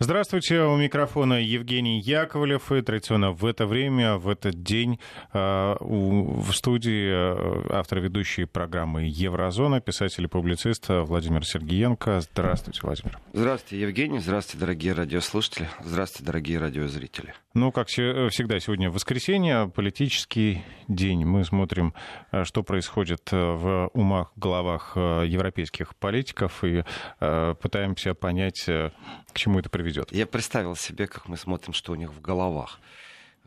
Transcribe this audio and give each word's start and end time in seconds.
Здравствуйте, 0.00 0.60
у 0.60 0.76
микрофона 0.76 1.42
Евгений 1.42 1.98
Яковлев. 1.98 2.70
И 2.70 2.82
традиционно 2.82 3.32
в 3.32 3.44
это 3.44 3.66
время, 3.66 4.16
в 4.16 4.28
этот 4.28 4.62
день 4.62 5.00
э, 5.32 5.74
в 5.80 6.52
студии 6.52 7.10
э, 7.10 7.66
автор 7.70 7.98
ведущей 7.98 8.44
программы 8.44 9.08
«Еврозона», 9.08 9.80
писатель 9.80 10.22
и 10.22 10.28
публицист 10.28 10.84
Владимир 10.88 11.44
Сергеенко. 11.44 12.20
Здравствуйте, 12.20 12.78
Владимир. 12.84 13.18
Здравствуйте, 13.32 13.82
Евгений. 13.82 14.20
Здравствуйте, 14.20 14.60
дорогие 14.60 14.92
радиослушатели. 14.92 15.68
Здравствуйте, 15.82 16.26
дорогие 16.26 16.58
радиозрители. 16.60 17.34
Ну, 17.58 17.72
как 17.72 17.88
всегда, 17.88 18.60
сегодня 18.60 18.88
воскресенье, 18.88 19.68
политический 19.74 20.62
день. 20.86 21.24
Мы 21.24 21.44
смотрим, 21.44 21.92
э, 22.30 22.44
что 22.44 22.62
происходит 22.62 23.32
в 23.32 23.90
умах, 23.94 24.30
головах 24.36 24.92
европейских 24.96 25.96
политиков 25.96 26.62
и 26.62 26.84
пытаемся 27.18 28.14
понять, 28.14 28.64
к 28.64 28.92
чему 29.34 29.58
это 29.58 29.70
приведет. 29.70 30.12
Я 30.12 30.26
представил 30.26 30.76
себе, 30.76 31.08
как 31.08 31.26
мы 31.26 31.36
смотрим, 31.36 31.72
что 31.72 31.90
у 31.90 31.94
них 31.96 32.12
в 32.12 32.20
головах. 32.20 32.78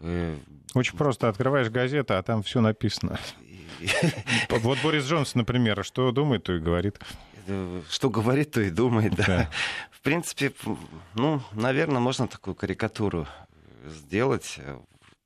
Э, 0.02 0.36
Очень 0.74 0.98
просто. 0.98 1.30
Открываешь 1.30 1.70
газету, 1.70 2.16
а 2.16 2.22
там 2.22 2.44
все 2.44 2.60
написано. 2.60 3.18
Вот 4.50 4.78
Борис 4.84 5.06
Джонсон, 5.06 5.40
например, 5.40 5.86
что 5.86 6.12
думает, 6.12 6.44
то 6.44 6.54
и 6.54 6.60
говорит. 6.60 7.00
Э, 7.48 7.82
что 7.90 8.10
говорит, 8.10 8.52
то 8.52 8.60
и 8.60 8.70
думает, 8.70 9.16
да. 9.16 9.26
да. 9.26 9.50
В 9.90 10.02
принципе, 10.02 10.52
ну, 11.16 11.42
наверное, 11.54 12.02
можно 12.02 12.28
такую 12.28 12.56
карикатуру 12.56 13.26
сделать, 13.86 14.60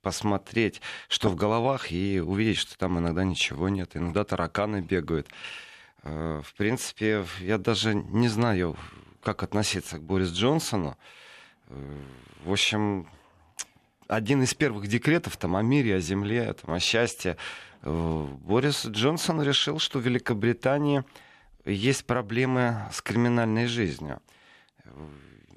посмотреть, 0.02 0.80
что 1.08 1.28
в 1.28 1.34
головах, 1.34 1.90
и 1.90 2.20
увидеть, 2.20 2.58
что 2.58 2.78
там 2.78 2.98
иногда 2.98 3.24
ничего 3.24 3.68
нет, 3.68 3.96
иногда 3.96 4.24
тараканы 4.24 4.80
бегают. 4.80 5.28
Э, 6.04 6.42
в 6.44 6.54
принципе, 6.54 7.24
я 7.40 7.58
даже 7.58 7.94
не 7.94 8.28
знаю, 8.28 8.76
как 9.22 9.42
относиться 9.42 9.98
к 9.98 10.02
Борис 10.02 10.30
Джонсону. 10.30 10.96
В 12.44 12.52
общем, 12.52 13.08
один 14.06 14.42
из 14.44 14.54
первых 14.54 14.86
декретов 14.86 15.36
там, 15.36 15.56
о 15.56 15.62
мире, 15.62 15.96
о 15.96 16.00
земле, 16.00 16.52
там, 16.52 16.74
о 16.74 16.78
счастье. 16.78 17.36
Борис 17.82 18.86
Джонсон 18.86 19.42
решил, 19.42 19.80
что 19.80 19.98
в 19.98 20.02
Великобритании 20.02 21.02
есть 21.64 22.06
проблемы 22.06 22.76
с 22.92 23.02
криминальной 23.02 23.66
жизнью. 23.66 24.20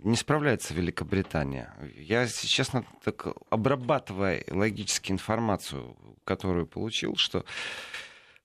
Не 0.03 0.15
справляется 0.15 0.73
Великобритания. 0.73 1.73
Я, 1.95 2.27
честно, 2.27 2.85
так 3.03 3.27
обрабатывая 3.49 4.43
логически 4.49 5.11
информацию, 5.11 5.95
которую 6.23 6.67
получил, 6.67 7.15
что 7.17 7.43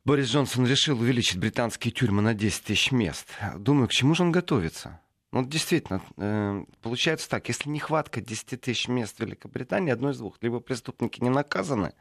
Борис 0.04 0.28
Джонсон 0.28 0.66
решил 0.66 1.00
увеличить 1.00 1.38
британские 1.38 1.92
тюрьмы 1.92 2.22
на 2.22 2.34
10 2.34 2.64
тысяч 2.64 2.92
мест. 2.92 3.28
Думаю, 3.56 3.88
к 3.88 3.92
чему 3.92 4.14
же 4.14 4.22
он 4.22 4.32
готовится? 4.32 5.00
Ну, 5.32 5.44
действительно, 5.44 6.02
э, 6.16 6.64
получается 6.82 7.28
так, 7.28 7.48
если 7.48 7.68
нехватка 7.68 8.20
10 8.20 8.60
тысяч 8.60 8.86
мест 8.86 9.16
в 9.16 9.20
Великобритании, 9.20 9.92
одно 9.92 10.10
из 10.10 10.18
двух. 10.18 10.36
Либо 10.42 10.60
преступники 10.60 11.20
не 11.22 11.30
наказаны, 11.30 11.94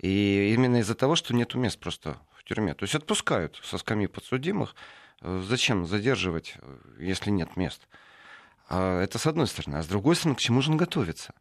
и 0.00 0.52
именно 0.54 0.76
из-за 0.76 0.94
того, 0.94 1.16
что 1.16 1.34
нет 1.34 1.54
мест 1.54 1.80
просто 1.80 2.18
в 2.32 2.44
тюрьме. 2.44 2.74
То 2.74 2.84
есть 2.84 2.94
отпускают 2.94 3.60
со 3.64 3.78
скамьи 3.78 4.06
подсудимых. 4.06 4.74
Э, 5.22 5.42
зачем 5.44 5.86
задерживать, 5.86 6.54
э, 6.58 6.78
если 7.00 7.30
нет 7.30 7.56
мест? 7.56 7.88
А 8.68 9.00
это 9.02 9.18
с 9.18 9.26
одной 9.26 9.46
стороны. 9.46 9.76
А 9.76 9.82
с 9.82 9.86
другой 9.86 10.16
стороны, 10.16 10.36
к 10.36 10.40
чему 10.40 10.60
же 10.60 10.70
он 10.70 10.76
готовится? 10.76 11.34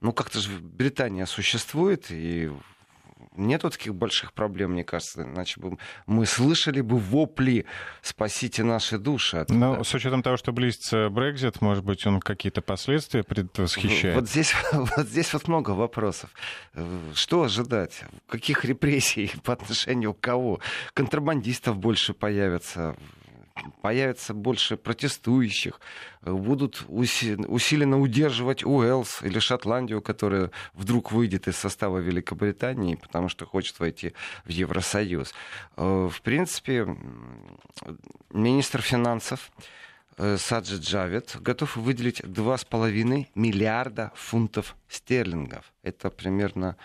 Ну, 0.00 0.12
как-то 0.12 0.38
же 0.38 0.50
Британия 0.58 1.26
существует, 1.26 2.06
и 2.10 2.50
нету 3.36 3.70
таких 3.70 3.94
больших 3.94 4.32
проблем, 4.32 4.72
мне 4.72 4.84
кажется. 4.84 5.22
Иначе 5.22 5.60
бы 5.60 5.78
мы 6.06 6.26
слышали 6.26 6.80
бы 6.80 6.98
вопли 6.98 7.66
«спасите 8.02 8.62
наши 8.64 8.98
души». 8.98 9.44
Но 9.48 9.82
с 9.82 9.92
учетом 9.94 10.22
того, 10.22 10.36
что 10.36 10.52
близится 10.52 11.08
Брекзит, 11.08 11.60
может 11.60 11.84
быть, 11.84 12.06
он 12.06 12.20
какие-то 12.20 12.62
последствия 12.62 13.22
предвосхищает? 13.22 14.16
Вот 14.16 14.28
здесь, 14.28 14.54
вот 14.72 15.06
здесь 15.08 15.32
вот 15.32 15.48
много 15.48 15.70
вопросов. 15.70 16.30
Что 17.14 17.44
ожидать? 17.44 18.04
Каких 18.28 18.64
репрессий 18.64 19.32
по 19.42 19.52
отношению 19.52 20.14
к 20.14 20.20
кого? 20.20 20.60
Контрабандистов 20.92 21.76
больше 21.76 22.14
появится 22.14 22.96
появится 23.82 24.34
больше 24.34 24.76
протестующих, 24.76 25.80
будут 26.22 26.84
усиленно 26.88 28.00
удерживать 28.00 28.64
Уэльс 28.64 29.22
или 29.22 29.38
Шотландию, 29.38 30.02
которая 30.02 30.50
вдруг 30.72 31.12
выйдет 31.12 31.48
из 31.48 31.56
состава 31.56 31.98
Великобритании, 31.98 32.96
потому 32.96 33.28
что 33.28 33.46
хочет 33.46 33.78
войти 33.78 34.12
в 34.44 34.48
Евросоюз. 34.50 35.34
Э, 35.76 36.08
в 36.10 36.22
принципе, 36.22 36.96
министр 38.30 38.82
финансов 38.82 39.52
э, 40.16 40.36
Саджи 40.36 40.76
Джавид 40.76 41.36
готов 41.40 41.76
выделить 41.76 42.20
2,5 42.20 43.28
миллиарда 43.34 44.12
фунтов 44.14 44.76
стерлингов. 44.88 45.72
Это 45.82 46.10
примерно 46.10 46.76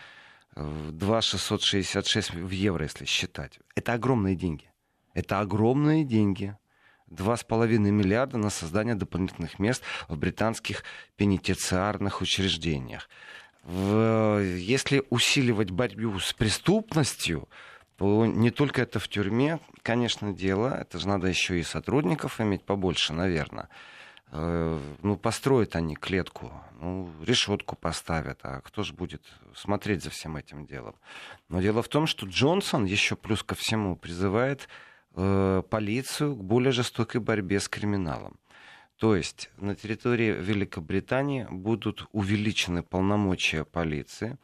2,666 0.56 2.34
в 2.34 2.50
евро, 2.50 2.84
если 2.84 3.06
считать. 3.06 3.60
Это 3.76 3.94
огромные 3.94 4.36
деньги. 4.36 4.70
Это 5.14 5.40
огромные 5.40 6.04
деньги. 6.04 6.56
2,5 7.12 7.78
миллиарда 7.78 8.38
на 8.38 8.50
создание 8.50 8.96
дополнительных 8.96 9.60
мест 9.60 9.84
в 10.08 10.18
британских 10.18 10.84
пенитенциарных 11.16 12.22
учреждениях. 12.22 13.10
Если 13.66 15.04
усиливать 15.10 15.72
борьбу 15.72 16.20
с 16.20 16.34
преступностью, 16.34 17.48
не 18.00 18.52
только 18.52 18.82
это 18.82 19.00
в 19.00 19.08
тюрьме, 19.08 19.60
конечно, 19.84 20.34
дело. 20.34 20.70
Это 20.80 21.00
же 21.00 21.08
надо 21.08 21.28
еще 21.28 21.60
и 21.60 21.64
сотрудников 21.64 22.40
иметь 22.40 22.64
побольше, 22.64 23.14
наверное. 23.14 23.68
Э, 24.32 24.80
ну, 25.02 25.18
построят 25.18 25.76
они 25.76 25.96
клетку, 25.96 26.52
ну, 26.80 27.12
решетку 27.24 27.76
поставят, 27.76 28.40
а 28.44 28.62
кто 28.62 28.84
же 28.84 28.94
будет 28.94 29.24
смотреть 29.56 30.04
за 30.04 30.12
всем 30.12 30.38
этим 30.38 30.68
делом? 30.68 30.96
Но 31.50 31.62
дело 31.62 31.82
в 31.82 31.88
том, 31.88 32.06
что 32.06 32.28
Джонсон 32.28 32.86
еще 32.86 33.16
плюс 33.16 33.44
ко 33.44 33.56
всему 33.56 33.96
призывает 33.96 34.70
полицию 35.70 36.36
к 36.36 36.44
более 36.44 36.72
жестокой 36.72 37.22
борьбе 37.22 37.60
с 37.60 37.68
криминалом. 37.68 38.40
То 38.98 39.16
есть 39.16 39.50
на 39.58 39.76
территории 39.76 40.32
Великобритании 40.32 41.48
будут 41.50 42.08
увеличены 42.12 42.84
полномочия 42.84 43.64
полиции. 43.64 44.38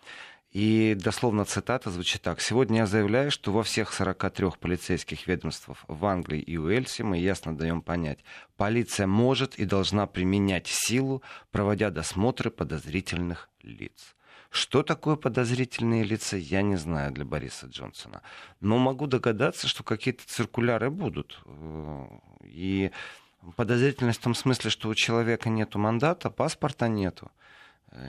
И 0.52 0.96
дословно 0.98 1.44
цитата 1.44 1.92
звучит 1.92 2.22
так. 2.22 2.40
«Сегодня 2.40 2.78
я 2.78 2.86
заявляю, 2.86 3.30
что 3.30 3.52
во 3.52 3.62
всех 3.62 3.92
43 3.92 4.52
полицейских 4.58 5.28
ведомствах 5.28 5.84
в 5.90 6.06
Англии 6.06 6.40
и 6.40 6.58
Уэльсе 6.58 7.04
мы 7.04 7.18
ясно 7.18 7.58
даем 7.58 7.82
понять, 7.82 8.20
полиция 8.56 9.06
может 9.06 9.56
и 9.56 9.66
должна 9.66 10.08
применять 10.08 10.68
силу, 10.68 11.22
проводя 11.52 11.90
досмотры 11.90 12.52
подозрительных 12.52 13.50
лиц». 13.64 14.15
Что 14.56 14.84
такое 14.84 15.18
подозрительные 15.18 16.06
лица, 16.06 16.38
я 16.38 16.62
не 16.62 16.78
знаю 16.78 17.12
для 17.12 17.26
Бориса 17.26 17.68
Джонсона. 17.68 18.22
Но 18.62 18.78
могу 18.78 19.06
догадаться, 19.06 19.68
что 19.68 19.84
какие-то 19.84 20.26
циркуляры 20.26 20.90
будут. 20.90 21.44
И 22.42 22.90
подозрительность 23.58 24.22
в 24.22 24.24
том 24.24 24.34
смысле, 24.34 24.70
что 24.70 24.88
у 24.88 24.96
человека 24.96 25.50
нет 25.50 25.76
мандата, 25.76 26.30
паспорта 26.30 26.88
нету. 26.88 27.30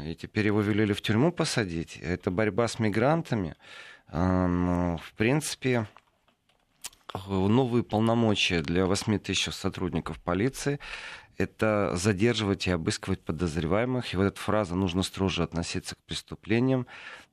И 0.05 0.15
теперь 0.15 0.47
его 0.47 0.61
велели 0.61 0.93
в 0.93 1.03
тюрьму 1.03 1.33
посадить. 1.33 1.97
Это 1.97 2.31
борьба 2.31 2.69
с 2.69 2.79
мигрантами. 2.79 3.57
В 4.07 5.13
принципе, 5.17 5.89
новые 7.27 7.83
полномочия 7.83 8.63
для 8.63 8.87
8 8.87 9.19
тысяч 9.19 9.53
сотрудников 9.53 10.21
полиции 10.21 10.79
это 11.39 11.93
задерживать 11.95 12.67
и 12.67 12.71
обыскивать 12.71 13.21
подозреваемых. 13.21 14.13
И 14.13 14.17
вот 14.17 14.25
эта 14.25 14.41
фраза 14.41 14.75
«нужно 14.75 15.03
строже 15.03 15.43
относиться 15.43 15.95
к 15.95 15.99
преступлениям» 16.07 16.87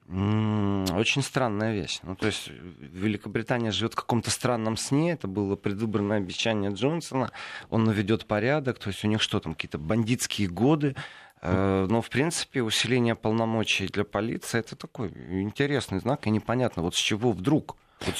очень 0.10 1.22
странная 1.22 1.74
вещь. 1.74 2.00
Ну, 2.04 2.16
то 2.16 2.26
есть 2.26 2.50
Великобритания 2.50 3.72
живет 3.72 3.94
в 3.94 3.96
каком-то 3.96 4.32
странном 4.32 4.76
сне. 4.76 5.14
Это 5.14 5.28
было 5.28 5.56
предвыборное 5.56 6.18
обещание 6.18 6.72
Джонсона. 6.72 7.32
Он 7.70 7.86
наведет 7.86 8.26
порядок. 8.26 8.80
То 8.80 8.90
есть 8.90 9.04
у 9.06 9.08
них 9.08 9.22
что 9.22 9.40
там, 9.40 9.54
какие-то 9.54 9.78
бандитские 9.78 10.50
годы. 10.50 10.96
Э, 11.42 11.88
но, 11.90 12.02
в 12.02 12.10
принципе, 12.10 12.62
усиление 12.64 13.16
полномочий 13.16 13.88
для 13.88 14.04
полиции 14.04 14.60
это 14.60 14.76
такой 14.76 15.10
интересный 15.42 16.00
знак. 16.00 16.28
И 16.28 16.30
непонятно, 16.30 16.84
вот 16.84 16.96
с 16.96 17.00
чего 17.00 17.32
вдруг 17.32 17.78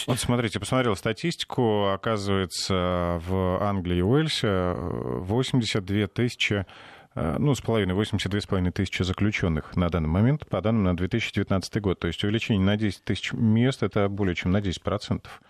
вот 0.08 0.20
смотрите, 0.20 0.60
посмотрел 0.60 0.96
статистику. 0.96 1.90
Оказывается, 1.90 3.20
в 3.26 3.62
Англии 3.62 3.98
и 3.98 4.02
Уэльсе 4.02 4.74
82 4.76 6.08
тысячи 6.08 6.66
э, 7.16 7.36
ну, 7.38 7.56
с 7.56 7.62
половиной, 7.62 7.94
82 7.94 8.42
с 8.42 8.46
половиной 8.46 8.72
тысячи 8.72 9.04
заключенных 9.04 9.76
на 9.76 9.90
данный 9.90 10.10
момент, 10.10 10.48
по 10.48 10.62
данным 10.62 10.84
на 10.84 10.98
2019 10.98 11.82
год. 11.82 12.00
То 12.00 12.08
есть 12.08 12.24
увеличение 12.24 12.64
на 12.64 12.78
10 12.78 13.04
тысяч 13.04 13.34
мест, 13.34 13.84
это 13.84 14.10
более 14.10 14.36
чем 14.36 14.52
на 14.52 14.62
10 14.62 14.82
процентов. 14.82 15.42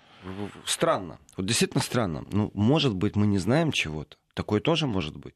Странно. 0.65 1.19
Вот 1.35 1.45
действительно 1.45 1.81
странно. 1.81 2.25
Ну, 2.31 2.49
может 2.53 2.95
быть, 2.95 3.15
мы 3.15 3.27
не 3.27 3.39
знаем 3.39 3.71
чего-то. 3.71 4.17
Такое 4.33 4.61
тоже 4.61 4.87
может 4.87 5.17
быть. 5.17 5.35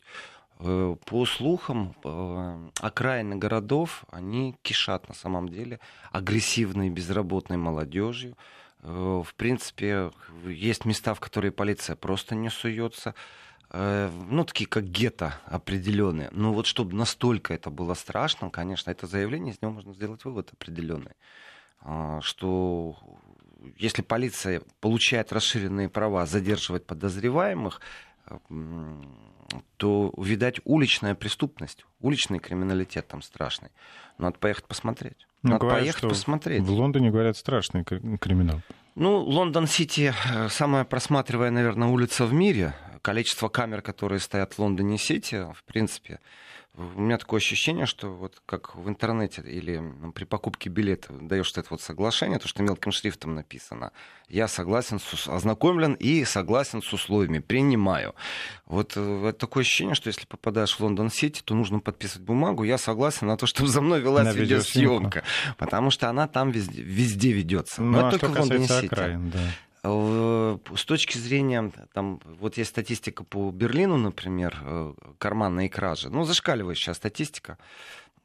Э, 0.59 0.95
по 1.05 1.25
слухам, 1.25 1.95
э, 2.03 2.69
окраины 2.79 3.35
городов, 3.35 4.05
они 4.09 4.55
кишат 4.61 5.07
на 5.07 5.13
самом 5.13 5.49
деле 5.49 5.79
агрессивной 6.11 6.89
безработной 6.89 7.57
молодежью, 7.57 8.35
Э, 8.35 8.41
в 8.87 9.33
принципе, 9.35 10.11
есть 10.45 10.85
места, 10.85 11.13
в 11.13 11.19
которые 11.19 11.51
полиция 11.51 11.95
просто 11.95 12.35
не 12.35 12.49
суется. 12.49 13.13
э, 13.71 14.09
ну, 14.29 14.45
такие 14.45 14.67
как 14.67 14.85
гетто 14.85 15.39
определенные. 15.45 16.29
Но 16.31 16.53
вот 16.53 16.65
чтобы 16.67 16.95
настолько 16.95 17.53
это 17.53 17.69
было 17.69 17.95
страшным, 17.95 18.49
конечно, 18.49 18.89
это 18.91 19.07
заявление, 19.07 19.53
из 19.53 19.61
него 19.61 19.73
можно 19.73 19.93
сделать 19.93 20.23
вывод 20.25 20.51
определенный, 20.53 21.13
а, 21.81 22.21
что 22.21 22.97
если 23.77 24.01
полиция 24.01 24.61
получает 24.79 25.33
расширенные 25.33 25.89
права 25.89 26.25
задерживать 26.25 26.85
подозреваемых, 26.85 27.81
то, 29.77 30.13
видать, 30.17 30.59
уличная 30.65 31.15
преступность, 31.15 31.85
уличный 31.99 32.39
криминалитет 32.39 33.07
там 33.07 33.21
страшный. 33.21 33.69
Надо 34.17 34.37
поехать 34.37 34.65
посмотреть. 34.65 35.26
Ну, 35.43 35.51
Надо 35.51 35.61
говорят, 35.61 35.81
поехать 35.81 36.09
посмотреть. 36.09 36.63
В 36.63 36.71
Лондоне, 36.71 37.11
говорят, 37.11 37.37
страшный 37.37 37.83
криминал. 37.83 38.61
Ну, 38.95 39.19
Лондон-Сити 39.19 40.13
э, 40.33 40.49
самая 40.49 40.83
просматривая, 40.83 41.51
наверное, 41.51 41.87
улица 41.87 42.25
в 42.25 42.33
мире. 42.33 42.73
Количество 43.03 43.47
камер, 43.47 43.81
которые 43.81 44.19
стоят 44.19 44.53
в 44.53 44.59
Лондоне-Сити, 44.59 45.53
в 45.53 45.63
принципе, 45.65 46.19
у 46.77 47.01
меня 47.01 47.17
такое 47.17 47.39
ощущение, 47.39 47.87
что 47.87 48.09
вот 48.09 48.41
как 48.45 48.75
в 48.75 48.87
интернете 48.87 49.41
или 49.41 49.77
ну, 49.77 50.11
при 50.11 50.25
покупке 50.25 50.69
билета 50.69 51.11
даешь 51.11 51.51
это 51.55 51.67
вот 51.71 51.81
соглашение, 51.81 52.37
то, 52.37 52.47
что 52.47 52.61
мелким 52.61 52.91
шрифтом 52.91 53.33
написано, 53.33 53.91
я 54.29 54.47
согласен, 54.47 54.99
с, 54.99 55.27
ознакомлен 55.27 55.93
и 55.93 56.23
согласен 56.23 56.83
с 56.83 56.93
условиями, 56.93 57.39
принимаю. 57.39 58.13
Вот 58.67 58.93
э, 58.95 59.33
такое 59.37 59.61
ощущение, 59.61 59.95
что 59.95 60.07
если 60.07 60.25
попадаешь 60.27 60.75
в 60.75 60.79
Лондон-Сити, 60.79 61.41
то 61.43 61.55
нужно 61.55 61.79
подписывать 61.79 62.25
бумагу, 62.27 62.63
я 62.63 62.77
согласен 62.77 63.25
на 63.25 63.37
то, 63.37 63.47
чтобы 63.47 63.69
за 63.69 63.81
мной 63.81 63.99
велась 64.01 64.25
на 64.25 64.33
видеосъемка, 64.33 65.23
потому 65.57 65.89
что 65.89 66.09
она 66.09 66.27
там 66.27 66.51
везде, 66.51 66.83
везде 66.83 67.31
ведется. 67.31 67.81
Ну, 67.81 67.91
Но 67.91 68.05
а 68.05 68.09
это 68.09 68.19
только 68.19 68.37
в 68.37 68.39
Лондоне-Сити. 68.41 68.85
Окраин, 68.85 69.31
да. 69.31 69.39
Э, 69.83 70.57
с 70.75 70.85
точки 70.85 71.17
зрения, 71.17 71.71
там, 71.93 72.19
вот 72.25 72.57
есть 72.57 72.71
статистика 72.71 73.23
по 73.23 73.51
Берлину, 73.51 73.97
например, 73.97 74.57
э, 74.61 74.93
карманные 75.17 75.69
кражи, 75.69 76.09
ну, 76.09 76.23
зашкаливающая 76.23 76.93
статистика. 76.93 77.57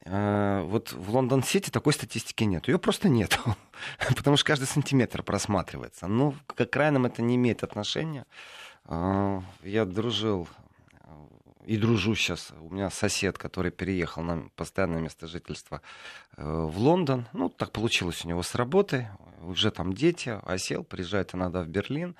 Э, 0.05 0.63
вот 0.65 0.91
в 0.91 1.11
Лондон-Сити 1.11 1.69
такой 1.69 1.93
статистики 1.93 2.43
нет. 2.43 2.67
Ее 2.67 2.79
просто 2.79 3.09
нет. 3.09 3.39
Потому 4.15 4.37
что 4.37 4.47
каждый 4.47 4.65
сантиметр 4.65 5.23
просматривается. 5.23 6.07
Ну, 6.07 6.35
к 6.47 6.59
окраинам 6.59 7.05
это 7.05 7.21
не 7.21 7.35
имеет 7.35 7.63
отношения. 7.63 8.25
Я 8.89 9.85
дружил 9.85 10.49
и 11.65 11.77
дружу 11.77 12.15
сейчас. 12.15 12.51
У 12.59 12.73
меня 12.73 12.89
сосед, 12.89 13.37
который 13.37 13.71
переехал 13.71 14.23
на 14.23 14.49
постоянное 14.55 15.01
место 15.01 15.27
жительства 15.27 15.81
в 16.37 16.77
Лондон. 16.77 17.27
Ну, 17.33 17.49
так 17.49 17.71
получилось 17.71 18.25
у 18.25 18.27
него 18.27 18.43
с 18.43 18.55
работой 18.55 19.07
уже 19.43 19.71
там 19.71 19.93
дети, 19.93 20.39
осел, 20.43 20.83
приезжает 20.83 21.35
иногда 21.35 21.61
в 21.61 21.67
Берлин. 21.67 22.15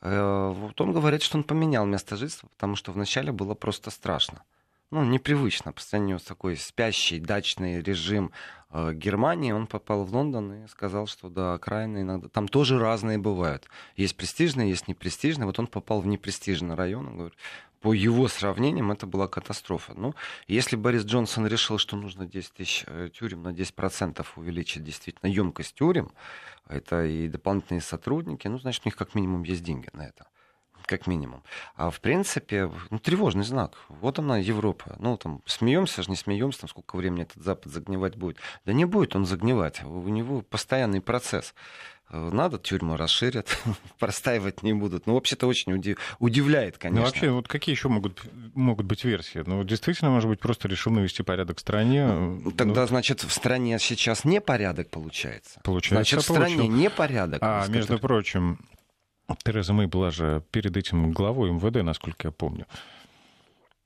Э, 0.00 0.52
вот 0.54 0.80
он 0.80 0.92
говорит, 0.92 1.22
что 1.22 1.38
он 1.38 1.44
поменял 1.44 1.86
место 1.86 2.16
жительства, 2.16 2.48
потому 2.48 2.76
что 2.76 2.92
вначале 2.92 3.32
было 3.32 3.54
просто 3.54 3.90
страшно. 3.90 4.42
Ну, 4.90 5.02
непривычно 5.02 5.72
по 5.72 5.80
сравнению 5.80 6.20
с 6.20 6.24
такой 6.24 6.56
спящий 6.56 7.18
дачный 7.18 7.80
режим 7.80 8.30
э, 8.70 8.92
Германии. 8.92 9.50
Он 9.50 9.66
попал 9.66 10.04
в 10.04 10.14
Лондон 10.14 10.64
и 10.64 10.68
сказал, 10.68 11.06
что 11.06 11.28
да, 11.28 11.54
окраины 11.54 12.02
иногда... 12.02 12.28
Там 12.28 12.46
тоже 12.46 12.78
разные 12.78 13.18
бывают. 13.18 13.66
Есть 13.96 14.16
престижные, 14.16 14.68
есть 14.68 14.86
непрестижные. 14.86 15.46
Вот 15.46 15.58
он 15.58 15.66
попал 15.66 16.00
в 16.00 16.06
непрестижный 16.06 16.74
район. 16.76 17.08
Он 17.08 17.14
говорит, 17.14 17.38
по 17.84 17.92
его 17.92 18.28
сравнениям 18.28 18.92
это 18.92 19.06
была 19.06 19.28
катастрофа. 19.28 19.92
Ну, 19.94 20.14
если 20.46 20.74
Борис 20.74 21.04
Джонсон 21.04 21.46
решил, 21.46 21.76
что 21.76 21.96
нужно 21.96 22.24
10 22.24 22.52
тысяч 22.54 22.84
э, 22.86 23.10
тюрем 23.12 23.42
на 23.42 23.48
10% 23.48 24.24
увеличить 24.36 24.82
действительно 24.82 25.28
емкость 25.28 25.74
тюрем, 25.74 26.10
это 26.66 27.04
и 27.04 27.28
дополнительные 27.28 27.82
сотрудники, 27.82 28.48
ну, 28.48 28.58
значит, 28.58 28.86
у 28.86 28.88
них 28.88 28.96
как 28.96 29.14
минимум 29.14 29.42
есть 29.42 29.62
деньги 29.62 29.90
на 29.92 30.00
это 30.00 30.24
как 30.86 31.06
минимум. 31.06 31.42
А 31.76 31.90
в 31.90 32.00
принципе, 32.00 32.70
ну, 32.90 32.98
тревожный 32.98 33.44
знак. 33.44 33.72
Вот 33.88 34.18
она, 34.18 34.38
Европа. 34.38 34.96
Ну, 34.98 35.16
там, 35.16 35.42
смеемся 35.46 36.02
же, 36.02 36.10
не 36.10 36.16
смеемся, 36.16 36.60
там, 36.60 36.68
сколько 36.68 36.96
времени 36.96 37.22
этот 37.22 37.42
Запад 37.42 37.72
загнивать 37.72 38.16
будет. 38.16 38.38
Да 38.64 38.72
не 38.72 38.84
будет 38.84 39.16
он 39.16 39.24
загнивать. 39.24 39.82
У 39.82 40.08
него 40.08 40.42
постоянный 40.42 41.00
процесс. 41.00 41.54
Э, 42.10 42.30
надо, 42.32 42.58
тюрьму 42.58 42.96
расширят, 42.96 43.58
простаивать 43.98 44.62
не 44.62 44.72
будут. 44.72 45.06
Ну, 45.06 45.14
вообще-то 45.14 45.46
очень 45.46 45.72
удив... 45.72 45.98
удивляет, 46.18 46.78
конечно. 46.78 47.00
Ну, 47.00 47.06
вообще, 47.06 47.30
вот 47.30 47.48
какие 47.48 47.74
еще 47.74 47.88
могут, 47.88 48.22
могут 48.54 48.86
быть 48.86 49.04
версии? 49.04 49.42
Ну, 49.46 49.64
действительно, 49.64 50.10
может 50.10 50.28
быть, 50.28 50.40
просто 50.40 50.68
решил 50.68 50.92
навести 50.92 51.22
порядок 51.22 51.58
в 51.58 51.60
стране. 51.60 52.06
Ну, 52.06 52.50
тогда, 52.52 52.82
ну... 52.82 52.86
значит, 52.88 53.22
в 53.22 53.32
стране 53.32 53.78
сейчас 53.78 54.24
непорядок 54.24 54.90
получается. 54.90 55.60
Получается, 55.64 55.94
Значит, 55.94 56.20
в 56.20 56.22
стране 56.22 56.56
получил. 56.56 56.76
непорядок. 56.76 57.38
А, 57.42 57.66
между 57.68 57.98
прочим, 57.98 58.58
Тереза 59.42 59.72
Мэй 59.72 59.86
была 59.86 60.10
же 60.10 60.42
перед 60.50 60.76
этим 60.76 61.12
главой 61.12 61.50
м.в.д., 61.50 61.82
насколько 61.82 62.28
я 62.28 62.32
помню. 62.32 62.66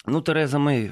Ну, 0.07 0.21
Тереза 0.23 0.59
Мэй 0.59 0.91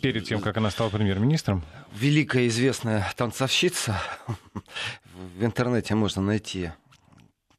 перед 0.00 0.24
тем, 0.24 0.40
как 0.40 0.56
она 0.58 0.70
стала 0.70 0.90
премьер-министром? 0.90 1.62
Великая 1.94 2.46
известная 2.48 3.06
танцовщица. 3.16 4.00
В 5.38 5.44
интернете 5.44 5.94
можно 5.94 6.22
найти 6.22 6.70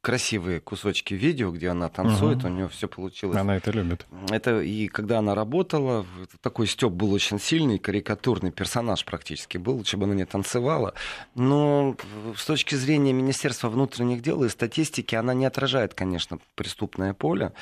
красивые 0.06 0.60
кусочки 0.60 1.14
видео, 1.14 1.50
где 1.50 1.68
она 1.70 1.88
танцует, 1.88 2.38
угу. 2.38 2.46
у 2.46 2.50
нее 2.50 2.68
все 2.68 2.86
получилось. 2.86 3.36
Она 3.36 3.56
это 3.56 3.72
любит. 3.72 4.06
Это 4.30 4.60
и 4.60 4.86
когда 4.86 5.18
она 5.18 5.34
работала, 5.34 6.06
такой 6.42 6.68
Степ 6.68 6.92
был 6.92 7.12
очень 7.12 7.40
сильный, 7.40 7.80
карикатурный 7.80 8.52
персонаж 8.52 9.04
практически 9.04 9.58
был, 9.58 9.78
лучше 9.78 9.96
бы 9.96 10.04
она 10.04 10.14
не 10.14 10.24
танцевала. 10.24 10.94
Но 11.34 11.96
с 12.36 12.46
точки 12.46 12.76
зрения 12.76 13.12
Министерства 13.12 13.68
внутренних 13.68 14.22
дел 14.22 14.44
и 14.44 14.48
статистики, 14.48 15.16
она 15.16 15.34
не 15.34 15.44
отражает, 15.44 15.94
конечно, 15.94 16.38
преступное 16.54 17.12
поле. 17.12 17.52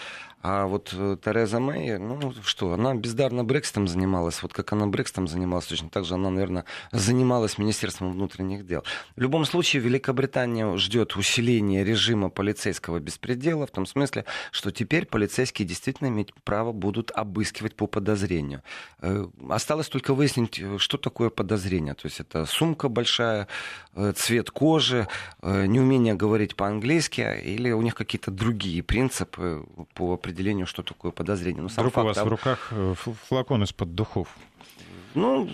А 0.46 0.66
вот 0.66 0.92
э, 0.92 1.16
Тереза 1.24 1.58
Мэй, 1.58 1.96
ну 1.96 2.34
что, 2.42 2.74
она 2.74 2.94
бездарно 2.94 3.44
Брекситом 3.44 3.88
занималась. 3.88 4.42
Вот 4.42 4.52
как 4.52 4.74
она 4.74 4.86
Брекситом 4.86 5.26
занималась, 5.26 5.64
точно 5.64 5.88
так 5.88 6.04
же 6.04 6.12
она, 6.12 6.28
наверное, 6.28 6.66
занималась 6.92 7.56
Министерством 7.56 8.12
внутренних 8.12 8.66
дел. 8.66 8.84
В 9.16 9.22
любом 9.22 9.46
случае, 9.46 9.80
Великобритания 9.80 10.76
ждет 10.76 11.16
усиления 11.16 11.82
режима 11.82 12.28
полицейского 12.28 13.00
беспредела, 13.00 13.66
в 13.66 13.70
том 13.70 13.86
смысле, 13.86 14.26
что 14.50 14.70
теперь 14.70 15.06
полицейские 15.06 15.66
действительно 15.66 16.08
иметь 16.08 16.34
право 16.44 16.72
будут 16.72 17.10
обыскивать 17.10 17.74
по 17.74 17.86
подозрению. 17.86 18.62
Э, 19.00 19.26
осталось 19.48 19.88
только 19.88 20.12
выяснить, 20.12 20.60
э, 20.60 20.76
что 20.76 20.98
такое 20.98 21.30
подозрение. 21.30 21.94
То 21.94 22.04
есть 22.04 22.20
это 22.20 22.44
сумка 22.44 22.90
большая, 22.90 23.48
цвет 24.16 24.50
кожи, 24.50 25.08
неумение 25.40 26.14
говорить 26.14 26.56
по-английски, 26.56 27.40
или 27.42 27.70
у 27.70 27.80
них 27.80 27.94
какие-то 27.94 28.30
другие 28.30 28.82
принципы 28.82 29.64
по 29.94 30.12
определению 30.12 30.33
определению, 30.34 30.66
что 30.66 30.82
такое 30.82 31.12
подозрение. 31.12 31.62
Но 31.62 31.68
сам 31.68 31.84
Вдруг 31.84 31.94
факт, 31.94 32.04
у 32.04 32.08
вас 32.08 32.18
в 32.18 32.28
руках 32.28 32.68
э, 32.72 32.94
флакон 33.28 33.62
из-под 33.62 33.94
духов. 33.94 34.28
Ну, 35.14 35.48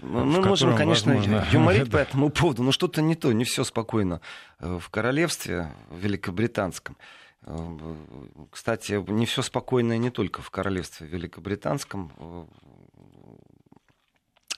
мы 0.00 0.24
можем, 0.24 0.76
конечно, 0.76 1.14
возможно... 1.14 1.46
юморить 1.52 1.90
по 1.90 1.98
этому 1.98 2.30
поводу, 2.30 2.62
но 2.62 2.72
что-то 2.72 3.00
не 3.00 3.14
то, 3.14 3.32
не 3.32 3.44
все 3.44 3.62
спокойно 3.64 4.20
э, 4.58 4.78
в 4.80 4.88
королевстве 4.90 5.72
великобританском. 5.92 6.96
Э, 7.42 7.56
кстати, 8.50 9.00
не 9.10 9.24
все 9.24 9.42
спокойно 9.42 9.96
не 9.98 10.10
только 10.10 10.42
в 10.42 10.50
королевстве 10.50 11.06
великобританском. 11.06 12.10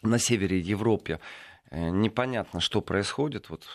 На 0.02 0.18
севере 0.18 0.58
Европы 0.58 1.20
непонятно, 1.70 2.60
что 2.60 2.80
происходит. 2.80 3.48
Вот 3.48 3.66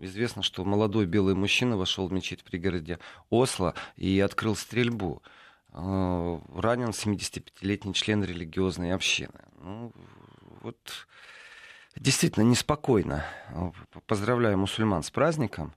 известно, 0.00 0.42
что 0.42 0.64
молодой 0.64 1.06
белый 1.06 1.34
мужчина 1.34 1.76
вошел 1.76 2.08
в 2.08 2.12
мечеть 2.12 2.40
в 2.40 2.44
пригороде 2.44 2.98
Осло 3.30 3.74
и 3.96 4.20
открыл 4.20 4.56
стрельбу. 4.56 5.22
Э, 5.72 6.40
ранен 6.54 6.88
75-летний 6.88 7.92
член 7.92 8.24
религиозной 8.24 8.94
общины. 8.94 9.40
Ну, 9.60 9.92
вот 10.62 11.06
действительно 11.96 12.44
неспокойно. 12.44 13.24
Поздравляю 14.06 14.56
мусульман 14.56 15.02
с 15.02 15.10
праздником. 15.10 15.74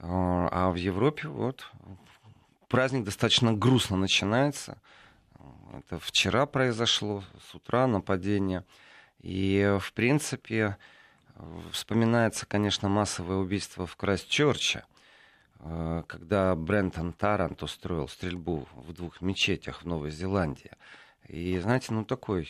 Э, 0.00 0.06
а 0.08 0.70
в 0.70 0.74
Европе 0.74 1.28
вот 1.28 1.70
праздник 2.68 3.04
достаточно 3.04 3.52
грустно 3.52 3.96
начинается. 3.96 4.82
Это 5.78 6.00
вчера 6.00 6.46
произошло, 6.46 7.22
с 7.48 7.54
утра 7.54 7.86
нападение. 7.86 8.64
И, 9.20 9.76
в 9.80 9.92
принципе, 9.92 10.76
вспоминается, 11.72 12.46
конечно, 12.46 12.88
массовое 12.88 13.36
убийство 13.36 13.86
в 13.86 13.96
Крайстчерче 13.96 14.84
Э, 15.60 16.02
когда 16.06 16.54
Брентон 16.54 17.12
Тарант 17.12 17.62
устроил 17.62 18.08
стрельбу 18.08 18.68
в 18.74 18.92
двух 18.92 19.20
мечетях 19.20 19.82
в 19.82 19.86
Новой 19.86 20.10
Зеландии. 20.10 20.70
И, 21.28 21.58
знаете, 21.58 21.92
ну 21.92 22.04
такой 22.04 22.48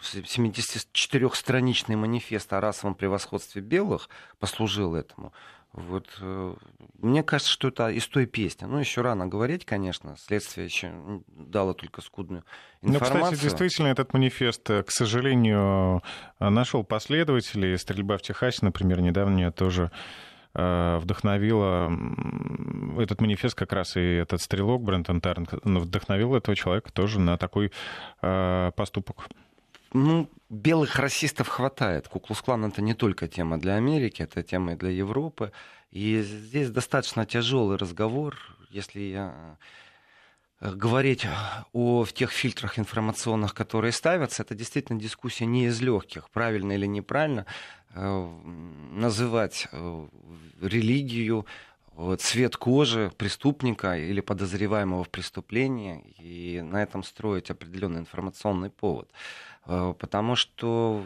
74-страничный 0.00 1.94
э, 1.94 1.98
манифест 1.98 2.52
о 2.52 2.60
расовом 2.60 2.94
превосходстве 2.94 3.60
белых 3.60 4.08
послужил 4.38 4.94
этому. 4.94 5.32
Вот, 5.76 6.08
э, 6.20 6.54
мне 6.98 7.22
кажется, 7.22 7.52
что 7.52 7.68
это 7.68 7.88
из 7.90 8.08
той 8.08 8.26
песни. 8.26 8.66
Ну, 8.66 8.78
еще 8.78 9.02
рано 9.02 9.26
говорить, 9.26 9.64
конечно. 9.64 10.16
Следствие 10.16 10.64
еще 10.66 10.92
дало 11.28 11.74
только 11.74 12.00
скудную 12.00 12.44
информацию. 12.82 13.18
Ну, 13.18 13.24
кстати, 13.24 13.42
действительно, 13.42 13.88
этот 13.88 14.12
манифест, 14.14 14.66
к 14.66 14.90
сожалению, 14.90 16.02
нашел 16.40 16.82
последователей. 16.82 17.78
Стрельба 17.78 18.16
в 18.16 18.22
Техасе, 18.22 18.60
например, 18.62 19.00
недавно 19.00 19.52
тоже 19.52 19.90
вдохновило 20.54 21.92
этот 22.98 23.20
манифест 23.20 23.54
как 23.54 23.74
раз 23.74 23.94
и 23.98 24.00
этот 24.00 24.40
стрелок 24.40 24.82
Брентон 24.82 25.20
Тарн 25.20 25.46
вдохновил 25.62 26.34
этого 26.34 26.56
человека 26.56 26.90
тоже 26.90 27.20
на 27.20 27.36
такой 27.36 27.72
поступок. 28.20 29.28
Ну, 29.96 30.28
белых 30.50 30.96
расистов 30.96 31.48
хватает. 31.48 32.06
Куклус-клан 32.06 32.66
это 32.66 32.82
не 32.82 32.92
только 32.92 33.28
тема 33.28 33.58
для 33.58 33.76
Америки, 33.76 34.20
это 34.20 34.42
тема 34.42 34.74
и 34.74 34.76
для 34.76 34.90
Европы. 34.90 35.52
И 35.90 36.20
здесь 36.20 36.68
достаточно 36.68 37.24
тяжелый 37.24 37.78
разговор, 37.78 38.36
если 38.68 39.00
я 39.00 39.56
э, 40.60 40.74
говорить 40.74 41.26
о 41.72 42.04
тех 42.04 42.30
фильтрах 42.30 42.78
информационных, 42.78 43.54
которые 43.54 43.92
ставятся, 43.92 44.42
это 44.42 44.54
действительно 44.54 45.00
дискуссия 45.00 45.46
не 45.46 45.64
из 45.64 45.80
легких, 45.80 46.28
правильно 46.28 46.72
или 46.72 46.84
неправильно 46.84 47.46
э, 47.94 48.28
называть 48.92 49.66
э, 49.72 50.08
религию, 50.60 51.46
цвет 52.18 52.56
кожи 52.58 53.10
преступника 53.16 53.96
или 53.96 54.20
подозреваемого 54.20 55.04
в 55.04 55.08
преступлении 55.08 56.14
и 56.18 56.60
на 56.60 56.82
этом 56.82 57.02
строить 57.02 57.50
определенный 57.50 58.00
информационный 58.00 58.68
повод. 58.68 59.10
Э, 59.66 59.94
потому 59.98 60.36
что 60.36 61.04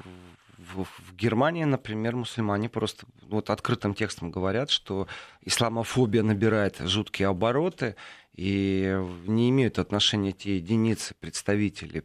в, 0.58 0.86
Германии, 1.16 1.64
например, 1.64 2.16
мусульмане 2.16 2.68
просто 2.68 3.06
вот 3.22 3.50
открытым 3.50 3.94
текстом 3.94 4.30
говорят, 4.30 4.70
что 4.70 5.08
исламофобия 5.42 6.22
набирает 6.22 6.78
жуткие 6.78 7.28
обороты 7.28 7.96
и 8.34 8.96
не 9.26 9.50
имеют 9.50 9.78
отношения 9.78 10.32
те 10.32 10.56
единицы 10.56 11.14
представителей 11.14 12.02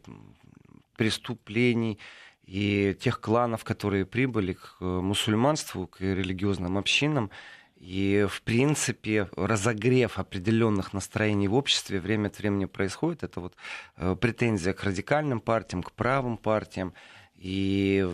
преступлений 0.96 1.98
и 2.44 2.96
тех 2.98 3.20
кланов, 3.20 3.64
которые 3.64 4.06
прибыли 4.06 4.54
к 4.54 4.80
мусульманству, 4.80 5.86
к 5.86 6.00
религиозным 6.00 6.78
общинам, 6.78 7.30
и, 7.76 8.26
в 8.28 8.42
принципе, 8.42 9.28
разогрев 9.36 10.18
определенных 10.18 10.92
настроений 10.92 11.46
в 11.46 11.54
обществе 11.54 12.00
время 12.00 12.28
от 12.28 12.38
времени 12.38 12.64
происходит. 12.64 13.22
Это 13.22 13.40
вот 13.40 13.54
э, 13.96 14.16
претензия 14.18 14.72
к 14.72 14.82
радикальным 14.82 15.40
партиям, 15.40 15.82
к 15.82 15.92
правым 15.92 16.38
партиям. 16.38 16.94
И, 17.36 18.08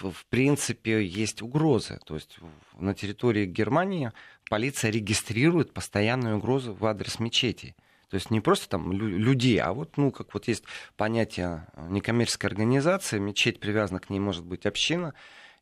в 0.00 0.24
принципе, 0.30 1.04
есть 1.04 1.42
угрозы. 1.42 2.00
То 2.06 2.14
есть 2.14 2.38
на 2.78 2.94
территории 2.94 3.44
Германии 3.44 4.10
полиция 4.48 4.90
регистрирует 4.90 5.74
постоянные 5.74 6.36
угрозы 6.36 6.72
в 6.72 6.84
адрес 6.86 7.18
мечетей. 7.18 7.74
То 8.08 8.14
есть 8.14 8.30
не 8.30 8.40
просто 8.40 8.70
там 8.70 8.90
людей, 8.90 9.58
а 9.58 9.74
вот, 9.74 9.98
ну, 9.98 10.10
как 10.10 10.32
вот 10.32 10.48
есть 10.48 10.64
понятие 10.96 11.66
некоммерческой 11.90 12.48
организации, 12.48 13.18
мечеть 13.18 13.60
привязана 13.60 14.00
к 14.00 14.08
ней 14.08 14.18
может 14.18 14.46
быть 14.46 14.64
община, 14.64 15.12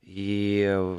и 0.02 0.96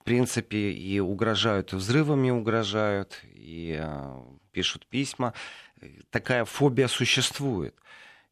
в 0.00 0.04
принципе, 0.04 0.72
и 0.72 0.98
угрожают, 0.98 1.72
взрывами 1.72 2.30
угрожают, 2.30 3.20
и 3.34 3.78
э, 3.78 4.22
пишут 4.52 4.86
письма. 4.86 5.34
Такая 6.10 6.44
фобия 6.44 6.88
существует. 6.88 7.74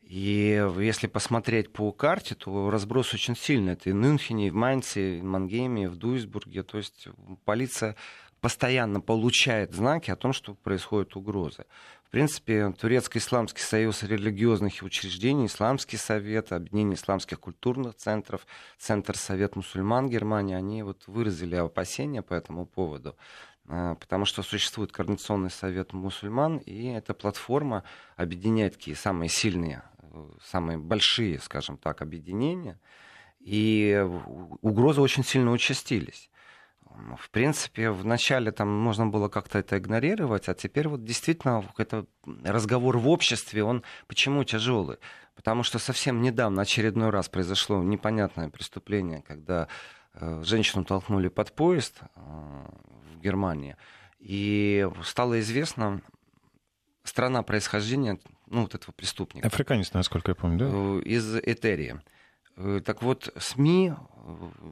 И 0.02 0.66
если 0.78 1.06
посмотреть 1.06 1.70
по 1.70 1.92
карте, 1.92 2.34
то 2.34 2.70
разброс 2.70 3.12
очень 3.12 3.36
сильный. 3.36 3.74
Это 3.74 3.90
и 3.90 3.92
в 3.92 3.96
Мюнхене, 3.96 4.46
и 4.46 4.50
в 4.50 4.54
Майнце, 4.54 5.18
и 5.18 5.20
в 5.20 5.24
Мангейме, 5.24 5.84
и 5.84 5.86
в 5.86 5.96
Дуйсбурге. 5.96 6.62
То 6.62 6.78
есть 6.78 7.08
полиция 7.44 7.94
постоянно 8.40 9.02
получает 9.02 9.74
знаки 9.74 10.10
о 10.10 10.16
том, 10.16 10.32
что 10.32 10.54
происходят 10.54 11.16
угрозы. 11.16 11.66
В 12.08 12.10
принципе, 12.10 12.72
Турецко-Исламский 12.72 13.60
союз 13.60 14.02
религиозных 14.02 14.82
учреждений, 14.82 15.44
Исламский 15.44 15.98
совет, 15.98 16.52
Объединение 16.52 16.94
исламских 16.94 17.38
культурных 17.38 17.96
центров, 17.96 18.46
Центр 18.78 19.14
Совет 19.14 19.56
мусульман 19.56 20.08
Германии, 20.08 20.54
они 20.54 20.82
вот 20.82 21.06
выразили 21.06 21.56
опасения 21.56 22.22
по 22.22 22.32
этому 22.32 22.64
поводу 22.64 23.14
а, 23.68 23.96
потому 23.96 24.24
что 24.24 24.42
существует 24.42 24.90
Координационный 24.90 25.50
совет 25.50 25.92
мусульман, 25.92 26.56
и 26.56 26.86
эта 26.86 27.12
платформа 27.12 27.84
объединяет 28.16 28.78
такие 28.78 28.96
самые 28.96 29.28
сильные, 29.28 29.82
самые 30.42 30.78
большие, 30.78 31.38
скажем 31.40 31.76
так, 31.76 32.00
объединения, 32.00 32.80
и 33.38 34.02
угрозы 34.62 35.02
очень 35.02 35.24
сильно 35.24 35.52
участились 35.52 36.30
в 37.16 37.30
принципе, 37.30 37.90
вначале 37.90 38.50
там 38.52 38.68
можно 38.68 39.06
было 39.06 39.28
как-то 39.28 39.58
это 39.58 39.78
игнорировать, 39.78 40.48
а 40.48 40.54
теперь 40.54 40.88
вот 40.88 41.04
действительно 41.04 41.64
это 41.76 42.06
разговор 42.44 42.98
в 42.98 43.08
обществе, 43.08 43.62
он 43.64 43.82
почему 44.06 44.44
тяжелый? 44.44 44.98
Потому 45.34 45.62
что 45.62 45.78
совсем 45.78 46.20
недавно 46.20 46.62
очередной 46.62 47.10
раз 47.10 47.28
произошло 47.28 47.82
непонятное 47.82 48.48
преступление, 48.48 49.22
когда 49.22 49.68
э, 50.14 50.42
женщину 50.44 50.84
толкнули 50.84 51.28
под 51.28 51.54
поезд 51.54 52.00
э, 52.00 52.08
в 52.16 53.20
Германии, 53.20 53.76
и 54.18 54.88
стало 55.04 55.38
известно 55.40 56.02
страна 57.04 57.42
происхождения 57.42 58.18
ну, 58.48 58.62
вот 58.62 58.74
этого 58.74 58.92
преступника. 58.92 59.46
Африканец, 59.46 59.92
насколько 59.92 60.32
я 60.32 60.34
помню, 60.34 60.58
да? 60.58 60.66
Э, 60.66 61.00
из 61.02 61.36
Этерии. 61.36 62.00
Э, 62.58 62.80
так 62.84 63.02
вот, 63.02 63.32
СМИ 63.38 63.92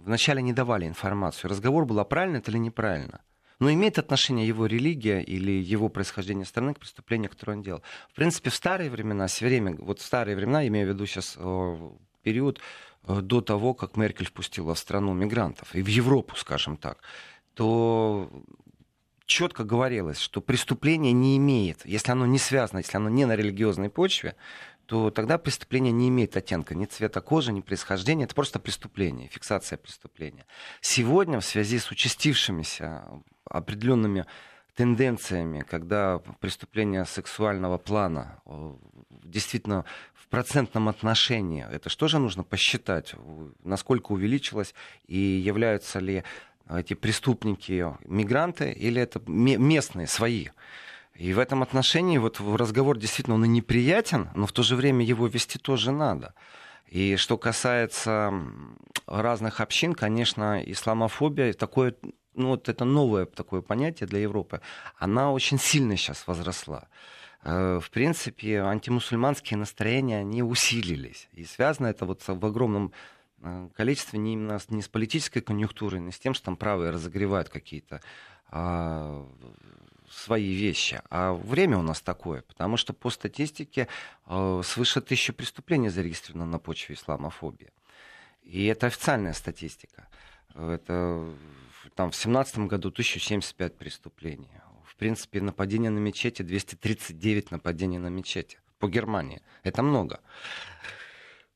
вначале 0.04 0.42
не 0.42 0.52
давали 0.52 0.86
информацию. 0.86 1.50
Разговор 1.50 1.86
был, 1.86 2.00
а 2.00 2.04
правильно 2.04 2.38
это 2.38 2.50
или 2.50 2.58
неправильно. 2.58 3.20
Но 3.58 3.72
имеет 3.72 3.98
отношение 3.98 4.46
его 4.46 4.66
религия 4.66 5.22
или 5.22 5.52
его 5.52 5.88
происхождение 5.88 6.44
страны 6.44 6.74
к 6.74 6.80
преступлению, 6.80 7.30
которое 7.30 7.52
он 7.52 7.62
делал. 7.62 7.82
В 8.10 8.14
принципе, 8.14 8.50
в 8.50 8.54
старые 8.54 8.90
времена, 8.90 9.26
время, 9.40 9.76
вот 9.78 10.00
в 10.00 10.04
старые 10.04 10.36
времена, 10.36 10.66
имею 10.66 10.86
в 10.86 10.90
виду 10.90 11.06
сейчас 11.06 11.36
э, 11.38 11.90
период 12.22 12.60
э, 13.06 13.20
до 13.20 13.40
того, 13.40 13.72
как 13.72 13.96
Меркель 13.96 14.26
впустила 14.26 14.74
в 14.74 14.78
страну 14.78 15.14
мигрантов, 15.14 15.74
и 15.74 15.82
в 15.82 15.86
Европу, 15.86 16.36
скажем 16.36 16.76
так, 16.76 16.98
то 17.54 18.30
четко 19.24 19.64
говорилось, 19.64 20.18
что 20.18 20.40
преступление 20.40 21.12
не 21.12 21.36
имеет, 21.36 21.86
если 21.86 22.12
оно 22.12 22.26
не 22.26 22.38
связано, 22.38 22.78
если 22.78 22.96
оно 22.96 23.08
не 23.08 23.24
на 23.24 23.36
религиозной 23.36 23.88
почве, 23.88 24.36
то 24.86 25.10
тогда 25.10 25.36
преступление 25.36 25.92
не 25.92 26.08
имеет 26.08 26.36
оттенка 26.36 26.74
ни 26.74 26.84
цвета 26.84 27.20
кожи, 27.20 27.52
ни 27.52 27.60
происхождения. 27.60 28.24
Это 28.24 28.34
просто 28.34 28.58
преступление, 28.58 29.28
фиксация 29.28 29.76
преступления. 29.76 30.46
Сегодня 30.80 31.40
в 31.40 31.44
связи 31.44 31.78
с 31.78 31.90
участившимися 31.90 33.04
определенными 33.44 34.26
тенденциями, 34.74 35.64
когда 35.68 36.18
преступления 36.40 37.04
сексуального 37.04 37.78
плана 37.78 38.40
э, 38.46 38.74
действительно 39.24 39.84
в 40.14 40.28
процентном 40.28 40.88
отношении, 40.88 41.66
это 41.68 41.88
что 41.88 42.08
же 42.08 42.18
нужно 42.18 42.44
посчитать, 42.44 43.14
насколько 43.64 44.12
увеличилось 44.12 44.74
и 45.06 45.16
являются 45.18 45.98
ли 45.98 46.24
эти 46.68 46.94
преступники 46.94 47.86
мигранты 48.04 48.72
или 48.72 49.00
это 49.00 49.20
местные, 49.26 50.06
свои. 50.06 50.48
И 51.18 51.32
в 51.32 51.38
этом 51.38 51.62
отношении 51.62 52.18
вот 52.18 52.40
разговор 52.40 52.98
действительно 52.98 53.36
он 53.36 53.44
и 53.44 53.48
неприятен, 53.48 54.28
но 54.34 54.46
в 54.46 54.52
то 54.52 54.62
же 54.62 54.76
время 54.76 55.04
его 55.04 55.26
вести 55.26 55.58
тоже 55.58 55.90
надо. 55.90 56.34
И 56.86 57.16
что 57.16 57.38
касается 57.38 58.32
разных 59.06 59.60
общин, 59.60 59.94
конечно, 59.94 60.62
исламофобия 60.64 61.52
такое, 61.52 61.94
ну 62.34 62.48
вот 62.48 62.68
это 62.68 62.84
новое 62.84 63.26
такое 63.26 63.60
понятие 63.60 64.06
для 64.06 64.20
Европы, 64.20 64.60
она 64.96 65.32
очень 65.32 65.58
сильно 65.58 65.96
сейчас 65.96 66.26
возросла. 66.26 66.88
Э, 67.42 67.80
в 67.82 67.90
принципе, 67.90 68.60
антимусульманские 68.60 69.58
настроения, 69.58 70.18
они 70.18 70.42
усилились. 70.42 71.28
И 71.32 71.44
связано 71.44 71.86
это 71.86 72.04
вот 72.04 72.22
в 72.26 72.46
огромном 72.46 72.92
э, 73.40 73.68
количестве 73.74 74.18
не 74.18 74.34
именно 74.34 74.60
не 74.68 74.82
с 74.82 74.88
политической 74.88 75.40
конъюнктурой, 75.40 76.00
не 76.00 76.12
с 76.12 76.18
тем, 76.18 76.34
что 76.34 76.46
там 76.46 76.56
правые 76.56 76.90
разогревают 76.90 77.48
какие-то 77.48 78.00
а, 78.48 79.26
свои 80.10 80.54
вещи. 80.54 81.00
А 81.10 81.32
время 81.32 81.78
у 81.78 81.82
нас 81.82 82.00
такое, 82.00 82.42
потому 82.42 82.76
что 82.76 82.92
по 82.92 83.10
статистике 83.10 83.88
э, 84.26 84.62
свыше 84.64 85.00
тысячи 85.00 85.32
преступлений 85.32 85.88
зарегистрировано 85.88 86.46
на 86.46 86.58
почве 86.58 86.94
исламофобии. 86.94 87.72
И 88.42 88.66
это 88.66 88.86
официальная 88.86 89.32
статистика. 89.32 90.08
Это 90.54 91.28
там, 91.94 92.10
в 92.10 92.14
2017 92.14 92.58
году 92.58 92.88
1075 92.88 93.76
преступлений. 93.76 94.50
В 94.84 94.94
принципе, 94.96 95.40
нападение 95.40 95.90
на 95.90 95.98
мечети 95.98 96.42
239 96.42 97.50
нападений 97.50 97.98
на 97.98 98.08
мечети 98.08 98.58
по 98.78 98.88
Германии. 98.88 99.42
Это 99.62 99.82
много. 99.82 100.20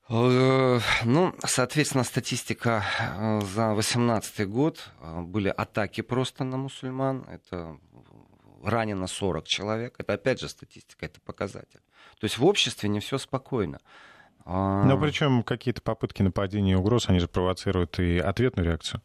Э, 0.09 0.79
ну, 1.05 1.33
соответственно, 1.45 2.03
статистика 2.03 2.83
э, 2.99 3.41
за 3.41 3.73
2018 3.73 4.47
год 4.49 4.89
были 5.21 5.47
атаки 5.47 6.01
просто 6.01 6.43
на 6.43 6.57
мусульман. 6.57 7.25
Это 7.29 7.77
ранено 8.63 9.07
40 9.07 9.47
человек. 9.47 9.95
Это 9.97 10.13
опять 10.13 10.39
же 10.39 10.49
статистика, 10.49 11.05
это 11.05 11.19
показатель. 11.21 11.81
То 12.19 12.25
есть 12.25 12.37
в 12.37 12.45
обществе 12.45 12.89
не 12.89 12.99
все 12.99 13.17
спокойно. 13.17 13.79
А, 14.45 14.83
Но 14.83 14.97
причем 14.97 15.43
какие-то 15.43 15.81
попытки 15.81 16.21
нападения 16.21 16.73
и 16.73 16.75
угроз, 16.75 17.09
они 17.09 17.19
же 17.19 17.27
провоцируют 17.27 17.99
и 17.99 18.17
ответную 18.17 18.67
реакцию. 18.67 19.01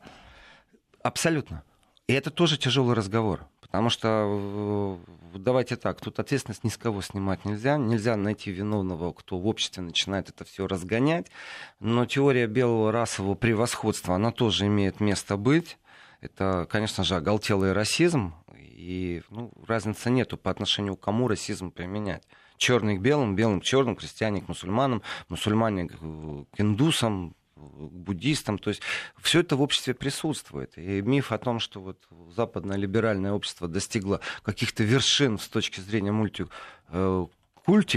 Абсолютно. 1.03 1.63
И 2.07 2.13
это 2.13 2.31
тоже 2.31 2.57
тяжелый 2.57 2.95
разговор. 2.95 3.47
Потому 3.61 3.91
что, 3.91 5.01
давайте 5.35 5.75
так, 5.75 6.01
тут 6.01 6.21
ответственность 6.21 6.63
ни 6.63 6.69
с 6.69 6.77
кого 6.77 7.03
снимать 7.03 7.45
нельзя. 7.45 7.77
Нельзя 7.77 8.17
найти 8.17 8.53
виновного, 8.53 9.13
кто 9.13 9.39
в 9.39 9.47
обществе 9.49 9.83
начинает 9.83 10.29
это 10.29 10.45
все 10.45 10.69
разгонять. 10.69 11.27
Но 11.81 12.07
теория 12.07 12.47
белого 12.47 12.93
расового 12.93 13.35
превосходства, 13.35 14.15
она 14.15 14.31
тоже 14.31 14.67
имеет 14.67 15.01
место 15.01 15.37
быть 15.37 15.79
Это, 16.21 16.67
конечно 16.71 17.03
же, 17.03 17.17
оголтелый 17.17 17.73
расизм, 17.73 18.35
и 18.87 19.23
ну, 19.31 19.51
разницы 19.67 20.11
нету 20.11 20.37
по 20.37 20.49
отношению 20.49 20.97
к 20.97 21.01
кому 21.01 21.27
расизм 21.27 21.73
применять. 21.73 22.23
Черный 22.57 22.97
к 22.97 23.01
белым, 23.01 23.35
белым 23.35 23.61
к 23.61 23.65
черным, 23.65 23.97
крестьяне 23.97 24.41
к 24.41 24.49
мусульманам, 24.49 25.03
мусульмане 25.29 25.89
к 25.89 26.61
индусам, 26.61 27.35
к 27.57 27.61
буддистам. 27.61 28.59
То 28.59 28.71
есть 28.71 28.83
все 29.21 29.41
это 29.41 29.57
в 29.57 29.63
обществе 29.63 29.93
присутствует. 29.93 30.79
И 30.79 31.03
миф 31.03 31.33
о 31.33 31.39
том, 31.39 31.59
что 31.59 31.81
вот 31.81 31.99
западное 32.31 32.77
либеральное 32.77 33.33
общество 33.33 33.67
достигло 33.67 34.21
каких-то 34.45 34.85
вершин 34.85 35.39
с 35.39 35.49
точки 35.49 35.81
зрения 35.81 36.13
мультикульти, 36.13 36.49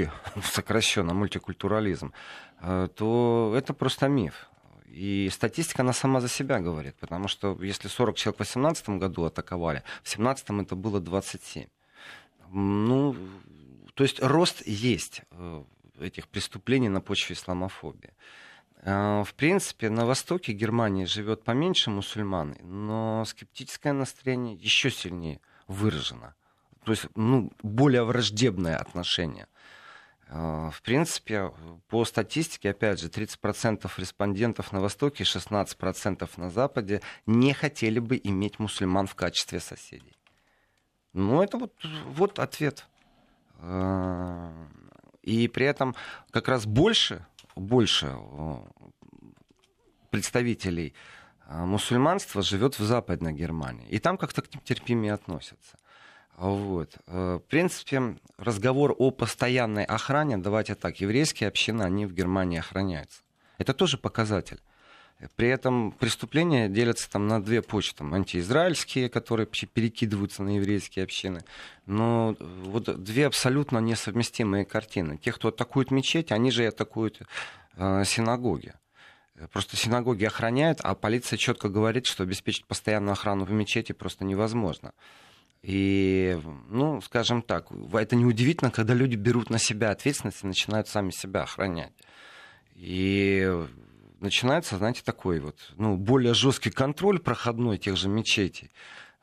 э, 0.09 0.41
сокращенно 0.43 1.13
мультикультурализм, 1.13 2.13
э, 2.61 2.87
то 2.95 3.53
это 3.55 3.75
просто 3.75 4.07
миф. 4.07 4.49
И 4.91 5.29
статистика, 5.31 5.83
она 5.83 5.93
сама 5.93 6.19
за 6.19 6.27
себя 6.27 6.59
говорит, 6.59 6.95
потому 6.99 7.27
что 7.27 7.57
если 7.61 7.87
40 7.87 8.15
человек 8.15 8.35
в 8.35 8.43
2018 8.43 8.89
году 8.89 9.25
атаковали, 9.25 9.83
в 10.03 10.09
2017 10.09 10.49
это 10.65 10.75
было 10.75 10.99
27. 10.99 11.67
Ну, 12.51 13.15
то 13.93 14.03
есть 14.03 14.21
рост 14.21 14.65
есть 14.65 15.21
э, 15.31 15.63
этих 15.99 16.27
преступлений 16.27 16.89
на 16.89 17.01
почве 17.01 17.35
исламофобии. 17.35 18.13
Э, 18.81 19.23
в 19.23 19.33
принципе, 19.35 19.89
на 19.89 20.05
востоке 20.05 20.53
Германии 20.53 21.05
живет 21.05 21.43
поменьше 21.43 21.91
мусульман, 21.91 22.57
но 22.63 23.25
скептическое 23.25 23.93
настроение 23.93 24.55
еще 24.55 24.89
сильнее 24.89 25.39
выражено. 25.67 26.33
То 26.83 26.91
есть 26.91 27.05
ну, 27.15 27.51
более 27.61 28.03
враждебное 28.03 28.77
отношение– 28.77 29.47
в 30.29 30.81
принципе, 30.83 31.51
по 31.87 32.05
статистике, 32.05 32.69
опять 32.69 32.99
же, 32.99 33.07
30% 33.07 33.89
респондентов 33.97 34.71
на 34.71 34.79
Востоке 34.79 35.23
и 35.23 35.25
16% 35.25 36.29
на 36.37 36.49
Западе 36.51 37.01
не 37.25 37.53
хотели 37.53 37.97
бы 37.97 38.19
иметь 38.23 38.59
мусульман 38.59 39.07
в 39.07 39.15
качестве 39.15 39.59
соседей. 39.59 40.15
Ну, 41.13 41.41
это 41.41 41.57
вот, 41.57 41.73
вот 42.05 42.37
ответ. 42.37 42.85
Э, 43.57 44.51
и 45.23 45.47
при 45.47 45.65
этом 45.65 45.95
как 46.29 46.47
раз 46.47 46.67
больше, 46.67 47.25
больше 47.55 48.13
э, 48.13 48.55
представителей 50.11 50.93
мусульманства 51.47 52.43
живет 52.43 52.77
в 52.77 52.83
Западной 52.83 53.33
Германии. 53.33 53.87
И 53.89 53.97
там 53.97 54.19
как-то 54.19 54.43
к 54.43 54.53
ним 54.53 54.61
терпимее 54.63 55.13
относятся. 55.13 55.78
Вот. 56.39 56.97
Э, 57.07 57.35
в 57.35 57.49
принципе, 57.49 58.15
разговор 58.37 58.95
о 58.97 59.11
постоянной 59.11 59.83
охране, 59.83 60.37
давайте 60.37 60.73
так, 60.75 61.01
еврейские 61.01 61.49
общины, 61.49 61.83
они 61.83 62.05
в 62.05 62.13
Германии 62.13 62.59
охраняются. 62.59 63.21
Это 63.57 63.73
тоже 63.73 63.97
показатель. 63.97 64.61
При 65.35 65.49
этом 65.49 65.91
преступления 65.91 66.69
делятся 66.69 67.11
там 67.11 67.27
на 67.27 67.43
две 67.43 67.61
почты. 67.61 67.97
Там, 67.97 68.13
антиизраильские, 68.13 69.09
которые 69.09 69.47
перекидываются 69.47 70.41
на 70.43 70.55
еврейские 70.55 71.03
общины. 71.03 71.43
Но 71.85 72.37
вот 72.39 73.03
две 73.03 73.27
абсолютно 73.27 73.79
несовместимые 73.79 74.63
картины. 74.63 75.17
Те, 75.17 75.33
кто 75.33 75.49
атакует 75.49 75.91
мечеть, 75.91 76.31
они 76.31 76.51
же 76.51 76.63
и 76.63 76.67
атакуют 76.67 77.21
э, 77.75 78.03
синагоги. 78.05 78.75
Просто 79.51 79.75
синагоги 79.75 80.23
охраняют, 80.23 80.79
а 80.83 80.95
полиция 80.95 81.35
четко 81.35 81.67
говорит, 81.67 82.05
что 82.05 82.23
обеспечить 82.23 82.65
постоянную 82.65 83.11
охрану 83.11 83.43
в 83.43 83.51
мечети 83.51 83.91
просто 83.91 84.23
невозможно. 84.23 84.93
И, 85.61 86.39
ну, 86.69 87.01
скажем 87.01 87.41
так, 87.41 87.67
это 87.93 88.15
неудивительно, 88.15 88.71
когда 88.71 88.93
люди 88.93 89.15
берут 89.15 89.49
на 89.49 89.59
себя 89.59 89.91
ответственность 89.91 90.43
и 90.43 90.47
начинают 90.47 90.87
сами 90.87 91.11
себя 91.11 91.43
охранять. 91.43 91.93
И 92.75 93.51
начинается, 94.21 94.77
знаете, 94.77 95.01
такой 95.03 95.39
вот, 95.39 95.73
ну, 95.75 95.97
более 95.97 96.33
жесткий 96.33 96.71
контроль 96.71 97.19
проходной 97.19 97.77
тех 97.77 97.97
же 97.97 98.07
мечетей. 98.07 98.71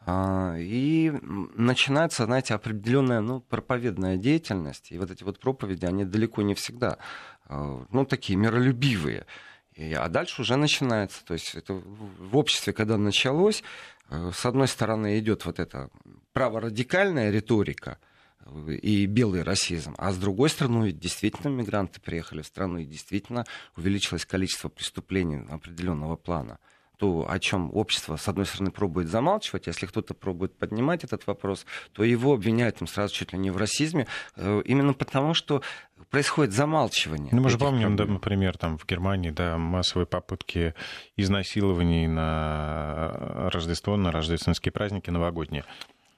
А, 0.09 0.55
и 0.59 1.11
начинается, 1.55 2.27
знаете, 2.27 2.55
определенная 2.55 3.21
ну, 3.21 3.41
проповедная 3.41 4.17
деятельность. 4.17 4.93
И 4.93 4.99
вот 4.99 5.11
эти 5.11 5.25
вот 5.25 5.41
проповеди, 5.41 5.85
они 5.85 6.05
далеко 6.05 6.43
не 6.43 6.55
всегда, 6.55 6.99
а, 7.47 7.85
ну, 7.91 8.05
такие 8.05 8.39
миролюбивые. 8.39 9.27
И, 9.75 9.93
а 9.93 10.09
дальше 10.09 10.43
уже 10.43 10.57
начинается. 10.57 11.25
То 11.25 11.35
есть 11.35 11.55
это 11.55 11.75
в 11.75 12.37
обществе, 12.37 12.73
когда 12.73 12.97
началось, 12.97 13.65
с 14.11 14.47
одной 14.47 14.69
стороны 14.69 15.19
идет 15.19 15.45
вот 15.45 15.59
эта 15.59 15.91
праворадикальная 16.33 17.31
риторика 17.31 17.99
э, 18.41 18.75
и 18.75 19.07
белый 19.07 19.43
расизм, 19.43 19.95
а 19.99 20.13
с 20.13 20.19
другой 20.19 20.51
стороны, 20.51 20.87
ведь 20.87 20.99
действительно 20.99 21.49
мигранты 21.49 22.01
приехали 22.01 22.43
в 22.43 22.47
страну, 22.47 22.79
и 22.79 22.85
действительно 22.85 23.45
увеличилось 23.77 24.25
количество 24.27 24.69
преступлений 24.69 25.45
определенного 25.49 26.17
плана. 26.17 26.59
То, 26.99 27.27
о 27.29 27.39
чем 27.39 27.71
общество, 27.75 28.17
с 28.17 28.27
одной 28.27 28.47
стороны, 28.47 28.71
пробует 28.71 29.09
замалчивать, 29.09 29.67
если 29.67 29.85
кто-то 29.85 30.15
пробует 30.15 30.57
поднимать 30.57 31.05
этот 31.05 31.27
вопрос, 31.27 31.67
то 31.93 32.05
его 32.05 32.33
обвиняют 32.33 32.77
там, 32.77 32.89
сразу 32.89 33.13
чуть 33.13 33.33
ли 33.33 33.39
не 33.39 33.51
в 33.51 33.57
расизме, 33.59 34.07
э, 34.37 34.63
именно 34.65 34.95
потому 34.95 35.35
что 35.35 35.63
происходит 36.11 36.53
замалчивание. 36.53 37.31
Ну, 37.33 37.43
мы 37.43 37.51
же 37.51 37.59
помним, 37.59 37.97
да, 37.97 38.05
например, 38.05 38.57
там 38.57 38.79
в 38.79 38.87
Германии, 38.87 39.31
да, 39.31 39.59
массовые 39.59 40.07
попытки 40.07 40.75
изнасилований 41.17 42.07
на 42.07 43.51
Рождество, 43.53 43.97
на 43.97 44.13
рождественские 44.13 44.73
праздники 44.73 45.11
новогодние. 45.11 45.65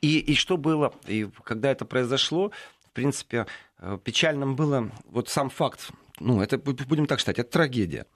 И, 0.00 0.18
и 0.18 0.34
что 0.34 0.56
было, 0.56 0.92
и 1.06 1.28
когда 1.42 1.70
это 1.70 1.84
произошло, 1.84 2.52
в 2.84 2.92
принципе, 2.92 3.46
э, 3.78 3.98
печальным 4.02 4.54
было 4.54 4.90
вот 5.06 5.28
сам 5.28 5.50
факт, 5.50 5.90
ну, 6.20 6.40
это 6.40 6.58
будем 6.58 7.06
так 7.06 7.18
считать, 7.18 7.38
это 7.38 7.50
трагедия. 7.50 8.06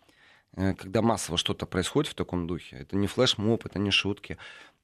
Э, 0.56 0.74
когда 0.74 1.02
массово 1.02 1.38
что-то 1.38 1.66
происходит 1.66 2.10
в 2.10 2.14
таком 2.14 2.46
духе. 2.46 2.76
Это 2.76 2.96
не 2.96 3.06
флешмоб, 3.06 3.64
это 3.66 3.78
не 3.78 3.90
шутки. 3.90 4.38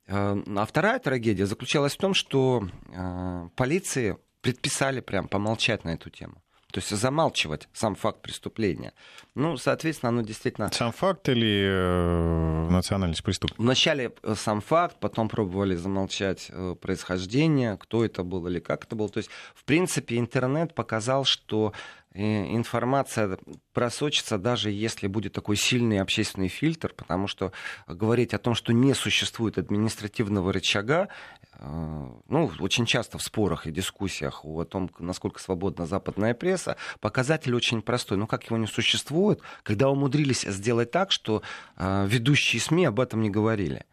Э, 0.06 0.36
а 0.56 0.64
вторая 0.64 0.98
трагедия 0.98 1.46
заключалась 1.46 1.94
в 1.94 1.98
том, 1.98 2.14
что 2.14 2.68
э, 2.92 3.48
полиции 3.54 4.18
предписали 4.40 5.00
прям 5.00 5.28
помолчать 5.28 5.84
на 5.84 5.90
эту 5.90 6.10
тему. 6.10 6.42
То 6.70 6.80
есть 6.80 6.90
замалчивать 6.90 7.68
сам 7.72 7.94
факт 7.94 8.20
преступления. 8.20 8.92
Ну, 9.34 9.56
соответственно, 9.56 10.10
оно 10.10 10.22
действительно... 10.22 10.70
Сам 10.70 10.92
факт 10.92 11.28
или 11.30 11.64
э, 11.66 12.68
национальность 12.70 13.22
преступника? 13.22 13.62
Вначале 13.62 14.12
сам 14.34 14.60
факт, 14.60 14.96
потом 15.00 15.30
пробовали 15.30 15.76
замолчать 15.76 16.48
э, 16.50 16.76
происхождение, 16.78 17.78
кто 17.78 18.04
это 18.04 18.22
был 18.22 18.46
или 18.48 18.58
как 18.58 18.84
это 18.84 18.96
было. 18.96 19.08
То 19.08 19.18
есть, 19.18 19.30
в 19.54 19.64
принципе, 19.64 20.18
интернет 20.18 20.74
показал, 20.74 21.24
что 21.24 21.72
информация 22.18 23.38
просочится, 23.72 24.38
даже 24.38 24.70
если 24.70 25.06
будет 25.06 25.34
такой 25.34 25.56
сильный 25.56 26.00
общественный 26.00 26.48
фильтр, 26.48 26.92
потому 26.96 27.28
что 27.28 27.52
говорить 27.86 28.34
о 28.34 28.38
том, 28.38 28.54
что 28.54 28.72
не 28.72 28.94
существует 28.94 29.58
административного 29.58 30.52
рычага, 30.52 31.08
э, 31.37 31.37
ну, 31.60 32.50
очень 32.60 32.86
часто 32.86 33.18
в 33.18 33.22
спорах 33.22 33.66
и 33.66 33.72
дискуссиях 33.72 34.44
о 34.44 34.64
том, 34.64 34.90
насколько 34.98 35.40
свободна 35.40 35.86
западная 35.86 36.34
пресса, 36.34 36.76
показатель 37.00 37.54
очень 37.54 37.82
простой. 37.82 38.16
Но 38.16 38.26
как 38.26 38.44
его 38.44 38.56
не 38.56 38.66
существует, 38.66 39.40
когда 39.64 39.88
умудрились 39.88 40.42
сделать 40.42 40.92
так, 40.92 41.10
что 41.10 41.42
э, 41.76 42.06
ведущие 42.08 42.60
СМИ 42.60 42.84
об 42.84 43.00
этом 43.00 43.22
не 43.22 43.30
говорили? 43.30 43.86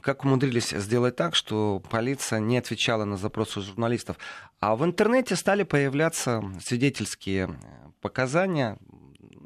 Как 0.00 0.24
умудрились 0.24 0.70
сделать 0.70 1.16
так, 1.16 1.34
что 1.34 1.82
полиция 1.90 2.38
не 2.38 2.56
отвечала 2.56 3.04
на 3.04 3.16
запросы 3.16 3.60
журналистов? 3.60 4.16
А 4.60 4.76
в 4.76 4.84
интернете 4.84 5.34
стали 5.34 5.64
появляться 5.64 6.42
свидетельские 6.60 7.48
э, 7.48 7.90
показания. 8.00 8.78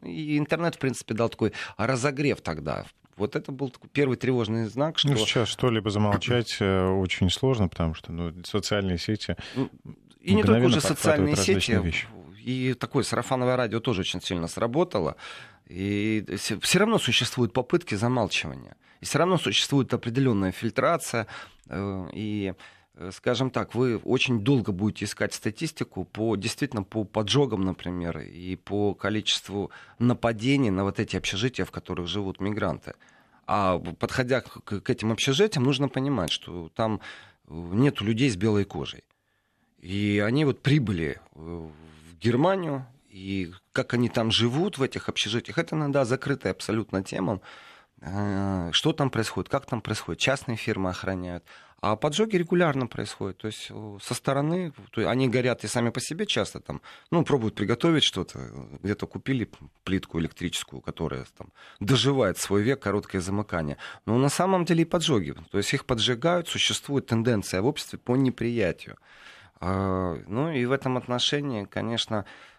И 0.02 0.38
интернет, 0.38 0.76
в 0.76 0.78
принципе, 0.78 1.14
дал 1.14 1.30
такой 1.30 1.52
разогрев 1.76 2.42
тогда. 2.42 2.86
Вот 3.16 3.34
это 3.34 3.50
был 3.50 3.70
такой 3.70 3.88
первый 3.90 4.16
тревожный 4.16 4.66
знак, 4.66 4.98
что... 4.98 5.08
Ну, 5.08 5.16
сейчас 5.16 5.48
что-либо 5.48 5.90
замолчать 5.90 6.58
э, 6.60 6.86
очень 6.86 7.30
сложно, 7.30 7.68
потому 7.68 7.94
что 7.94 8.12
ну, 8.12 8.32
социальные 8.44 8.98
сети... 8.98 9.36
Ну, 9.54 9.70
и 10.20 10.34
не 10.34 10.42
только 10.42 10.66
уже 10.66 10.80
социальные 10.80 11.36
сети, 11.36 11.72
вещи. 11.72 12.06
и 12.44 12.74
такое 12.74 13.04
сарафановое 13.04 13.56
радио 13.56 13.80
тоже 13.80 14.00
очень 14.02 14.20
сильно 14.20 14.48
сработало. 14.48 15.16
И 15.66 16.24
все 16.36 16.78
равно 16.78 16.98
существуют 16.98 17.52
попытки 17.52 17.94
замалчивания. 17.94 18.76
И 19.00 19.04
все 19.04 19.18
равно 19.18 19.38
существует 19.38 19.92
определенная 19.94 20.52
фильтрация. 20.52 21.26
Э, 21.68 22.08
и, 22.12 22.54
скажем 23.10 23.50
так, 23.50 23.74
вы 23.74 23.98
очень 23.98 24.40
долго 24.40 24.72
будете 24.72 25.04
искать 25.04 25.34
статистику 25.34 26.04
по 26.04 26.36
действительно 26.36 26.82
по 26.82 27.04
поджогам, 27.04 27.62
например, 27.62 28.18
и 28.18 28.56
по 28.56 28.94
количеству 28.94 29.70
нападений 29.98 30.70
на 30.70 30.84
вот 30.84 30.98
эти 30.98 31.16
общежития, 31.16 31.64
в 31.64 31.70
которых 31.70 32.06
живут 32.08 32.40
мигранты. 32.40 32.94
А 33.46 33.78
подходя 33.78 34.40
к, 34.40 34.80
к 34.80 34.90
этим 34.90 35.12
общежитиям, 35.12 35.64
нужно 35.64 35.88
понимать, 35.88 36.32
что 36.32 36.70
там 36.74 37.00
э, 37.48 37.52
нет 37.52 38.00
людей 38.00 38.30
с 38.30 38.36
белой 38.36 38.64
кожей. 38.64 39.04
И 39.80 40.22
они 40.24 40.44
вот 40.44 40.62
прибыли 40.62 41.20
в 41.34 41.70
Германию, 42.20 42.86
и 43.08 43.52
как 43.72 43.94
они 43.94 44.08
там 44.08 44.30
живут 44.30 44.78
в 44.78 44.82
этих 44.82 45.08
общежитиях, 45.08 45.58
это 45.58 45.76
иногда 45.76 46.04
закрытая 46.04 46.52
абсолютно 46.52 47.04
тема. 47.04 47.40
э, 48.00 48.70
что 48.72 48.92
там 48.92 49.10
происходит, 49.10 49.48
как 49.48 49.66
там 49.66 49.80
происходит. 49.80 50.20
Частные 50.20 50.56
фирмы 50.56 50.90
охраняют. 50.90 51.44
А 51.88 51.94
поджоги 51.94 52.34
регулярно 52.34 52.88
происходят. 52.88 53.38
То 53.38 53.46
есть 53.46 53.68
э, 53.70 53.98
со 54.02 54.14
стороны, 54.14 54.72
то 54.90 55.08
они 55.08 55.28
горят 55.28 55.62
и 55.62 55.68
сами 55.68 55.90
по 55.90 56.00
себе 56.00 56.26
часто 56.26 56.58
там, 56.58 56.80
ну, 57.12 57.24
пробуют 57.24 57.54
приготовить 57.54 58.02
что-то. 58.02 58.40
Где-то 58.82 59.06
купили 59.06 59.48
плитку 59.84 60.18
электрическую, 60.18 60.80
которая 60.80 61.26
там 61.38 61.52
доживает 61.78 62.38
свой 62.38 62.62
век, 62.62 62.82
короткое 62.82 63.20
замыкание. 63.20 63.76
Но 64.04 64.18
на 64.18 64.30
самом 64.30 64.64
деле 64.64 64.82
и 64.82 64.84
поджоги. 64.84 65.36
То 65.52 65.58
есть 65.58 65.72
их 65.74 65.84
поджигают, 65.84 66.48
существует 66.48 67.06
тенденция 67.06 67.62
в 67.62 67.66
обществе 67.66 68.00
по 68.00 68.16
неприятию. 68.16 68.96
А, 69.60 70.18
ну 70.26 70.50
и 70.50 70.64
в 70.64 70.72
этом 70.72 70.96
отношении, 70.96 71.66
конечно, 71.66 72.24
э, 72.24 72.55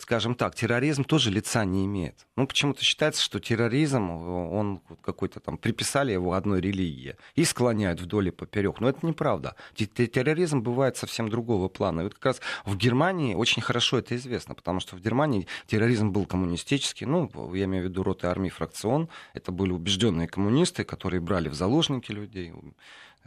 скажем 0.00 0.34
так, 0.34 0.54
терроризм 0.54 1.04
тоже 1.04 1.30
лица 1.30 1.64
не 1.64 1.84
имеет. 1.84 2.26
Ну, 2.36 2.46
почему-то 2.46 2.82
считается, 2.82 3.22
что 3.22 3.40
терроризм, 3.40 4.10
он 4.10 4.80
какой-то 5.02 5.40
там, 5.40 5.58
приписали 5.58 6.12
его 6.12 6.32
одной 6.32 6.60
религии 6.60 7.16
и 7.34 7.44
склоняют 7.44 8.00
вдоль 8.00 8.28
и 8.28 8.30
поперек. 8.30 8.80
Но 8.80 8.88
это 8.88 9.04
неправда. 9.06 9.56
Терроризм 9.74 10.60
бывает 10.60 10.96
совсем 10.96 11.28
другого 11.28 11.68
плана. 11.68 12.00
И 12.00 12.04
вот 12.04 12.14
как 12.14 12.24
раз 12.26 12.40
в 12.64 12.76
Германии 12.76 13.34
очень 13.34 13.62
хорошо 13.62 13.98
это 13.98 14.16
известно, 14.16 14.54
потому 14.54 14.80
что 14.80 14.96
в 14.96 15.00
Германии 15.00 15.46
терроризм 15.66 16.10
был 16.10 16.26
коммунистический, 16.26 17.06
ну, 17.06 17.30
я 17.54 17.64
имею 17.64 17.84
в 17.84 17.88
виду 17.88 18.02
роты 18.02 18.26
армии 18.26 18.50
фракцион, 18.50 19.08
это 19.34 19.52
были 19.52 19.72
убежденные 19.72 20.28
коммунисты, 20.28 20.84
которые 20.84 21.20
брали 21.20 21.48
в 21.48 21.54
заложники 21.54 22.12
людей. 22.12 22.52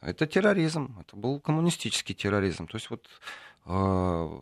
Это 0.01 0.25
терроризм, 0.25 0.97
это 0.99 1.15
был 1.15 1.39
коммунистический 1.39 2.15
терроризм. 2.15 2.65
То 2.65 2.77
есть 2.77 2.89
вот 2.89 3.07
а, 3.65 4.41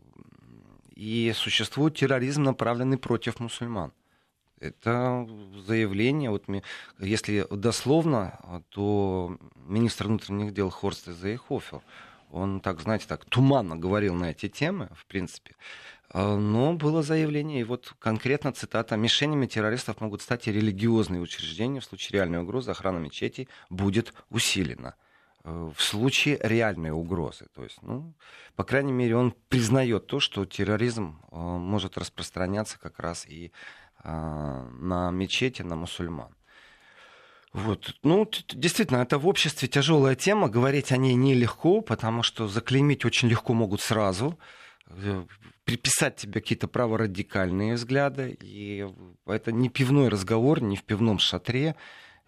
и 1.00 1.32
существует 1.34 1.96
терроризм, 1.96 2.44
направленный 2.44 2.98
против 2.98 3.40
мусульман. 3.40 3.94
Это 4.60 5.26
заявление, 5.66 6.30
вот, 6.30 6.44
если 7.00 7.48
дословно, 7.50 8.64
то 8.68 9.38
министр 9.56 10.08
внутренних 10.08 10.54
дел 10.54 10.70
Хорст 10.70 11.06
Зейхофер, 11.08 11.82
он 12.32 12.60
так, 12.60 12.82
знаете, 12.82 13.06
так 13.08 13.24
туманно 13.24 13.78
говорил 13.78 14.14
на 14.14 14.32
эти 14.32 14.50
темы, 14.50 14.90
в 14.94 15.06
принципе. 15.06 15.56
А, 16.10 16.36
но 16.36 16.74
было 16.74 17.02
заявление, 17.02 17.62
и 17.62 17.64
вот 17.64 17.94
конкретно 18.00 18.52
цитата, 18.52 18.98
«Мишенями 18.98 19.48
террористов 19.48 20.02
могут 20.02 20.22
стать 20.22 20.50
и 20.50 20.52
религиозные 20.52 21.22
учреждения. 21.22 21.80
В 21.80 21.86
случае 21.86 22.18
реальной 22.18 22.40
угрозы 22.40 22.72
охрана 22.72 22.98
мечетей 22.98 23.48
будет 23.70 24.14
усилена». 24.30 24.96
Э, 25.46 25.72
в 25.76 25.82
случае 25.82 26.38
реальной 26.42 26.92
угрозы. 26.92 27.48
То 27.56 27.64
есть, 27.64 27.82
ну, 27.82 28.14
по 28.56 28.64
крайней 28.64 28.92
мере, 28.92 29.16
он 29.16 29.34
признает 29.48 30.08
то, 30.08 30.20
что 30.20 30.46
терроризм 30.46 31.22
э, 31.32 31.36
может 31.36 31.98
распространяться 31.98 32.78
как 32.78 33.00
раз 33.00 33.26
и 33.26 33.52
э, 34.04 34.68
на 34.80 35.12
мечети, 35.12 35.62
на 35.62 35.76
мусульман. 35.76 36.36
Вот. 37.54 37.96
Ну, 38.04 38.30
действительно, 38.50 38.98
это 38.98 39.18
в 39.18 39.28
обществе 39.28 39.68
тяжелая 39.68 40.16
тема, 40.16 40.50
говорить 40.50 40.92
о 40.92 40.98
ней 40.98 41.16
нелегко, 41.16 41.82
потому 41.82 42.22
что 42.22 42.48
заклеймить 42.48 43.06
очень 43.06 43.28
легко 43.28 43.54
могут 43.54 43.82
сразу, 43.82 44.38
приписать 45.64 46.18
тебе 46.18 46.42
какие-то 46.42 46.68
праворадикальные 46.68 47.74
взгляды, 47.74 48.38
и 48.40 48.88
это 49.26 49.52
не 49.52 49.70
пивной 49.70 50.10
разговор, 50.10 50.62
не 50.62 50.76
в 50.76 50.84
пивном 50.84 51.18
шатре, 51.18 51.76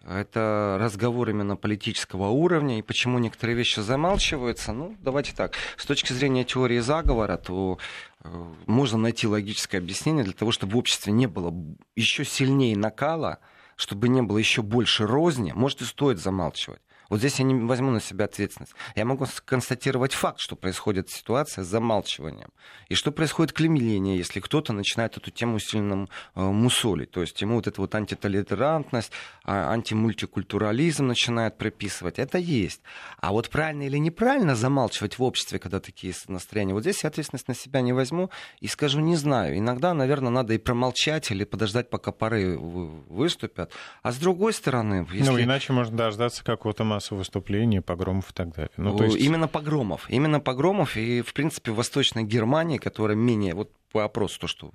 это 0.08 0.78
разговор 0.80 1.30
именно 1.30 1.56
политического 1.56 2.28
уровня, 2.28 2.78
и 2.78 2.82
почему 2.82 3.18
некоторые 3.18 3.56
вещи 3.56 3.80
замалчиваются. 3.80 4.72
Ну, 4.72 4.96
давайте 5.00 5.32
так. 5.34 5.54
С 5.76 5.86
точки 5.86 6.12
зрения 6.12 6.44
теории 6.44 6.80
заговора, 6.80 7.36
то 7.36 7.78
э, 8.22 8.44
можно 8.66 8.98
найти 8.98 9.26
логическое 9.26 9.78
объяснение 9.78 10.24
для 10.24 10.32
того, 10.32 10.52
чтобы 10.52 10.74
в 10.74 10.76
обществе 10.78 11.12
не 11.12 11.26
было 11.26 11.54
еще 11.94 12.24
сильнее 12.24 12.76
накала, 12.76 13.38
чтобы 13.76 14.08
не 14.08 14.22
было 14.22 14.38
еще 14.38 14.62
больше 14.62 15.06
розни. 15.06 15.52
Может, 15.54 15.82
и 15.82 15.84
стоит 15.84 16.18
замалчивать. 16.18 16.82
Вот 17.12 17.18
здесь 17.18 17.40
я 17.40 17.44
не 17.44 17.54
возьму 17.54 17.90
на 17.90 18.00
себя 18.00 18.24
ответственность. 18.24 18.72
Я 18.96 19.04
могу 19.04 19.26
констатировать 19.44 20.14
факт, 20.14 20.40
что 20.40 20.56
происходит 20.56 21.10
ситуация 21.10 21.62
с 21.62 21.66
замалчиванием. 21.66 22.48
И 22.88 22.94
что 22.94 23.12
происходит 23.12 23.52
клемеление, 23.52 24.16
если 24.16 24.40
кто-то 24.40 24.72
начинает 24.72 25.18
эту 25.18 25.30
тему 25.30 25.56
усиленно 25.56 26.08
э, 26.34 26.40
мусолить. 26.40 27.10
То 27.10 27.20
есть 27.20 27.38
ему 27.42 27.56
вот 27.56 27.66
эта 27.66 27.82
вот 27.82 27.94
антитолерантность, 27.94 29.12
а, 29.44 29.72
антимультикультурализм 29.72 31.06
начинает 31.06 31.58
приписывать. 31.58 32.18
Это 32.18 32.38
есть. 32.38 32.80
А 33.18 33.32
вот 33.32 33.50
правильно 33.50 33.82
или 33.82 33.98
неправильно 33.98 34.56
замалчивать 34.56 35.18
в 35.18 35.22
обществе, 35.22 35.58
когда 35.58 35.80
такие 35.80 36.14
настроения, 36.28 36.72
вот 36.72 36.80
здесь 36.80 37.02
я 37.02 37.08
ответственность 37.08 37.46
на 37.46 37.54
себя 37.54 37.82
не 37.82 37.92
возьму 37.92 38.30
и 38.60 38.68
скажу, 38.68 39.00
не 39.00 39.16
знаю. 39.16 39.58
Иногда, 39.58 39.92
наверное, 39.92 40.30
надо 40.30 40.54
и 40.54 40.58
промолчать 40.58 41.30
или 41.30 41.44
подождать, 41.44 41.90
пока 41.90 42.10
пары 42.10 42.56
выступят. 42.56 43.70
А 44.02 44.12
с 44.12 44.16
другой 44.16 44.54
стороны... 44.54 45.06
Если... 45.12 45.30
Ну, 45.30 45.38
иначе 45.38 45.74
можно 45.74 45.94
дождаться 45.94 46.42
какого-то 46.42 46.84
массового 47.02 47.20
выступления, 47.20 47.82
погромов 47.82 48.30
и 48.30 48.32
так 48.32 48.54
далее. 48.54 48.70
Ну, 48.76 48.96
то 48.96 49.04
есть... 49.04 49.16
Именно 49.16 49.48
погромов. 49.48 50.08
Именно 50.08 50.40
погромов. 50.40 50.96
И, 50.96 51.22
в 51.22 51.32
принципе, 51.34 51.72
в 51.72 51.76
Восточной 51.76 52.22
Германии, 52.24 52.78
которая 52.78 53.16
менее... 53.16 53.54
Вот 53.54 53.70
по 53.90 54.04
опросу, 54.04 54.40
то, 54.40 54.46
что 54.46 54.70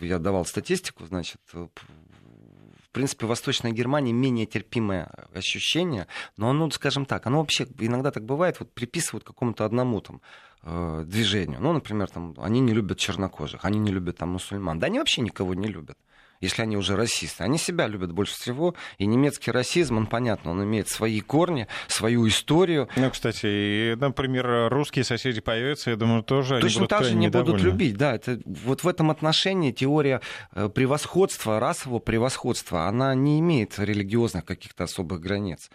я 0.00 0.18
давал 0.18 0.44
статистику, 0.44 1.04
значит, 1.06 1.40
в 1.52 2.90
принципе, 2.92 3.26
в 3.26 3.28
Восточной 3.28 3.72
Германии 3.72 4.12
менее 4.12 4.46
терпимое 4.46 5.10
ощущение, 5.34 6.06
но 6.36 6.50
оно, 6.50 6.70
скажем 6.70 7.06
так, 7.06 7.26
оно 7.26 7.38
вообще 7.38 7.66
иногда 7.80 8.12
так 8.12 8.24
бывает, 8.24 8.60
вот 8.60 8.70
приписывают 8.72 9.24
какому-то 9.24 9.64
одному 9.64 10.00
там 10.00 10.20
э, 10.62 11.02
движению. 11.06 11.60
Ну, 11.60 11.72
например, 11.72 12.08
там, 12.08 12.34
они 12.38 12.60
не 12.60 12.72
любят 12.72 12.98
чернокожих, 12.98 13.64
они 13.64 13.80
не 13.80 13.90
любят 13.90 14.18
там 14.18 14.28
мусульман. 14.28 14.78
Да 14.78 14.86
они 14.86 15.00
вообще 15.00 15.22
никого 15.22 15.54
не 15.54 15.66
любят 15.66 15.98
если 16.40 16.62
они 16.62 16.76
уже 16.76 16.96
расисты. 16.96 17.44
Они 17.44 17.58
себя 17.58 17.86
любят 17.86 18.12
больше 18.12 18.34
всего, 18.34 18.74
и 18.98 19.06
немецкий 19.06 19.50
расизм, 19.50 19.96
он 19.96 20.06
понятно, 20.06 20.50
он 20.50 20.62
имеет 20.64 20.88
свои 20.88 21.20
корни, 21.20 21.66
свою 21.88 22.26
историю. 22.28 22.88
Ну, 22.96 23.10
кстати, 23.10 23.46
и, 23.46 23.96
например, 23.98 24.68
русские 24.70 25.04
соседи 25.04 25.40
появятся, 25.40 25.90
я 25.90 25.96
думаю, 25.96 26.22
тоже 26.22 26.60
Точно 26.60 26.82
они 26.82 26.88
так 26.88 27.04
же 27.04 27.14
не 27.14 27.28
будут 27.28 27.60
любить, 27.60 27.96
да. 27.96 28.14
Это, 28.14 28.40
вот 28.44 28.84
в 28.84 28.88
этом 28.88 29.10
отношении 29.10 29.72
теория 29.72 30.20
э, 30.52 30.68
превосходства, 30.68 31.60
расового 31.60 31.98
превосходства, 31.98 32.86
она 32.86 33.14
не 33.14 33.40
имеет 33.40 33.78
религиозных 33.78 34.44
каких-то 34.44 34.84
особых 34.84 35.20
границ 35.20 35.70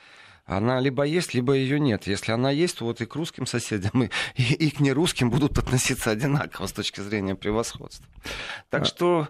она 0.49 0.79
либо 0.79 1.03
есть, 1.03 1.35
либо 1.35 1.53
ее 1.53 1.79
нет. 1.79 2.07
Если 2.07 2.31
она 2.31 2.49
есть, 2.49 2.79
то 2.79 2.85
вот 2.85 3.01
и 3.01 3.05
к 3.05 3.15
русским 3.15 3.45
соседям, 3.45 4.03
и, 4.03 4.09
и, 4.35 4.53
и 4.53 4.71
к 4.71 4.79
нерусским 4.79 5.29
будут 5.29 5.57
относиться 5.59 6.09
одинаково 6.09 6.65
с 6.65 6.73
точки 6.73 7.01
зрения 7.01 7.35
превосходства. 7.35 8.05
Так 8.69 8.81
а... 8.81 8.85
что 8.85 9.27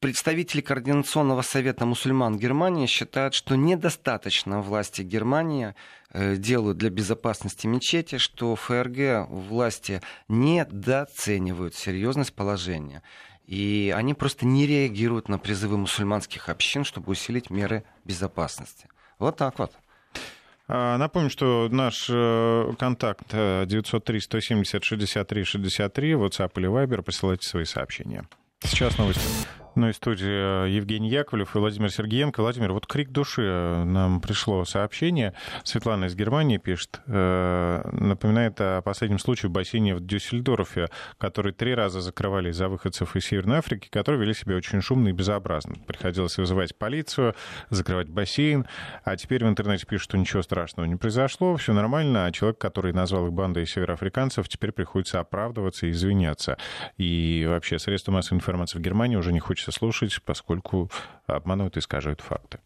представители 0.00 0.60
Координационного 0.60 1.40
совета 1.42 1.86
мусульман 1.86 2.36
Германии 2.36 2.86
считают, 2.86 3.32
что 3.32 3.56
недостаточно 3.56 4.60
власти 4.60 5.00
Германии 5.00 5.74
э, 6.10 6.36
делают 6.36 6.76
для 6.76 6.90
безопасности 6.90 7.66
мечети, 7.66 8.18
что 8.18 8.54
ФРГ 8.54 9.28
власти 9.30 10.02
недооценивают 10.28 11.74
серьезность 11.74 12.34
положения. 12.34 13.02
И 13.46 13.94
они 13.96 14.12
просто 14.12 14.44
не 14.44 14.66
реагируют 14.66 15.30
на 15.30 15.38
призывы 15.38 15.78
мусульманских 15.78 16.50
общин, 16.50 16.84
чтобы 16.84 17.12
усилить 17.12 17.48
меры 17.48 17.84
безопасности. 18.04 18.88
Вот 19.18 19.36
так 19.36 19.58
вот. 19.58 19.72
А, 20.66 20.96
напомню, 20.96 21.28
что 21.30 21.68
наш 21.70 22.06
э, 22.08 22.72
контакт 22.78 23.32
903-170-63-63, 23.32 26.14
WhatsApp 26.14 26.52
или 26.56 26.68
Viber, 26.68 27.02
присылайте 27.02 27.46
свои 27.46 27.64
сообщения. 27.64 28.26
Сейчас 28.60 28.96
новости. 28.96 29.20
Ну 29.74 29.88
и 29.88 29.92
студии 29.92 30.68
Евгений 30.70 31.08
Яковлев 31.08 31.56
и 31.56 31.58
Владимир 31.58 31.90
Сергеенко. 31.90 32.40
Владимир, 32.40 32.72
вот 32.72 32.86
крик 32.86 33.10
души 33.10 33.42
э, 33.42 33.84
нам 33.84 34.20
пришло 34.20 34.64
сообщение. 34.64 35.34
Светлана 35.64 36.04
из 36.04 36.14
Германии 36.14 36.58
пишет, 36.58 37.00
э, 37.06 37.82
напоминает 37.90 38.60
о 38.60 38.82
последнем 38.82 39.18
случае 39.18 39.50
в 39.50 39.52
бассейне 39.52 39.96
в 39.96 40.00
Дюссельдорфе, 40.00 40.90
который 41.18 41.52
три 41.52 41.74
раза 41.74 42.00
закрывали 42.00 42.50
из-за 42.50 42.68
выходцев 42.68 43.16
из 43.16 43.24
Северной 43.24 43.58
Африки, 43.58 43.88
которые 43.90 44.20
вели 44.20 44.32
себя 44.32 44.54
очень 44.54 44.80
шумно 44.80 45.08
и 45.08 45.12
безобразно. 45.12 45.74
Приходилось 45.88 46.38
вызывать 46.38 46.76
полицию, 46.76 47.34
закрывать 47.70 48.08
бассейн, 48.08 48.66
а 49.02 49.16
теперь 49.16 49.44
в 49.44 49.48
интернете 49.48 49.86
пишут, 49.86 50.04
что 50.04 50.18
ничего 50.18 50.42
страшного 50.42 50.86
не 50.86 50.94
произошло, 50.94 51.56
все 51.56 51.72
нормально, 51.72 52.26
а 52.26 52.32
человек, 52.32 52.58
который 52.58 52.92
назвал 52.92 53.26
их 53.26 53.32
бандой 53.32 53.66
североафриканцев, 53.66 54.48
теперь 54.48 54.70
приходится 54.70 55.18
оправдываться 55.18 55.88
и 55.88 55.90
извиняться. 55.90 56.58
И 56.96 57.44
вообще 57.48 57.80
средства 57.80 58.12
массовой 58.12 58.38
информации 58.38 58.78
в 58.78 58.80
Германии 58.82 59.16
уже 59.16 59.32
не 59.32 59.40
хочет 59.40 59.63
хочется 59.64 59.72
слушать, 59.72 60.22
поскольку 60.22 60.90
обманывают 61.26 61.76
и 61.76 61.80
искажают 61.80 62.20
факты. 62.20 62.58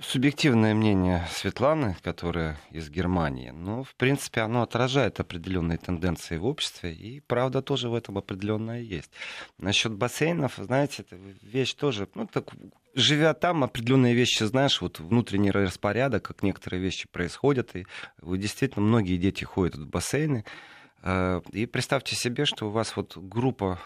Субъективное 0.00 0.74
мнение 0.74 1.24
Светланы, 1.30 1.96
которая 2.02 2.58
из 2.72 2.90
Германии, 2.90 3.50
ну, 3.50 3.84
в 3.84 3.94
принципе, 3.94 4.40
оно 4.40 4.62
отражает 4.62 5.20
определенные 5.20 5.78
тенденции 5.78 6.36
в 6.36 6.46
обществе, 6.46 6.92
и 6.92 7.20
правда 7.20 7.62
тоже 7.62 7.88
в 7.88 7.94
этом 7.94 8.18
определенная 8.18 8.80
есть. 8.80 9.10
Насчет 9.58 9.92
бассейнов, 9.92 10.54
знаете, 10.56 11.02
это 11.02 11.16
вещь 11.42 11.74
тоже, 11.74 12.08
ну, 12.16 12.26
так, 12.26 12.54
живя 12.96 13.34
там, 13.34 13.62
определенные 13.62 14.14
вещи 14.14 14.42
знаешь, 14.42 14.80
вот 14.80 14.98
внутренний 14.98 15.52
распорядок, 15.52 16.24
как 16.24 16.42
некоторые 16.42 16.82
вещи 16.82 17.06
происходят, 17.08 17.76
и 17.76 17.86
вы, 18.20 18.38
действительно 18.38 18.84
многие 18.84 19.16
дети 19.16 19.44
ходят 19.44 19.76
в 19.76 19.86
бассейны, 19.86 20.44
э, 21.02 21.40
и 21.52 21.66
представьте 21.66 22.16
себе, 22.16 22.46
что 22.46 22.66
у 22.66 22.70
вас 22.70 22.96
вот 22.96 23.16
группа 23.16 23.78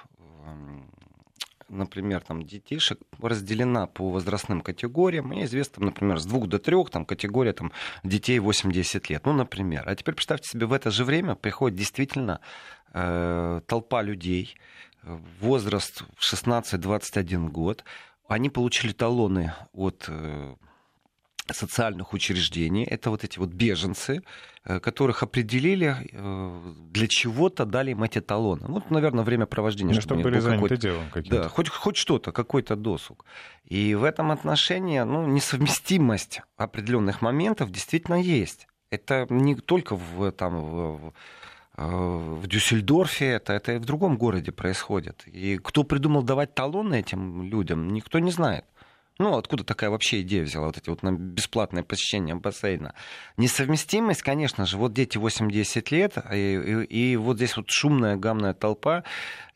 например, 1.68 2.20
там, 2.20 2.44
детишек 2.44 2.98
разделена 3.20 3.86
по 3.86 4.10
возрастным 4.10 4.60
категориям. 4.60 5.28
Мне 5.28 5.44
известно, 5.44 5.86
например, 5.86 6.18
с 6.18 6.26
двух 6.26 6.48
до 6.48 6.58
трех 6.58 6.90
там, 6.90 7.04
категория 7.04 7.52
там, 7.52 7.72
детей 8.04 8.38
8-10 8.38 9.04
лет. 9.08 9.26
Ну, 9.26 9.32
например. 9.32 9.84
А 9.86 9.94
теперь 9.94 10.14
представьте 10.14 10.48
себе, 10.48 10.66
в 10.66 10.72
это 10.72 10.90
же 10.90 11.04
время 11.04 11.34
приходит 11.34 11.78
действительно 11.78 12.40
э, 12.92 13.60
толпа 13.66 14.02
людей, 14.02 14.56
возраст 15.40 16.04
16-21 16.18 17.48
год. 17.48 17.84
Они 18.28 18.50
получили 18.50 18.92
талоны 18.92 19.54
от 19.72 20.04
э, 20.08 20.54
социальных 21.54 22.12
учреждений. 22.12 22.84
Это 22.84 23.10
вот 23.10 23.24
эти 23.24 23.38
вот 23.38 23.50
беженцы, 23.50 24.22
э, 24.64 24.80
которых 24.80 25.22
определили 25.22 25.96
э, 26.12 26.74
для 26.90 27.06
чего-то, 27.06 27.64
дали 27.64 27.92
им 27.92 28.02
эти 28.02 28.20
талоны. 28.20 28.66
Ну, 28.68 28.82
наверное, 28.90 29.24
время 29.24 29.46
провождения. 29.46 29.94
Ну, 29.94 30.00
чтобы, 30.00 30.20
чтобы 30.20 30.30
были 30.30 30.40
заняты 30.40 30.76
делом 30.76 31.10
каким-то. 31.10 31.42
Да, 31.42 31.48
хоть, 31.48 31.68
хоть 31.68 31.96
что-то, 31.96 32.32
какой-то 32.32 32.76
досуг. 32.76 33.24
И 33.64 33.94
в 33.94 34.04
этом 34.04 34.30
отношении 34.30 35.00
ну, 35.00 35.26
несовместимость 35.26 36.42
определенных 36.56 37.22
моментов 37.22 37.70
действительно 37.70 38.20
есть. 38.20 38.66
Это 38.90 39.26
не 39.28 39.54
только 39.54 39.96
в, 39.96 40.32
там, 40.32 40.60
в, 40.60 41.12
в 41.76 42.46
Дюссельдорфе, 42.46 43.26
это, 43.26 43.52
это 43.52 43.72
и 43.74 43.78
в 43.78 43.84
другом 43.84 44.16
городе 44.16 44.50
происходит. 44.50 45.22
И 45.26 45.58
кто 45.58 45.84
придумал 45.84 46.22
давать 46.22 46.54
талоны 46.54 46.98
этим 46.98 47.42
людям, 47.42 47.92
никто 47.92 48.18
не 48.18 48.30
знает. 48.30 48.64
Ну, 49.18 49.36
откуда 49.36 49.64
такая 49.64 49.90
вообще 49.90 50.20
идея 50.20 50.44
взяла, 50.44 50.66
вот 50.66 50.78
эти 50.78 50.88
вот 50.88 51.02
на 51.02 51.12
бесплатное 51.12 51.82
посещение 51.82 52.36
бассейна? 52.36 52.94
Несовместимость, 53.36 54.22
конечно 54.22 54.64
же, 54.64 54.76
вот 54.76 54.92
дети 54.92 55.18
8-10 55.18 55.86
лет, 55.90 56.16
и, 56.32 56.84
и, 56.88 57.12
и 57.12 57.16
вот 57.16 57.36
здесь 57.36 57.56
вот 57.56 57.68
шумная 57.68 58.16
гамная 58.16 58.54
толпа, 58.54 59.02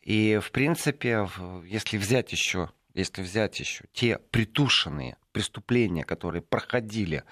и, 0.02 0.40
в 0.42 0.50
принципе, 0.50 1.28
если 1.64 1.96
взять 1.96 2.32
еще, 2.32 2.70
если 2.92 3.22
взять 3.22 3.60
еще 3.60 3.84
те 3.92 4.18
притушенные 4.32 5.16
преступления, 5.30 6.02
которые 6.02 6.42
проходили 6.42 7.22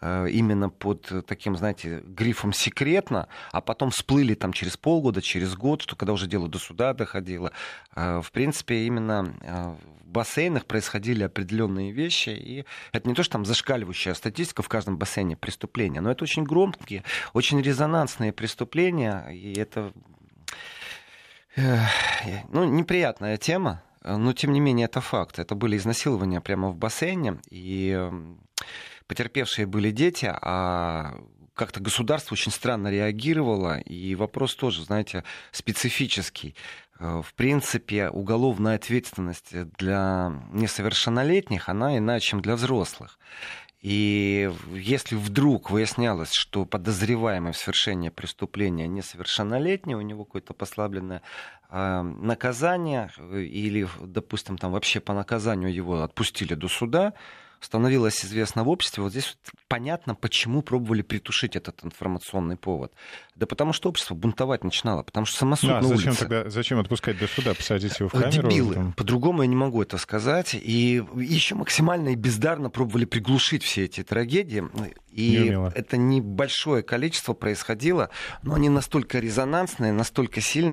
именно 0.00 0.70
под 0.70 1.26
таким, 1.26 1.56
знаете, 1.56 2.02
грифом 2.04 2.52
секретно, 2.52 3.28
а 3.52 3.60
потом 3.60 3.90
всплыли 3.90 4.34
там 4.34 4.52
через 4.52 4.76
полгода, 4.76 5.20
через 5.22 5.56
год, 5.56 5.82
что 5.82 5.96
когда 5.96 6.12
уже 6.12 6.26
дело 6.26 6.48
до 6.48 6.58
суда 6.58 6.94
доходило. 6.94 7.52
Э, 7.94 8.20
в 8.22 8.30
принципе, 8.32 8.86
именно 8.86 9.34
э, 9.40 9.74
в 10.00 10.06
бассейнах 10.06 10.66
происходили 10.66 11.22
определенные 11.22 11.92
вещи, 11.92 12.30
и 12.30 12.64
это 12.92 13.08
не 13.08 13.14
то, 13.14 13.22
что 13.22 13.32
там 13.32 13.44
зашкаливающая 13.44 14.14
статистика 14.14 14.62
в 14.62 14.68
каждом 14.68 14.98
бассейне 14.98 15.36
преступления, 15.36 16.00
но 16.00 16.10
это 16.10 16.24
очень 16.24 16.44
громкие, 16.44 17.04
очень 17.32 17.60
резонансные 17.60 18.32
преступления, 18.32 19.28
и 19.28 19.52
это 19.54 19.92
ну, 21.56 22.64
неприятная 22.64 23.36
тема, 23.36 23.82
но 24.02 24.32
тем 24.32 24.52
не 24.52 24.60
менее 24.60 24.84
это 24.84 25.00
факт. 25.00 25.40
Это 25.40 25.56
были 25.56 25.76
изнасилования 25.76 26.40
прямо 26.40 26.68
в 26.68 26.76
бассейне, 26.76 27.38
и 27.50 28.10
потерпевшие 29.08 29.66
были 29.66 29.90
дети, 29.90 30.30
а 30.30 31.18
как-то 31.54 31.80
государство 31.80 32.34
очень 32.34 32.52
странно 32.52 32.88
реагировало, 32.88 33.80
и 33.80 34.14
вопрос 34.14 34.54
тоже, 34.54 34.84
знаете, 34.84 35.24
специфический. 35.50 36.54
Э, 37.00 37.20
в 37.24 37.34
принципе, 37.34 38.10
уголовная 38.10 38.76
ответственность 38.76 39.52
для 39.76 40.32
несовершеннолетних, 40.52 41.68
она 41.68 41.98
иначе, 41.98 42.28
чем 42.28 42.40
для 42.40 42.54
взрослых. 42.54 43.18
И 43.80 44.50
если 44.72 45.14
вдруг 45.14 45.70
выяснялось, 45.70 46.32
что 46.32 46.64
подозреваемый 46.64 47.52
в 47.52 47.56
совершении 47.56 48.08
преступления 48.08 48.88
несовершеннолетний, 48.88 49.94
у 49.94 50.00
него 50.00 50.24
какое-то 50.24 50.52
послабленное 50.52 51.22
э, 51.70 52.02
наказание, 52.02 53.10
э, 53.18 53.42
или, 53.42 53.88
допустим, 54.02 54.58
там 54.58 54.72
вообще 54.72 55.00
по 55.00 55.12
наказанию 55.12 55.72
его 55.72 56.02
отпустили 56.02 56.54
до 56.54 56.68
суда, 56.68 57.14
становилось 57.60 58.24
известно 58.24 58.64
в 58.64 58.68
обществе, 58.68 59.02
вот 59.02 59.12
здесь 59.12 59.36
вот 59.44 59.52
понятно, 59.68 60.14
почему 60.14 60.62
пробовали 60.62 61.02
притушить 61.02 61.56
этот 61.56 61.84
информационный 61.84 62.56
повод. 62.56 62.92
Да 63.34 63.46
потому 63.46 63.72
что 63.72 63.88
общество 63.88 64.14
бунтовать 64.14 64.64
начинало, 64.64 65.02
потому 65.02 65.26
что 65.26 65.38
самосуд 65.38 65.70
да, 65.70 65.80
на 65.80 65.88
зачем 65.88 66.08
улице. 66.08 66.20
Тогда, 66.20 66.50
зачем 66.50 66.78
отпускать 66.78 67.18
до 67.18 67.26
суда, 67.26 67.54
посадить 67.54 67.98
его 67.98 68.08
в 68.08 68.12
камеру? 68.12 68.48
Дебилы. 68.48 68.74
Там... 68.74 68.92
По-другому 68.92 69.42
я 69.42 69.48
не 69.48 69.56
могу 69.56 69.82
это 69.82 69.98
сказать. 69.98 70.54
И 70.54 71.02
еще 71.16 71.54
максимально 71.54 72.10
и 72.10 72.14
бездарно 72.14 72.70
пробовали 72.70 73.04
приглушить 73.04 73.62
все 73.62 73.84
эти 73.84 74.02
трагедии. 74.02 74.64
И 75.10 75.30
не 75.50 75.70
это 75.70 75.96
небольшое 75.96 76.82
количество 76.82 77.34
происходило, 77.34 78.10
но 78.42 78.54
они 78.54 78.68
настолько 78.68 79.18
резонансные, 79.18 79.92
настолько 79.92 80.40
сильные. 80.40 80.72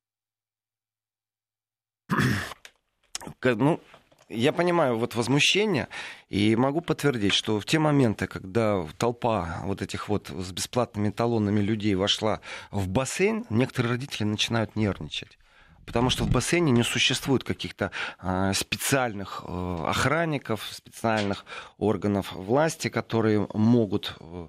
ну, 3.43 3.80
я 4.29 4.51
понимаю 4.53 4.97
вот 4.97 5.15
возмущение 5.15 5.88
и 6.29 6.55
могу 6.55 6.81
подтвердить, 6.81 7.33
что 7.33 7.59
в 7.59 7.65
те 7.65 7.79
моменты, 7.79 8.27
когда 8.27 8.85
толпа 8.97 9.61
вот 9.63 9.81
этих 9.81 10.09
вот 10.09 10.29
с 10.29 10.51
бесплатными 10.51 11.09
талонами 11.09 11.59
людей 11.59 11.95
вошла 11.95 12.41
в 12.71 12.88
бассейн, 12.88 13.45
некоторые 13.49 13.91
родители 13.91 14.23
начинают 14.23 14.75
нервничать. 14.75 15.38
Потому 15.85 16.09
что 16.09 16.23
в 16.23 16.31
бассейне 16.31 16.71
не 16.71 16.83
существует 16.83 17.43
каких-то 17.43 17.91
э, 18.19 18.53
специальных 18.55 19.43
э, 19.47 19.85
охранников, 19.88 20.67
специальных 20.71 21.45
органов 21.77 22.31
власти, 22.33 22.88
которые 22.88 23.47
могут 23.53 24.15
э, 24.19 24.47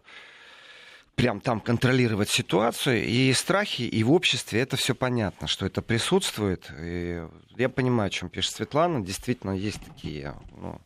прям 1.17 1.41
там 1.41 1.61
контролировать 1.61 2.31
ситуацию. 2.31 3.05
И 3.05 3.33
страхи, 3.33 3.83
и 3.83 4.05
в 4.05 4.13
обществе 4.13 4.61
это 4.61 4.77
все 4.77 4.95
понятно, 4.95 5.49
что 5.49 5.67
это 5.67 5.83
присутствует. 5.83 6.71
И 6.79 7.27
я 7.57 7.69
понимаю, 7.69 8.07
о 8.07 8.11
чем 8.11 8.29
пишет 8.29 8.55
Светлана. 8.55 9.05
Действительно, 9.05 9.51
есть 9.51 9.81
такие... 9.85 10.35
Ну, 10.53 10.81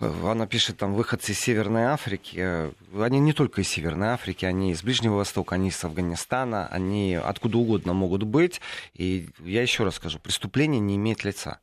она 0.00 0.46
пишет, 0.46 0.78
там, 0.78 0.94
выходцы 0.94 1.32
из 1.32 1.38
Северной 1.38 1.84
Африки. 1.84 2.72
Они 2.98 3.20
не 3.20 3.32
только 3.32 3.60
из 3.60 3.68
Северной 3.68 4.08
Африки, 4.08 4.44
они 4.44 4.72
из 4.72 4.82
Ближнего 4.82 5.14
Востока, 5.16 5.54
они 5.54 5.68
из 5.68 5.84
Афганистана, 5.84 6.66
они 6.68 7.14
откуда 7.14 7.58
угодно 7.58 7.92
могут 7.92 8.24
быть. 8.24 8.60
И 8.94 9.28
я 9.40 9.62
еще 9.62 9.84
раз 9.84 9.96
скажу, 9.96 10.18
преступление 10.18 10.80
не 10.80 10.96
имеет 10.96 11.22
лица. 11.24 11.60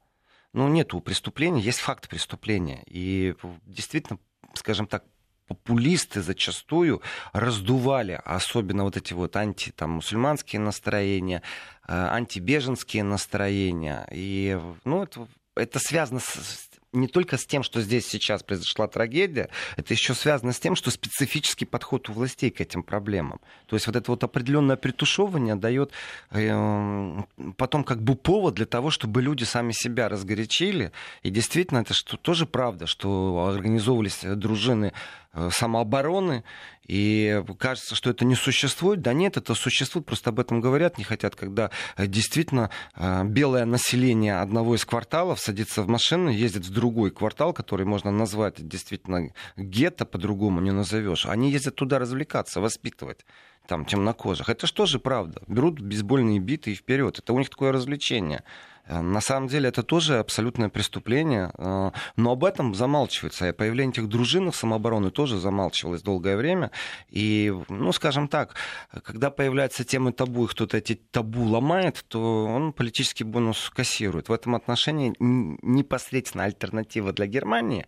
Ну, 0.54 0.68
нет 0.68 0.94
у 0.94 1.02
преступления, 1.02 1.62
есть 1.62 1.80
факт 1.80 2.08
преступления. 2.08 2.84
И 2.88 3.36
действительно, 3.66 4.20
скажем 4.54 4.88
так, 4.88 5.04
популисты 5.50 6.22
зачастую 6.22 7.02
раздували, 7.34 8.22
особенно 8.24 8.84
вот 8.84 8.96
эти 8.98 9.14
вот 9.14 9.36
анти, 9.36 9.74
там, 9.76 9.92
мусульманские 9.92 10.62
настроения, 10.62 11.42
э, 11.88 11.94
антибеженские 11.94 13.04
настроения. 13.04 14.08
И, 14.12 14.60
ну, 14.86 15.04
это, 15.04 15.28
это 15.56 15.80
связано 15.80 16.20
с, 16.20 16.70
не 16.94 17.08
только 17.08 17.38
с 17.38 17.46
тем, 17.46 17.64
что 17.64 17.82
здесь 17.82 18.08
сейчас 18.08 18.44
произошла 18.44 18.88
трагедия, 18.88 19.50
это 19.78 19.94
еще 19.94 20.14
связано 20.14 20.54
с 20.54 20.60
тем, 20.60 20.76
что 20.76 20.92
специфический 20.92 21.66
подход 21.66 22.10
у 22.10 22.14
властей 22.14 22.50
к 22.50 22.62
этим 22.62 22.84
проблемам. 22.84 23.40
То 23.68 23.76
есть 23.76 23.88
вот 23.88 23.96
это 23.96 24.12
вот 24.12 24.24
определенное 24.24 24.76
притушевывание 24.76 25.56
дает 25.56 25.92
э, 26.32 27.22
потом 27.58 27.84
как 27.84 28.02
бы 28.02 28.16
повод 28.16 28.56
для 28.56 28.66
того, 28.66 28.90
чтобы 28.90 29.22
люди 29.22 29.44
сами 29.44 29.72
себя 29.72 30.10
разгорячили. 30.10 30.92
И 31.24 31.30
действительно, 31.30 31.80
это 31.80 31.94
что, 31.94 32.18
тоже 32.18 32.46
правда, 32.46 32.88
что 32.88 33.52
организовывались 33.54 34.22
дружины 34.24 34.94
самообороны, 35.52 36.44
и 36.90 37.44
кажется, 37.60 37.94
что 37.94 38.10
это 38.10 38.26
не 38.26 38.34
существует. 38.34 39.02
Да 39.02 39.14
нет, 39.14 39.38
это 39.38 39.54
существует, 39.54 40.08
просто 40.08 40.32
об 40.32 40.40
этом 40.40 40.60
говорят, 40.60 40.98
не 40.98 41.04
хотят, 41.04 41.36
когда 41.36 41.70
э, 41.98 42.08
действительно 42.08 42.72
э, 42.96 43.24
белое 43.26 43.66
население 43.66 44.40
одного 44.40 44.76
из 44.76 44.86
кварталов 44.86 45.40
садится 45.40 45.84
в 45.84 45.88
машину, 45.88 46.30
ездит 46.30 46.66
в 46.66 46.72
другой 46.72 47.12
квартал, 47.12 47.54
который 47.54 47.86
можно 47.86 48.10
назвать 48.10 48.68
действительно 48.68 49.30
гетто, 49.56 50.06
по-другому 50.06 50.62
не 50.62 50.72
назовешь. 50.72 51.28
Они 51.28 51.52
ездят 51.52 51.76
туда 51.76 52.00
развлекаться, 52.00 52.60
воспитывать 52.60 53.24
там 53.68 53.86
темнокожих. 53.86 54.50
Это 54.50 54.68
что 54.68 54.86
же 54.86 55.00
правда? 55.00 55.42
Берут 55.48 55.80
бейсбольные 55.80 56.40
биты 56.40 56.72
и 56.72 56.76
вперед. 56.76 57.20
Это 57.20 57.34
у 57.34 57.40
них 57.40 57.50
такое 57.50 57.72
развлечение. 57.72 58.44
Э, 58.90 59.02
на 59.02 59.22
самом 59.22 59.48
деле 59.48 59.70
это 59.70 59.84
тоже 59.84 60.18
абсолютное 60.20 60.70
преступление, 60.70 61.52
э, 61.58 61.92
но 62.16 62.32
об 62.32 62.44
этом 62.44 62.74
замалчивается. 62.74 63.48
И 63.48 63.52
появление 63.52 63.92
этих 63.92 64.10
дружинных 64.10 64.56
самообороны 64.56 65.12
тоже 65.12 65.38
замалчивалось 65.38 66.02
долгое 66.02 66.36
время. 66.36 66.72
И, 67.10 67.54
ну, 67.70 67.92
скажем 67.92 68.28
так, 68.28 68.56
когда 69.04 69.30
появляются 69.30 69.84
темы 69.84 70.12
табу, 70.12 70.46
и 70.46 70.48
кто-то 70.48 70.78
эти 70.78 70.96
табу 70.96 71.44
ломает, 71.44 72.04
то 72.08 72.46
он 72.46 72.74
политический 72.74 73.24
бонус 73.24 73.70
кассирует. 73.70 74.30
В 74.30 74.34
этом 74.34 74.56
отношении 74.56 75.14
непосредственно 75.20 76.46
альтернатива 76.46 77.14
для 77.14 77.28
Германии 77.28 77.86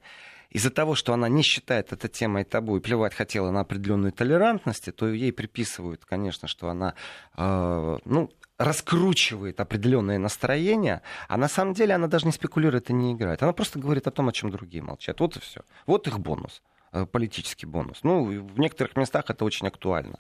из-за 0.52 0.70
того, 0.70 0.96
что 0.96 1.14
она 1.14 1.30
не 1.30 1.44
считает 1.44 1.94
это 1.94 2.08
темой 2.08 2.44
табу 2.44 2.78
и 2.78 2.82
плевать 2.82 3.14
хотела 3.14 3.52
на 3.52 3.62
определенную 3.62 4.12
толерантность, 4.12 4.94
то 4.96 5.08
ей 5.08 5.32
приписывают, 5.32 6.06
конечно, 6.06 6.48
что 6.48 6.70
она, 6.70 6.94
э, 7.38 7.98
ну, 8.06 8.30
раскручивает 8.58 9.60
определенное 9.60 10.20
настроение, 10.20 11.02
а 11.28 11.38
на 11.38 11.48
самом 11.48 11.74
деле 11.74 11.96
она 11.96 12.08
даже 12.08 12.26
не 12.26 12.32
спекулирует 12.32 12.90
и 12.90 12.94
не 12.94 13.14
играет. 13.14 13.42
Она 13.42 13.54
просто 13.54 13.80
говорит 13.80 14.08
о 14.08 14.12
том, 14.12 14.30
о 14.30 14.32
чем 14.34 14.52
другие 14.52 14.84
молчат. 14.84 15.20
Вот 15.20 15.38
и 15.38 15.40
все. 15.40 15.62
Вот 15.88 16.08
их 16.08 16.20
бонус 16.20 16.62
э, 16.92 17.06
политический 17.06 17.66
бонус. 17.66 18.04
Ну, 18.04 18.26
в 18.26 18.60
некоторых 18.60 18.96
местах 18.96 19.30
это 19.30 19.46
очень 19.46 19.68
актуально. 19.68 20.20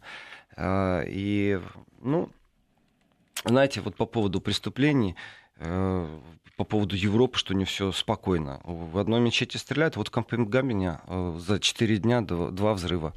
Э, 0.55 1.03
и, 1.07 1.59
ну, 1.99 2.29
знаете, 3.45 3.81
вот 3.81 3.95
по 3.95 4.05
поводу 4.05 4.41
преступлений, 4.41 5.15
э, 5.57 6.19
по 6.61 6.65
поводу 6.65 6.95
Европы, 6.95 7.39
что 7.39 7.55
не 7.55 7.65
все 7.65 7.91
спокойно. 7.91 8.61
В 8.63 8.99
одной 8.99 9.19
мечети 9.19 9.57
стреляют, 9.57 9.95
вот 9.95 10.09
в 10.09 10.11
Копенгагене 10.11 10.99
э, 11.07 11.39
за 11.39 11.59
4 11.59 11.97
дня 11.97 12.21
два 12.21 12.75
взрыва. 12.75 13.15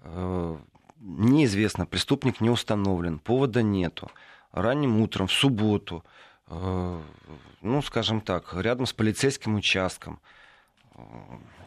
Э, 0.00 0.56
неизвестно, 0.98 1.84
преступник 1.84 2.40
не 2.40 2.48
установлен, 2.48 3.18
повода 3.18 3.62
нету. 3.62 4.10
Ранним 4.52 5.02
утром, 5.02 5.26
в 5.26 5.32
субботу, 5.32 6.04
ну, 6.48 7.82
скажем 7.82 8.20
так, 8.20 8.54
рядом 8.54 8.86
с 8.86 8.92
полицейским 8.92 9.54
участком, 9.54 10.20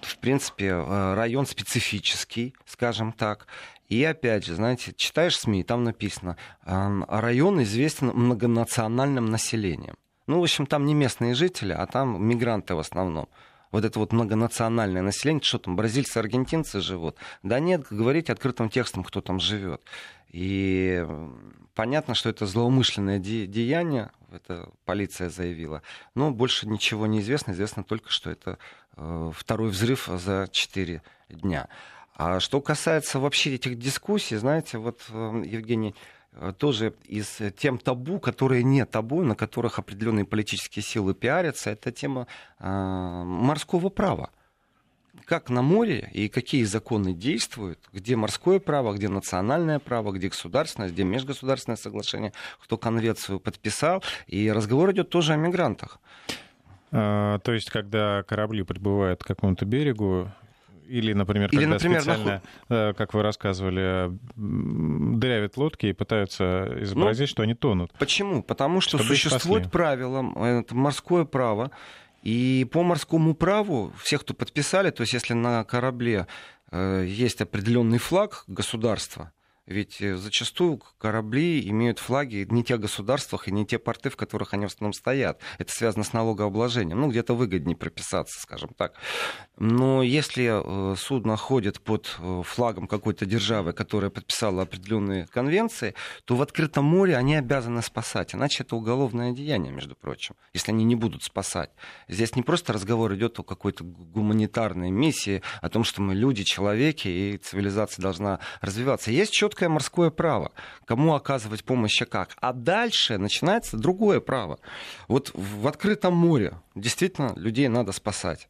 в 0.01 0.17
принципе, 0.19 0.73
район 0.73 1.47
специфический, 1.47 2.55
скажем 2.65 3.11
так. 3.11 3.47
И 3.87 4.03
опять 4.03 4.45
же, 4.45 4.55
знаете, 4.55 4.93
читаешь 4.95 5.37
СМИ, 5.37 5.63
там 5.63 5.83
написано, 5.83 6.37
район 6.63 7.61
известен 7.63 8.07
многонациональным 8.07 9.25
населением. 9.25 9.95
Ну, 10.27 10.39
в 10.39 10.43
общем, 10.43 10.65
там 10.65 10.85
не 10.85 10.93
местные 10.93 11.35
жители, 11.35 11.73
а 11.73 11.85
там 11.85 12.23
мигранты 12.23 12.75
в 12.75 12.79
основном. 12.79 13.27
Вот 13.71 13.83
это 13.83 13.99
вот 13.99 14.13
многонациональное 14.13 15.01
население, 15.01 15.43
что 15.43 15.57
там, 15.59 15.75
бразильцы, 15.75 16.17
аргентинцы 16.17 16.79
живут. 16.79 17.17
Да 17.43 17.59
нет, 17.59 17.85
говорить 17.89 18.29
открытым 18.29 18.69
текстом, 18.69 19.03
кто 19.03 19.21
там 19.21 19.39
живет. 19.39 19.81
И 20.29 21.05
понятно, 21.73 22.15
что 22.15 22.29
это 22.29 22.45
злоумышленное 22.45 23.19
де- 23.19 23.47
деяние, 23.47 24.11
это 24.31 24.69
полиция 24.85 25.29
заявила. 25.29 25.81
Но 26.13 26.31
больше 26.31 26.67
ничего 26.67 27.05
не 27.05 27.19
известно. 27.19 27.51
Известно 27.51 27.83
только, 27.83 28.09
что 28.09 28.29
это 28.29 28.57
э, 28.95 29.31
второй 29.35 29.69
взрыв 29.69 30.07
за 30.07 30.47
4 30.51 31.01
дня. 31.29 31.67
А 32.15 32.39
что 32.39 32.61
касается 32.61 33.19
вообще 33.19 33.55
этих 33.55 33.77
дискуссий, 33.77 34.37
знаете, 34.37 34.77
вот, 34.77 35.01
э, 35.09 35.43
Евгений, 35.45 35.95
тоже 36.57 36.93
из 37.05 37.39
тем 37.57 37.77
табу, 37.77 38.19
которые 38.19 38.63
не 38.63 38.85
табу, 38.85 39.23
на 39.23 39.35
которых 39.35 39.79
определенные 39.79 40.25
политические 40.25 40.83
силы 40.83 41.13
пиарятся, 41.13 41.71
это 41.71 41.91
тема 41.91 42.27
э, 42.59 42.67
морского 42.67 43.89
права. 43.89 44.29
Как 45.25 45.49
на 45.49 45.61
море 45.61 46.09
и 46.13 46.27
какие 46.27 46.65
законы 46.65 47.13
действуют, 47.13 47.79
где 47.93 48.15
морское 48.15 48.59
право, 48.59 48.93
где 48.93 49.07
национальное 49.07 49.79
право, 49.79 50.11
где 50.11 50.27
государственное, 50.27 50.89
где 50.89 51.03
межгосударственное 51.03 51.77
соглашение, 51.77 52.33
кто 52.61 52.77
конвенцию 52.77 53.39
подписал. 53.39 54.03
И 54.27 54.51
разговор 54.51 54.91
идет 54.91 55.09
тоже 55.09 55.33
о 55.33 55.37
мигрантах. 55.37 55.99
А, 56.91 57.39
то 57.39 57.53
есть, 57.53 57.71
когда 57.71 58.23
корабли 58.23 58.63
прибывают 58.63 59.23
к 59.23 59.27
какому-то 59.27 59.65
берегу, 59.65 60.29
или, 60.87 61.13
например, 61.13 61.49
Или, 61.51 61.61
когда 61.61 61.73
например, 61.75 62.01
специально, 62.01 62.41
нахуй... 62.69 62.93
как 62.95 63.13
вы 63.13 63.21
рассказывали, 63.23 64.11
дырявят 64.35 65.57
лодки 65.57 65.87
и 65.87 65.93
пытаются 65.93 66.67
изобразить, 66.81 67.21
ну, 67.21 67.27
что 67.27 67.43
они 67.43 67.53
тонут. 67.53 67.91
Почему? 67.99 68.43
Потому 68.43 68.81
что 68.81 68.97
Чтобы 68.97 69.15
существует 69.15 69.71
правило, 69.71 70.23
это 70.43 70.75
морское 70.75 71.25
право, 71.25 71.71
и 72.23 72.67
по 72.71 72.83
морскому 72.83 73.35
праву, 73.35 73.93
всех, 74.01 74.21
кто 74.21 74.33
подписали, 74.33 74.89
то 74.89 75.01
есть 75.01 75.13
если 75.13 75.33
на 75.33 75.63
корабле 75.63 76.27
э, 76.71 77.05
есть 77.07 77.41
определенный 77.41 77.99
флаг 77.99 78.43
государства, 78.47 79.31
ведь 79.67 79.99
э, 79.99 80.15
зачастую 80.15 80.79
корабли 80.99 81.67
имеют 81.69 81.97
флаги 81.97 82.45
не 82.49 82.63
тех 82.63 82.79
государствах 82.79 83.47
и 83.47 83.51
не 83.51 83.65
те 83.65 83.79
порты, 83.79 84.09
в 84.09 84.15
которых 84.15 84.53
они 84.53 84.65
в 84.65 84.69
основном 84.69 84.93
стоят. 84.93 85.39
Это 85.57 85.71
связано 85.71 86.03
с 86.03 86.13
налогообложением. 86.13 87.01
Ну, 87.01 87.09
где-то 87.09 87.33
выгоднее 87.33 87.75
прописаться, 87.75 88.39
скажем 88.39 88.69
так. 88.77 88.93
Но 89.57 90.03
если 90.03 90.93
э, 90.93 90.95
судно 90.95 91.35
ходит 91.35 91.81
под 91.81 92.15
э, 92.19 92.43
флагом 92.45 92.87
какой-то 92.87 93.25
державы, 93.25 93.73
которая 93.73 94.11
подписала 94.11 94.61
определенные 94.61 95.25
конвенции, 95.25 95.95
то 96.25 96.35
в 96.35 96.41
открытом 96.43 96.85
море 96.85 97.17
они 97.17 97.35
обязаны 97.35 97.81
спасать. 97.81 98.35
Иначе 98.35 98.63
это 98.63 98.75
уголовное 98.75 99.31
деяние, 99.31 99.73
между 99.73 99.95
прочим, 99.95 100.35
если 100.53 100.71
они 100.71 100.83
не 100.83 100.95
будут 100.95 101.23
спасать. 101.23 101.71
Здесь 102.07 102.35
не 102.35 102.43
просто 102.43 102.71
разговор 102.71 103.15
идет 103.15 103.39
о 103.39 103.43
какой-то 103.43 103.83
гуманитарной 103.83 104.91
миссии, 104.91 105.41
о 105.61 105.69
том, 105.69 105.83
что 105.83 106.03
мы 106.03 106.13
люди, 106.13 106.43
человеки, 106.43 107.07
и 107.07 107.37
цивилизация 107.37 108.03
должна 108.03 108.39
развиваться. 108.61 109.09
Есть 109.09 109.33
четко 109.33 109.54
четкое 109.55 109.69
морское 109.69 110.09
право, 110.09 110.51
кому 110.85 111.13
оказывать 111.13 111.63
помощь 111.63 112.01
и 112.01 112.05
как. 112.05 112.35
А 112.41 112.51
дальше 112.51 113.17
начинается 113.17 113.77
другое 113.77 114.19
право. 114.19 114.59
Вот 115.07 115.31
в 115.33 115.67
открытом 115.67 116.13
море 116.13 116.59
действительно 116.75 117.33
людей 117.37 117.69
надо 117.69 117.93
спасать. 117.93 118.49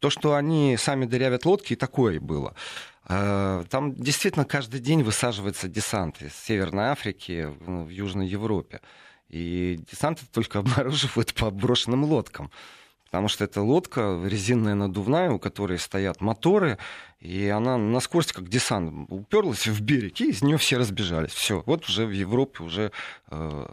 То, 0.00 0.10
что 0.10 0.34
они 0.34 0.76
сами 0.76 1.06
дырявят 1.06 1.46
лодки, 1.46 1.72
и 1.72 1.76
такое 1.76 2.20
было. 2.20 2.54
А, 3.06 3.64
там 3.70 3.94
действительно 3.94 4.44
каждый 4.44 4.80
день 4.80 5.02
высаживается 5.02 5.66
десант 5.66 6.20
из 6.20 6.34
Северной 6.34 6.88
Африки 6.88 7.48
в 7.60 7.88
Южной 7.88 8.26
Европе. 8.26 8.80
И 9.30 9.80
десант 9.90 10.20
только 10.30 10.58
обнаруживают 10.58 11.32
по 11.32 11.50
брошенным 11.50 12.04
лодкам 12.04 12.50
потому 13.14 13.28
что 13.28 13.44
это 13.44 13.62
лодка 13.62 14.20
резинная 14.24 14.74
надувная, 14.74 15.30
у 15.30 15.38
которой 15.38 15.78
стоят 15.78 16.20
моторы, 16.20 16.78
и 17.20 17.46
она 17.46 17.78
на 17.78 18.00
скорости, 18.00 18.32
как 18.32 18.48
десант, 18.48 19.08
уперлась 19.08 19.68
в 19.68 19.80
берег, 19.82 20.20
и 20.20 20.30
из 20.30 20.42
нее 20.42 20.58
все 20.58 20.78
разбежались. 20.78 21.30
Все, 21.30 21.62
вот 21.64 21.88
уже 21.88 22.06
в 22.06 22.10
Европе 22.10 22.64
уже 22.64 22.90
э, 23.30 23.66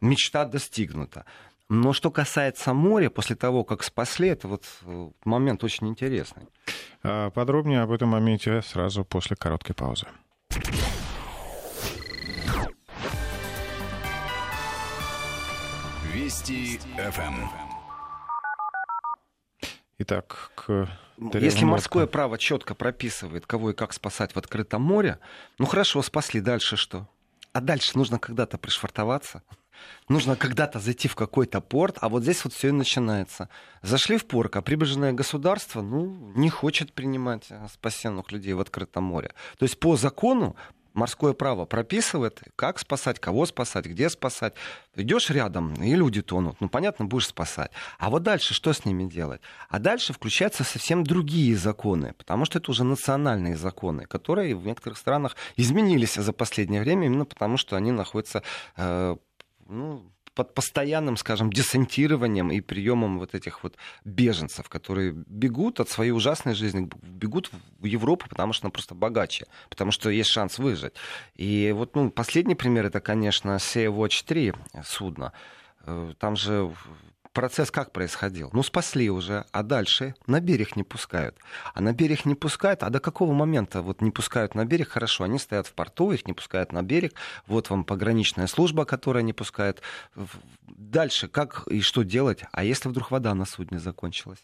мечта 0.00 0.44
достигнута. 0.44 1.24
Но 1.68 1.92
что 1.92 2.12
касается 2.12 2.72
моря, 2.72 3.10
после 3.10 3.34
того, 3.34 3.64
как 3.64 3.82
спасли, 3.82 4.28
это 4.28 4.46
вот 4.46 4.62
э, 4.82 5.10
момент 5.24 5.64
очень 5.64 5.88
интересный. 5.88 6.44
А 7.02 7.30
подробнее 7.30 7.80
об 7.80 7.90
этом 7.90 8.10
моменте 8.10 8.62
сразу 8.62 9.04
после 9.04 9.34
короткой 9.34 9.74
паузы. 9.74 10.06
Вести 16.12 16.78
ФМ. 16.96 17.73
Итак, 19.98 20.50
к 20.56 20.88
Если 21.34 21.64
морское 21.64 22.06
право 22.06 22.36
четко 22.36 22.74
прописывает, 22.74 23.46
кого 23.46 23.70
и 23.70 23.74
как 23.74 23.92
спасать 23.92 24.34
в 24.34 24.38
открытом 24.38 24.82
море, 24.82 25.18
ну 25.58 25.66
хорошо, 25.66 26.02
спасли, 26.02 26.40
дальше 26.40 26.76
что? 26.76 27.08
А 27.52 27.60
дальше 27.60 27.96
нужно 27.96 28.18
когда-то 28.18 28.58
пришвартоваться, 28.58 29.42
нужно 30.08 30.34
когда-то 30.34 30.80
зайти 30.80 31.06
в 31.06 31.14
какой-то 31.14 31.60
порт, 31.60 31.98
а 32.00 32.08
вот 32.08 32.24
здесь 32.24 32.42
вот 32.44 32.52
все 32.52 32.68
и 32.68 32.72
начинается. 32.72 33.48
Зашли 33.82 34.16
в 34.18 34.26
порт, 34.26 34.56
а 34.56 34.62
прибрежное 34.62 35.12
государство, 35.12 35.80
ну, 35.80 36.32
не 36.34 36.50
хочет 36.50 36.92
принимать 36.92 37.46
э, 37.50 37.66
спасенных 37.72 38.32
людей 38.32 38.54
в 38.54 38.60
открытом 38.60 39.04
море. 39.04 39.32
То 39.58 39.64
есть 39.64 39.78
по 39.78 39.96
закону 39.96 40.56
морское 40.94 41.32
право 41.32 41.66
прописывает, 41.66 42.40
как 42.56 42.78
спасать, 42.78 43.18
кого 43.20 43.44
спасать, 43.46 43.86
где 43.86 44.08
спасать. 44.08 44.54
Идешь 44.94 45.30
рядом, 45.30 45.74
и 45.74 45.94
люди 45.94 46.22
тонут. 46.22 46.60
Ну, 46.60 46.68
понятно, 46.68 47.04
будешь 47.04 47.26
спасать. 47.26 47.70
А 47.98 48.10
вот 48.10 48.22
дальше 48.22 48.54
что 48.54 48.72
с 48.72 48.84
ними 48.84 49.04
делать? 49.04 49.40
А 49.68 49.78
дальше 49.78 50.12
включаются 50.12 50.64
совсем 50.64 51.04
другие 51.04 51.56
законы, 51.56 52.14
потому 52.16 52.44
что 52.44 52.58
это 52.58 52.70
уже 52.70 52.84
национальные 52.84 53.56
законы, 53.56 54.06
которые 54.06 54.54
в 54.54 54.66
некоторых 54.66 54.98
странах 54.98 55.36
изменились 55.56 56.14
за 56.14 56.32
последнее 56.32 56.80
время, 56.80 57.06
именно 57.06 57.24
потому 57.24 57.56
что 57.56 57.76
они 57.76 57.90
находятся 57.90 58.42
э, 58.76 59.16
ну, 59.66 60.10
под 60.34 60.54
постоянным, 60.54 61.16
скажем, 61.16 61.52
десантированием 61.52 62.50
и 62.50 62.60
приемом 62.60 63.18
вот 63.18 63.34
этих 63.34 63.62
вот 63.62 63.76
беженцев, 64.04 64.68
которые 64.68 65.12
бегут 65.12 65.80
от 65.80 65.88
своей 65.88 66.10
ужасной 66.10 66.54
жизни, 66.54 66.88
бегут 67.02 67.50
в 67.78 67.84
Европу, 67.84 68.26
потому 68.28 68.52
что 68.52 68.66
она 68.66 68.70
просто 68.70 68.94
богаче, 68.94 69.46
потому 69.70 69.92
что 69.92 70.10
есть 70.10 70.30
шанс 70.30 70.58
выжить. 70.58 70.94
И 71.36 71.72
вот 71.74 71.94
ну, 71.94 72.10
последний 72.10 72.54
пример 72.54 72.86
это, 72.86 73.00
конечно, 73.00 73.56
Sea 73.56 73.94
Watch 73.94 74.24
3 74.26 74.52
судно. 74.84 75.32
Э, 75.86 76.12
там 76.18 76.36
же 76.36 76.72
процесс 77.34 77.70
как 77.70 77.92
происходил? 77.92 78.48
Ну, 78.52 78.62
спасли 78.62 79.10
уже, 79.10 79.44
а 79.52 79.62
дальше 79.62 80.14
на 80.26 80.40
берег 80.40 80.76
не 80.76 80.84
пускают. 80.84 81.36
А 81.74 81.80
на 81.82 81.92
берег 81.92 82.24
не 82.24 82.34
пускают, 82.34 82.82
а 82.82 82.88
до 82.88 83.00
какого 83.00 83.34
момента 83.34 83.82
вот 83.82 84.00
не 84.00 84.10
пускают 84.10 84.54
на 84.54 84.64
берег? 84.64 84.88
Хорошо, 84.88 85.24
они 85.24 85.38
стоят 85.38 85.66
в 85.66 85.74
порту, 85.74 86.12
их 86.12 86.26
не 86.26 86.32
пускают 86.32 86.72
на 86.72 86.82
берег. 86.82 87.14
Вот 87.46 87.68
вам 87.68 87.84
пограничная 87.84 88.46
служба, 88.46 88.86
которая 88.86 89.22
не 89.22 89.34
пускает. 89.34 89.82
Дальше 90.66 91.28
как 91.28 91.66
и 91.66 91.82
что 91.82 92.02
делать? 92.04 92.44
А 92.52 92.64
если 92.64 92.88
вдруг 92.88 93.10
вода 93.10 93.34
на 93.34 93.44
судне 93.44 93.78
закончилась? 93.78 94.42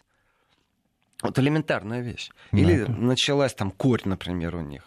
Вот 1.23 1.39
элементарная 1.39 2.01
вещь. 2.01 2.31
Или 2.53 2.85
да. 2.85 2.93
началась 2.93 3.55
там 3.55 3.71
корь, 3.71 4.03
например, 4.05 4.57
у 4.57 4.63
них. 4.63 4.83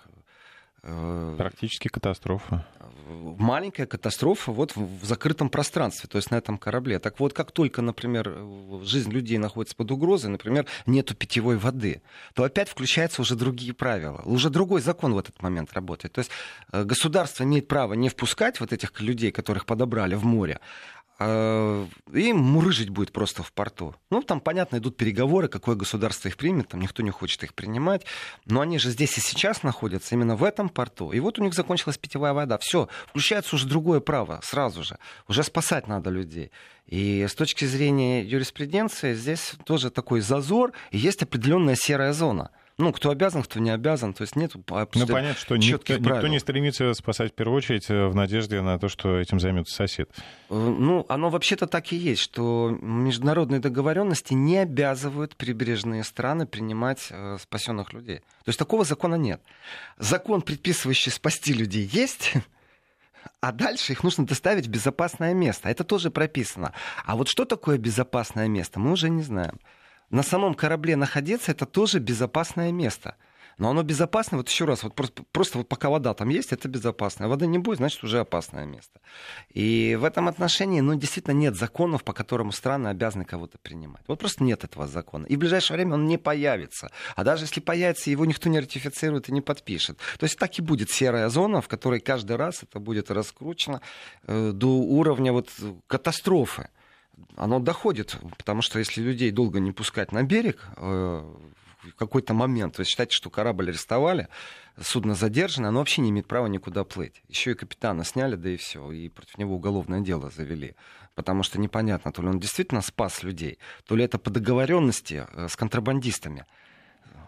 Э, 0.83 1.35
Практически 1.37 1.87
катастрофа. 1.87 2.65
Маленькая 3.37 3.85
катастрофа 3.85 4.51
вот 4.51 4.75
в 4.75 5.05
закрытом 5.05 5.49
пространстве, 5.49 6.07
то 6.09 6.17
есть 6.17 6.31
на 6.31 6.35
этом 6.35 6.57
корабле. 6.57 6.99
Так 6.99 7.19
вот, 7.19 7.33
как 7.33 7.51
только, 7.51 7.81
например, 7.81 8.35
жизнь 8.83 9.11
людей 9.11 9.37
находится 9.37 9.75
под 9.75 9.91
угрозой, 9.91 10.29
например, 10.29 10.65
нету 10.85 11.15
питьевой 11.15 11.57
воды, 11.57 12.01
то 12.33 12.43
опять 12.43 12.69
включаются 12.69 13.21
уже 13.21 13.35
другие 13.35 13.73
правила. 13.73 14.21
Уже 14.25 14.49
другой 14.49 14.81
закон 14.81 15.13
в 15.13 15.17
этот 15.17 15.41
момент 15.41 15.73
работает. 15.73 16.13
То 16.13 16.19
есть 16.19 16.31
э, 16.71 16.83
государство 16.83 17.43
имеет 17.43 17.67
право 17.67 17.93
не 17.93 18.09
впускать 18.09 18.59
вот 18.59 18.73
этих 18.73 18.99
людей, 19.01 19.31
которых 19.31 19.65
подобрали 19.65 20.15
в 20.15 20.25
море, 20.25 20.59
и 21.27 22.33
мурыжить 22.33 22.89
будет 22.89 23.11
просто 23.11 23.43
в 23.43 23.51
порту. 23.53 23.95
Ну, 24.09 24.21
там, 24.21 24.39
понятно, 24.39 24.77
идут 24.77 24.97
переговоры, 24.97 25.47
какое 25.47 25.75
государство 25.75 26.27
их 26.27 26.37
примет, 26.37 26.69
там 26.69 26.81
никто 26.81 27.03
не 27.03 27.11
хочет 27.11 27.43
их 27.43 27.53
принимать, 27.53 28.05
но 28.45 28.61
они 28.61 28.79
же 28.79 28.89
здесь 28.89 29.17
и 29.17 29.21
сейчас 29.21 29.63
находятся, 29.63 30.15
именно 30.15 30.35
в 30.35 30.43
этом 30.43 30.69
порту. 30.69 31.11
И 31.11 31.19
вот 31.19 31.39
у 31.39 31.43
них 31.43 31.53
закончилась 31.53 31.97
питьевая 31.97 32.33
вода. 32.33 32.57
Все, 32.57 32.87
включается 33.07 33.55
уже 33.55 33.67
другое 33.67 33.99
право 33.99 34.39
сразу 34.43 34.83
же. 34.83 34.97
Уже 35.27 35.43
спасать 35.43 35.87
надо 35.87 36.09
людей. 36.09 36.51
И 36.87 37.25
с 37.27 37.35
точки 37.35 37.65
зрения 37.65 38.23
юриспруденции 38.23 39.13
здесь 39.13 39.53
тоже 39.65 39.89
такой 39.89 40.21
зазор, 40.21 40.73
и 40.91 40.97
есть 40.97 41.23
определенная 41.23 41.75
серая 41.75 42.13
зона– 42.13 42.51
ну, 42.77 42.91
кто 42.91 43.11
обязан, 43.11 43.43
кто 43.43 43.59
не 43.59 43.69
обязан. 43.69 44.13
То 44.13 44.23
есть 44.23 44.35
нет 44.35 44.53
Ну, 44.55 45.07
понятно, 45.07 45.39
что 45.39 45.55
никто, 45.57 45.97
никто 45.97 46.27
не 46.27 46.39
стремится 46.39 46.93
спасать 46.93 47.31
в 47.31 47.35
первую 47.35 47.57
очередь 47.57 47.89
э, 47.89 48.07
в 48.07 48.15
надежде 48.15 48.61
на 48.61 48.79
то, 48.79 48.89
что 48.89 49.19
этим 49.19 49.39
займется 49.39 49.75
сосед. 49.75 50.09
Э, 50.49 50.55
ну, 50.55 51.05
оно 51.07 51.29
вообще-то 51.29 51.67
так 51.67 51.91
и 51.91 51.95
есть, 51.95 52.21
что 52.21 52.75
международные 52.81 53.59
договоренности 53.59 54.33
не 54.33 54.57
обязывают 54.57 55.35
прибрежные 55.35 56.03
страны 56.03 56.47
принимать 56.47 57.07
э, 57.11 57.37
спасенных 57.39 57.93
людей. 57.93 58.19
То 58.19 58.49
есть 58.49 58.59
такого 58.59 58.85
закона 58.85 59.15
нет. 59.15 59.41
Закон, 59.99 60.41
предписывающий 60.41 61.11
спасти 61.11 61.53
людей, 61.53 61.85
есть, 61.85 62.33
а 63.39 63.51
дальше 63.51 63.93
их 63.93 64.03
нужно 64.03 64.25
доставить 64.25 64.65
в 64.65 64.71
безопасное 64.71 65.35
место. 65.35 65.69
Это 65.69 65.83
тоже 65.83 66.09
прописано. 66.09 66.73
А 67.05 67.15
вот 67.15 67.27
что 67.27 67.45
такое 67.45 67.77
безопасное 67.77 68.47
место, 68.47 68.79
мы 68.79 68.91
уже 68.91 69.11
не 69.11 69.21
знаем 69.21 69.59
на 70.09 70.23
самом 70.23 70.53
корабле 70.53 70.95
находиться 70.95 71.51
это 71.51 71.65
тоже 71.65 71.99
безопасное 71.99 72.71
место. 72.71 73.15
Но 73.57 73.69
оно 73.69 73.83
безопасное, 73.83 74.37
вот 74.37 74.49
еще 74.49 74.65
раз, 74.65 74.83
вот 74.83 74.95
просто, 74.95 75.23
просто 75.31 75.59
вот 75.59 75.67
пока 75.67 75.89
вода 75.89 76.13
там 76.13 76.29
есть, 76.29 76.51
это 76.51 76.67
безопасное. 76.67 77.27
Воды 77.27 77.47
не 77.47 77.59
будет, 77.59 77.77
значит, 77.77 78.03
уже 78.03 78.19
опасное 78.19 78.65
место. 78.65 78.99
И 79.53 79.97
в 79.99 80.03
этом 80.03 80.27
отношении, 80.27 80.81
ну, 80.81 80.95
действительно 80.95 81.33
нет 81.33 81.55
законов, 81.55 82.03
по 82.03 82.13
которым 82.13 82.51
страны 82.51 82.87
обязаны 82.87 83.25
кого-то 83.25 83.57
принимать. 83.59 84.01
Вот 84.07 84.19
просто 84.19 84.43
нет 84.43 84.63
этого 84.63 84.87
закона. 84.87 85.25
И 85.27 85.35
в 85.35 85.39
ближайшее 85.39 85.77
время 85.77 85.95
он 85.95 86.07
не 86.07 86.17
появится. 86.17 86.91
А 87.15 87.23
даже 87.23 87.43
если 87.43 87.59
появится, 87.59 88.09
его 88.09 88.25
никто 88.25 88.49
не 88.49 88.59
ратифицирует 88.59 89.29
и 89.29 89.31
не 89.31 89.41
подпишет. 89.41 89.97
То 90.17 90.23
есть 90.23 90.37
так 90.37 90.57
и 90.57 90.61
будет 90.61 90.89
серая 90.89 91.29
зона, 91.29 91.61
в 91.61 91.67
которой 91.67 91.99
каждый 91.99 92.37
раз 92.37 92.63
это 92.63 92.79
будет 92.79 93.11
раскручено 93.11 93.81
э, 94.25 94.51
до 94.53 94.67
уровня 94.67 95.31
вот 95.31 95.49
катастрофы 95.87 96.69
оно 97.35 97.59
доходит, 97.59 98.17
потому 98.37 98.61
что 98.61 98.79
если 98.79 99.01
людей 99.01 99.31
долго 99.31 99.59
не 99.59 99.71
пускать 99.71 100.11
на 100.11 100.23
берег, 100.23 100.67
э, 100.77 101.33
в 101.83 101.95
какой-то 101.95 102.33
момент, 102.33 102.75
то 102.75 102.79
есть 102.81 102.91
считайте, 102.91 103.13
что 103.13 103.29
корабль 103.29 103.69
арестовали, 103.69 104.29
судно 104.81 105.15
задержано, 105.15 105.67
оно 105.69 105.79
вообще 105.79 106.01
не 106.01 106.09
имеет 106.11 106.27
права 106.27 106.47
никуда 106.47 106.83
плыть. 106.83 107.21
Еще 107.27 107.51
и 107.51 107.55
капитана 107.55 108.03
сняли, 108.03 108.35
да 108.35 108.49
и 108.49 108.57
все, 108.57 108.91
и 108.91 109.09
против 109.09 109.37
него 109.37 109.55
уголовное 109.55 109.99
дело 109.99 110.29
завели. 110.29 110.75
Потому 111.15 111.43
что 111.43 111.59
непонятно, 111.59 112.11
то 112.11 112.21
ли 112.21 112.29
он 112.29 112.39
действительно 112.39 112.81
спас 112.81 113.21
людей, 113.23 113.59
то 113.85 113.95
ли 113.95 114.03
это 114.03 114.17
по 114.17 114.29
договоренности 114.29 115.25
э, 115.31 115.47
с 115.47 115.55
контрабандистами. 115.55 116.45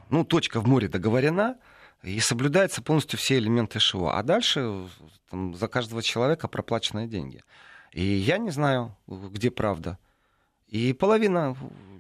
Ну, 0.10 0.24
точка 0.24 0.62
в 0.62 0.68
море 0.68 0.88
договорена, 0.88 1.58
и 2.04 2.20
соблюдаются 2.20 2.82
полностью 2.82 3.18
все 3.18 3.38
элементы 3.38 3.80
ШО. 3.80 4.10
А 4.10 4.22
дальше 4.22 4.88
там, 5.30 5.56
за 5.56 5.68
каждого 5.68 6.04
человека 6.04 6.48
проплаченные 6.48 7.08
деньги. 7.08 7.42
И 7.96 8.04
я 8.04 8.38
не 8.38 8.52
знаю, 8.52 8.94
где 9.08 9.50
правда. 9.50 9.98
И 10.68 10.92
половина 10.92 11.56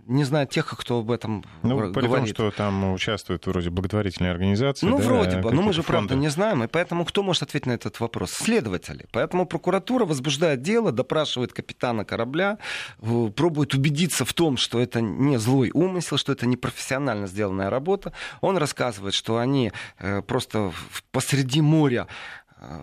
не 0.07 0.25
знает 0.25 0.49
тех, 0.49 0.67
кто 0.67 0.99
об 0.99 1.09
этом 1.09 1.45
ну, 1.63 1.77
говорит. 1.77 1.93
При 1.95 2.07
том, 2.07 2.25
что 2.27 2.51
там 2.51 2.91
участвуют 2.91 3.47
вроде 3.47 3.69
благотворительные 3.69 4.31
организации. 4.31 4.85
Ну, 4.85 4.97
да, 4.97 5.03
вроде 5.05 5.37
бы. 5.37 5.51
Но 5.51 5.61
мы 5.61 5.71
же, 5.71 5.81
фонды. 5.81 6.07
правда, 6.07 6.15
не 6.15 6.27
знаем. 6.27 6.63
И 6.65 6.67
поэтому 6.67 7.05
кто 7.05 7.23
может 7.23 7.43
ответить 7.43 7.67
на 7.67 7.71
этот 7.71 8.01
вопрос? 8.01 8.31
Следователи. 8.31 9.05
Поэтому 9.13 9.45
прокуратура 9.45 10.03
возбуждает 10.03 10.61
дело, 10.61 10.91
допрашивает 10.91 11.53
капитана 11.53 12.03
корабля, 12.03 12.57
пробует 12.99 13.73
убедиться 13.73 14.25
в 14.25 14.33
том, 14.33 14.57
что 14.57 14.81
это 14.81 14.99
не 14.99 15.37
злой 15.37 15.71
умысел, 15.73 16.17
что 16.17 16.33
это 16.33 16.45
не 16.45 16.57
профессионально 16.57 17.27
сделанная 17.27 17.69
работа. 17.69 18.11
Он 18.41 18.57
рассказывает, 18.57 19.13
что 19.13 19.37
они 19.37 19.71
э, 19.99 20.21
просто 20.21 20.73
посреди 21.11 21.61
моря 21.61 22.07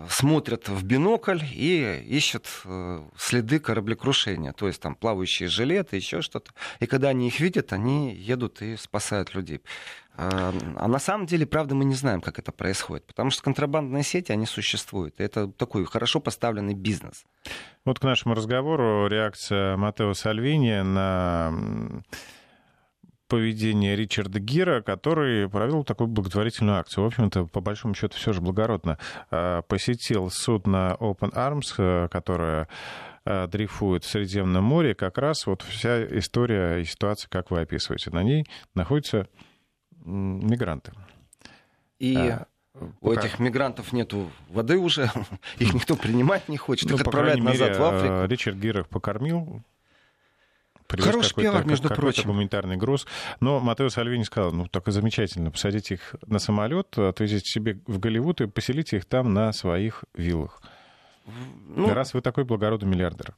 смотрят 0.09 0.69
в 0.69 0.85
бинокль 0.85 1.41
и 1.51 2.05
ищут 2.07 2.47
э, 2.65 3.03
следы 3.17 3.59
кораблекрушения, 3.59 4.53
то 4.53 4.67
есть 4.67 4.81
там 4.83 4.95
плавающие 4.95 5.49
жилеты, 5.49 5.97
еще 5.97 6.21
что-то. 6.21 6.53
И 6.81 6.87
когда 6.87 7.09
они 7.09 7.29
их 7.29 7.41
видят, 7.41 7.73
они 7.73 8.15
едут 8.15 8.61
и 8.63 8.77
спасают 8.77 9.35
людей. 9.35 9.61
Э, 10.17 10.53
а 10.77 10.89
на 10.89 10.99
самом 10.99 11.27
деле, 11.27 11.47
правда, 11.47 11.75
мы 11.75 11.85
не 11.85 11.95
знаем, 11.95 12.21
как 12.21 12.39
это 12.39 12.53
происходит, 12.53 13.07
потому 13.07 13.31
что 13.31 13.43
контрабандные 13.43 14.03
сети, 14.03 14.31
они 14.31 14.47
существуют. 14.47 15.21
Это 15.21 15.49
такой 15.49 15.85
хорошо 15.87 16.21
поставленный 16.21 16.75
бизнес. 16.75 17.25
Вот 17.85 17.99
к 17.99 18.05
нашему 18.05 18.35
разговору 18.35 19.09
реакция 19.09 19.77
Матео 19.77 20.13
Сальвини 20.13 20.83
на 20.83 22.03
поведение 23.33 23.97
Ричарда 23.97 24.41
Гира, 24.41 24.83
который 24.83 25.49
провел 25.49 25.85
такую 25.85 26.09
благотворительную 26.09 26.79
акцию. 26.79 27.05
В 27.05 27.07
общем-то, 27.07 27.47
по 27.47 27.63
большому 27.63 27.95
счету, 27.95 28.15
все 28.15 28.35
же 28.35 28.43
благородно. 28.43 28.99
А, 29.31 29.63
посетил 29.63 30.29
судно 30.29 30.99
Open 31.01 31.33
Arms, 31.33 31.73
э, 31.79 32.09
которое 32.09 32.69
э, 33.25 33.47
дрейфует 33.47 34.05
в 34.05 34.11
Средиземном 34.11 34.63
море. 34.63 34.95
Как 34.95 35.17
раз 35.17 35.47
вот 35.47 35.63
вся 35.63 36.05
история 36.19 36.83
и 36.83 36.85
ситуация, 36.85 37.31
как 37.31 37.51
вы 37.51 37.63
описываете, 37.63 38.11
на 38.11 38.23
ней 38.23 38.45
находятся 38.75 39.27
мигранты. 40.05 40.93
И 41.99 42.15
а, 42.15 42.47
у 43.01 43.09
пока... 43.09 43.21
этих 43.23 43.39
мигрантов 43.39 43.95
нету 43.95 44.31
воды 44.51 44.77
уже, 44.77 45.11
их 45.59 45.73
никто 45.73 45.97
принимать 45.97 46.51
не 46.51 46.59
хочет, 46.59 46.91
ну, 46.91 46.97
их 46.97 47.01
отправляют 47.01 47.43
назад 47.43 47.71
мере, 47.71 47.81
в 47.81 47.83
Африку. 47.83 48.15
Э, 48.15 48.27
Ричард 48.27 48.59
Гир 48.59 48.81
их 48.81 48.89
покормил, 48.91 49.63
привез 50.87 51.07
Хороший 51.07 51.35
певок, 51.35 51.65
между 51.65 51.89
какой 51.89 52.03
прочим. 52.03 52.31
гуманитарный 52.31 52.77
груз. 52.77 53.07
Но 53.41 53.61
Матео 53.61 53.89
Сальвини 53.89 54.25
сказал, 54.25 54.53
ну, 54.53 54.67
так 54.67 54.89
и 54.89 54.91
замечательно, 54.91 55.51
посадите 55.51 55.95
их 55.95 56.15
на 56.27 56.39
самолет, 56.39 56.99
отвезите 56.99 57.47
себе 57.47 57.81
в 57.87 57.99
Голливуд 57.99 58.41
и 58.41 58.47
поселите 58.47 58.97
их 58.97 59.05
там 59.05 59.33
на 59.33 59.53
своих 59.53 60.05
виллах. 60.15 60.63
Ну, 61.69 61.93
Раз 61.95 62.15
вы 62.15 62.21
такой 62.21 62.45
благородный 62.45 62.89
миллиардер. 62.89 63.33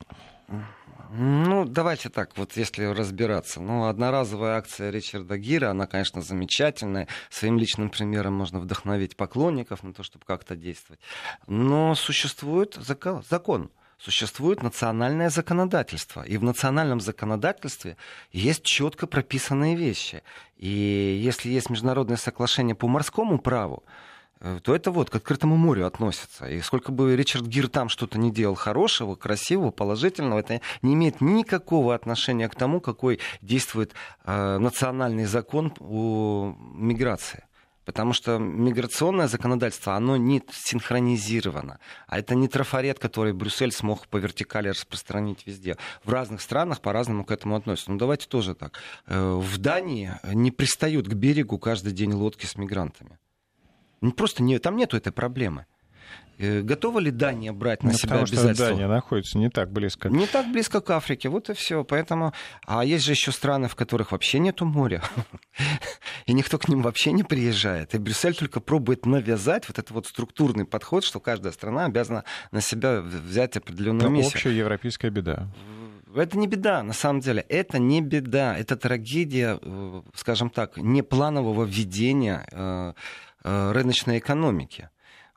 Ну, 1.16 1.64
давайте 1.64 2.08
так, 2.08 2.36
вот 2.36 2.56
если 2.56 2.84
разбираться. 2.84 3.60
Ну, 3.60 3.86
одноразовая 3.86 4.56
акция 4.56 4.90
Ричарда 4.90 5.38
Гира, 5.38 5.70
она, 5.70 5.86
конечно, 5.86 6.22
замечательная. 6.22 7.06
Своим 7.30 7.58
личным 7.58 7.90
примером 7.90 8.34
можно 8.34 8.58
вдохновить 8.58 9.16
поклонников 9.16 9.84
на 9.84 9.92
то, 9.92 10.02
чтобы 10.02 10.24
как-то 10.24 10.56
действовать. 10.56 11.00
Но 11.46 11.94
существует 11.94 12.74
закон 12.74 13.70
существует 13.98 14.62
национальное 14.62 15.30
законодательство. 15.30 16.22
И 16.22 16.36
в 16.36 16.42
национальном 16.42 17.00
законодательстве 17.00 17.96
есть 18.32 18.62
четко 18.62 19.06
прописанные 19.06 19.76
вещи. 19.76 20.22
И 20.56 21.20
если 21.22 21.48
есть 21.48 21.70
международное 21.70 22.16
соглашение 22.16 22.74
по 22.74 22.88
морскому 22.88 23.38
праву, 23.38 23.84
э, 24.40 24.60
то 24.62 24.74
это 24.74 24.90
вот 24.90 25.10
к 25.10 25.16
открытому 25.16 25.56
морю 25.56 25.86
относится. 25.86 26.46
И 26.46 26.60
сколько 26.60 26.92
бы 26.92 27.16
Ричард 27.16 27.46
Гир 27.46 27.68
там 27.68 27.88
что-то 27.88 28.18
не 28.18 28.30
делал 28.30 28.54
хорошего, 28.54 29.14
красивого, 29.14 29.70
положительного, 29.70 30.40
это 30.40 30.60
не 30.82 30.94
имеет 30.94 31.20
никакого 31.20 31.94
отношения 31.94 32.48
к 32.48 32.54
тому, 32.54 32.80
какой 32.80 33.20
действует 33.42 33.94
э, 34.24 34.58
национальный 34.58 35.24
закон 35.24 35.72
о 35.80 36.54
миграции. 36.74 37.44
Потому 37.84 38.12
что 38.12 38.38
миграционное 38.38 39.28
законодательство, 39.28 39.94
оно 39.94 40.16
не 40.16 40.42
синхронизировано. 40.50 41.78
А 42.06 42.18
это 42.18 42.34
не 42.34 42.48
трафарет, 42.48 42.98
который 42.98 43.32
Брюссель 43.32 43.72
смог 43.72 44.06
по 44.08 44.16
вертикали 44.16 44.68
распространить 44.68 45.46
везде. 45.46 45.76
В 46.02 46.10
разных 46.10 46.40
странах 46.40 46.80
по-разному 46.80 47.24
к 47.24 47.30
этому 47.30 47.56
относятся. 47.56 47.92
Ну 47.92 47.98
давайте 47.98 48.26
тоже 48.26 48.54
так. 48.54 48.78
Э, 49.06 49.34
в 49.34 49.58
Дании 49.58 50.12
не 50.24 50.50
пристают 50.50 51.08
к 51.08 51.12
берегу 51.12 51.58
каждый 51.58 51.92
день 51.92 52.12
лодки 52.12 52.46
с 52.46 52.56
мигрантами. 52.56 53.18
Просто 54.16 54.42
не, 54.42 54.58
там 54.58 54.76
нету 54.76 54.96
этой 54.96 55.12
проблемы. 55.12 55.66
Э, 56.38 56.62
готова 56.62 56.98
ли 56.98 57.10
Дания 57.10 57.52
брать 57.52 57.82
на 57.82 57.90
ну, 57.90 57.94
себя 57.94 58.08
потому 58.10 58.22
обязательства? 58.24 58.66
Что 58.66 58.74
Дания 58.74 58.88
находится 58.88 59.38
не 59.38 59.50
так 59.50 59.70
близко. 59.70 60.08
Не 60.08 60.26
так 60.26 60.50
близко 60.50 60.80
к 60.80 60.90
Африке, 60.90 61.28
вот 61.28 61.50
и 61.50 61.54
все. 61.54 61.84
Поэтому, 61.84 62.32
а 62.66 62.84
есть 62.84 63.04
же 63.04 63.12
еще 63.12 63.32
страны, 63.32 63.68
в 63.68 63.76
которых 63.76 64.12
вообще 64.12 64.38
нету 64.38 64.64
моря, 64.64 65.02
и 66.26 66.32
никто 66.32 66.58
к 66.58 66.68
ним 66.68 66.82
вообще 66.82 67.12
не 67.12 67.22
приезжает. 67.22 67.94
И 67.94 67.98
Брюссель 67.98 68.34
только 68.34 68.60
пробует 68.60 69.06
навязать 69.06 69.68
вот 69.68 69.78
этот 69.78 69.90
вот 69.92 70.06
структурный 70.06 70.64
подход, 70.64 71.04
что 71.04 71.20
каждая 71.20 71.52
страна 71.52 71.84
обязана 71.84 72.24
на 72.50 72.60
себя 72.60 73.00
взять 73.00 73.56
определенную 73.56 74.10
миссию. 74.10 74.34
Общая 74.34 74.56
европейская 74.56 75.10
беда. 75.10 75.48
Это 76.14 76.38
не 76.38 76.46
беда, 76.46 76.82
на 76.82 76.92
самом 76.92 77.20
деле. 77.20 77.44
Это 77.48 77.78
не 77.78 78.00
беда. 78.00 78.56
Это 78.56 78.76
трагедия, 78.76 79.58
э, 79.60 80.02
скажем 80.14 80.48
так, 80.48 80.76
непланового 80.76 81.64
введения 81.64 82.46
э, 82.52 82.92
рыночной 83.72 84.18
экономики. 84.18 84.90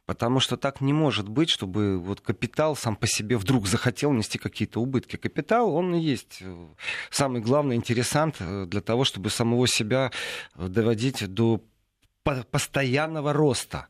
Потому 0.08 0.40
что 0.40 0.56
так 0.56 0.80
не 0.80 0.94
может 0.94 1.28
быть, 1.28 1.50
чтобы 1.50 2.00
вот 2.00 2.22
капитал 2.22 2.78
сам 2.78 2.96
по 2.96 3.06
себе 3.08 3.38
вдруг 3.38 3.68
захотел 3.68 4.14
нести 4.14 4.38
какие-то 4.38 4.80
убытки. 4.80 5.18
Капитал, 5.18 5.76
он 5.76 5.94
и 5.96 6.00
есть 6.00 6.38
э, 6.40 6.68
самый 7.10 7.42
главный 7.42 7.76
интересант 7.76 8.38
э, 8.40 8.66
для 8.68 8.80
того, 8.80 9.04
чтобы 9.04 9.30
самого 9.30 9.68
себя 9.68 10.14
э, 10.56 10.70
доводить 10.70 11.28
до 11.28 11.62
постоянного 12.24 13.34
роста. 13.34 13.88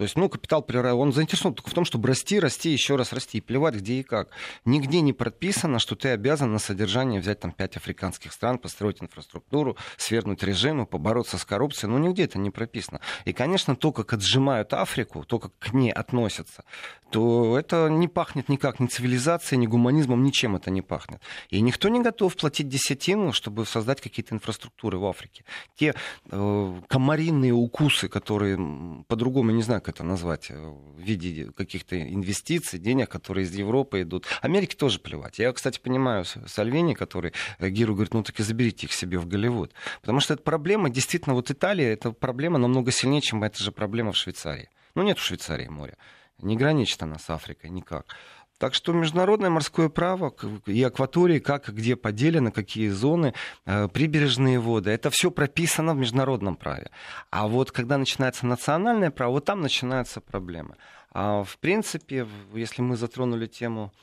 То 0.00 0.04
есть, 0.04 0.16
ну, 0.16 0.30
капитал 0.30 0.64
он 0.96 1.12
заинтересован 1.12 1.54
только 1.54 1.68
в 1.68 1.74
том, 1.74 1.84
чтобы 1.84 2.08
расти, 2.08 2.40
расти, 2.40 2.70
еще 2.70 2.96
раз 2.96 3.12
расти, 3.12 3.36
и 3.36 3.40
плевать 3.42 3.74
где 3.74 4.00
и 4.00 4.02
как. 4.02 4.30
Нигде 4.64 5.02
не 5.02 5.12
прописано, 5.12 5.78
что 5.78 5.94
ты 5.94 6.08
обязан 6.08 6.50
на 6.54 6.58
содержание 6.58 7.20
взять 7.20 7.40
там 7.40 7.52
пять 7.52 7.76
африканских 7.76 8.32
стран, 8.32 8.58
построить 8.58 9.02
инфраструктуру, 9.02 9.76
свергнуть 9.98 10.42
режимы, 10.42 10.86
побороться 10.86 11.36
с 11.36 11.44
коррупцией. 11.44 11.90
Ну, 11.90 11.98
нигде 11.98 12.24
это 12.24 12.38
не 12.38 12.48
прописано. 12.48 13.02
И, 13.26 13.34
конечно, 13.34 13.76
то, 13.76 13.92
как 13.92 14.14
отжимают 14.14 14.72
Африку, 14.72 15.22
то, 15.26 15.38
как 15.38 15.52
к 15.58 15.74
ней 15.74 15.92
относятся, 15.92 16.64
то 17.10 17.58
это 17.58 17.88
не 17.88 18.08
пахнет 18.08 18.48
никак 18.48 18.80
ни 18.80 18.86
цивилизацией, 18.86 19.58
ни 19.60 19.66
гуманизмом, 19.66 20.22
ничем 20.22 20.56
это 20.56 20.70
не 20.70 20.80
пахнет. 20.80 21.20
И 21.50 21.60
никто 21.60 21.90
не 21.90 22.00
готов 22.00 22.36
платить 22.36 22.68
десятину, 22.68 23.32
чтобы 23.32 23.66
создать 23.66 24.00
какие-то 24.00 24.34
инфраструктуры 24.34 24.96
в 24.96 25.04
Африке. 25.04 25.44
Те 25.76 25.94
э, 26.30 26.80
комаринные 26.88 27.52
укусы, 27.52 28.08
которые 28.08 29.04
по-другому 29.08 29.50
не 29.50 29.62
знаю, 29.62 29.82
это 29.90 30.02
назвать, 30.04 30.50
э, 30.50 30.54
в 30.54 30.98
виде 30.98 31.50
каких-то 31.56 32.00
инвестиций, 32.00 32.78
денег, 32.78 33.08
которые 33.08 33.44
из 33.44 33.54
Европы 33.54 34.02
идут. 34.02 34.26
Америке 34.40 34.76
тоже 34.76 34.98
плевать. 34.98 35.38
Я, 35.38 35.52
кстати, 35.52 35.78
понимаю 35.78 36.24
Сальвини, 36.24 36.94
который 36.94 37.32
э, 37.58 37.68
Гиру 37.68 37.94
говорит, 37.94 38.14
ну 38.14 38.22
так 38.22 38.38
и 38.40 38.42
заберите 38.42 38.86
их 38.86 38.92
себе 38.92 39.18
в 39.18 39.26
Голливуд. 39.26 39.72
Потому 40.00 40.20
что 40.20 40.34
эта 40.34 40.42
проблема, 40.42 40.90
действительно, 40.90 41.34
вот 41.34 41.50
Италия, 41.50 41.92
это 41.92 42.12
проблема 42.12 42.58
намного 42.58 42.90
сильнее, 42.90 43.20
чем 43.20 43.42
эта 43.42 43.62
же 43.62 43.72
проблема 43.72 44.12
в 44.12 44.16
Швейцарии. 44.16 44.70
Ну 44.94 45.02
нет 45.02 45.18
в 45.18 45.22
Швейцарии 45.22 45.68
моря. 45.68 45.96
Не 46.38 46.56
граничит 46.56 47.02
она 47.02 47.18
с 47.18 47.28
Африкой 47.28 47.70
никак. 47.70 48.16
Так 48.60 48.74
что 48.74 48.92
международное 48.92 49.48
морское 49.48 49.88
право 49.88 50.34
и 50.66 50.82
акватории, 50.82 51.38
как 51.38 51.70
где 51.70 51.96
поделено, 51.96 52.52
какие 52.52 52.90
зоны, 52.90 53.32
э, 53.64 53.88
прибережные 53.88 54.60
воды, 54.60 54.90
это 54.90 55.08
все 55.08 55.30
прописано 55.30 55.94
в 55.94 55.96
международном 55.96 56.56
праве. 56.56 56.90
А 57.30 57.48
вот 57.48 57.72
когда 57.72 57.96
начинается 57.96 58.44
национальное 58.44 59.10
право, 59.10 59.30
вот 59.32 59.46
там 59.46 59.62
начинаются 59.62 60.20
проблемы. 60.20 60.76
А 61.10 61.42
в 61.42 61.56
принципе, 61.56 62.28
если 62.52 62.82
мы 62.82 62.98
затронули 62.98 63.46
тему 63.46 63.94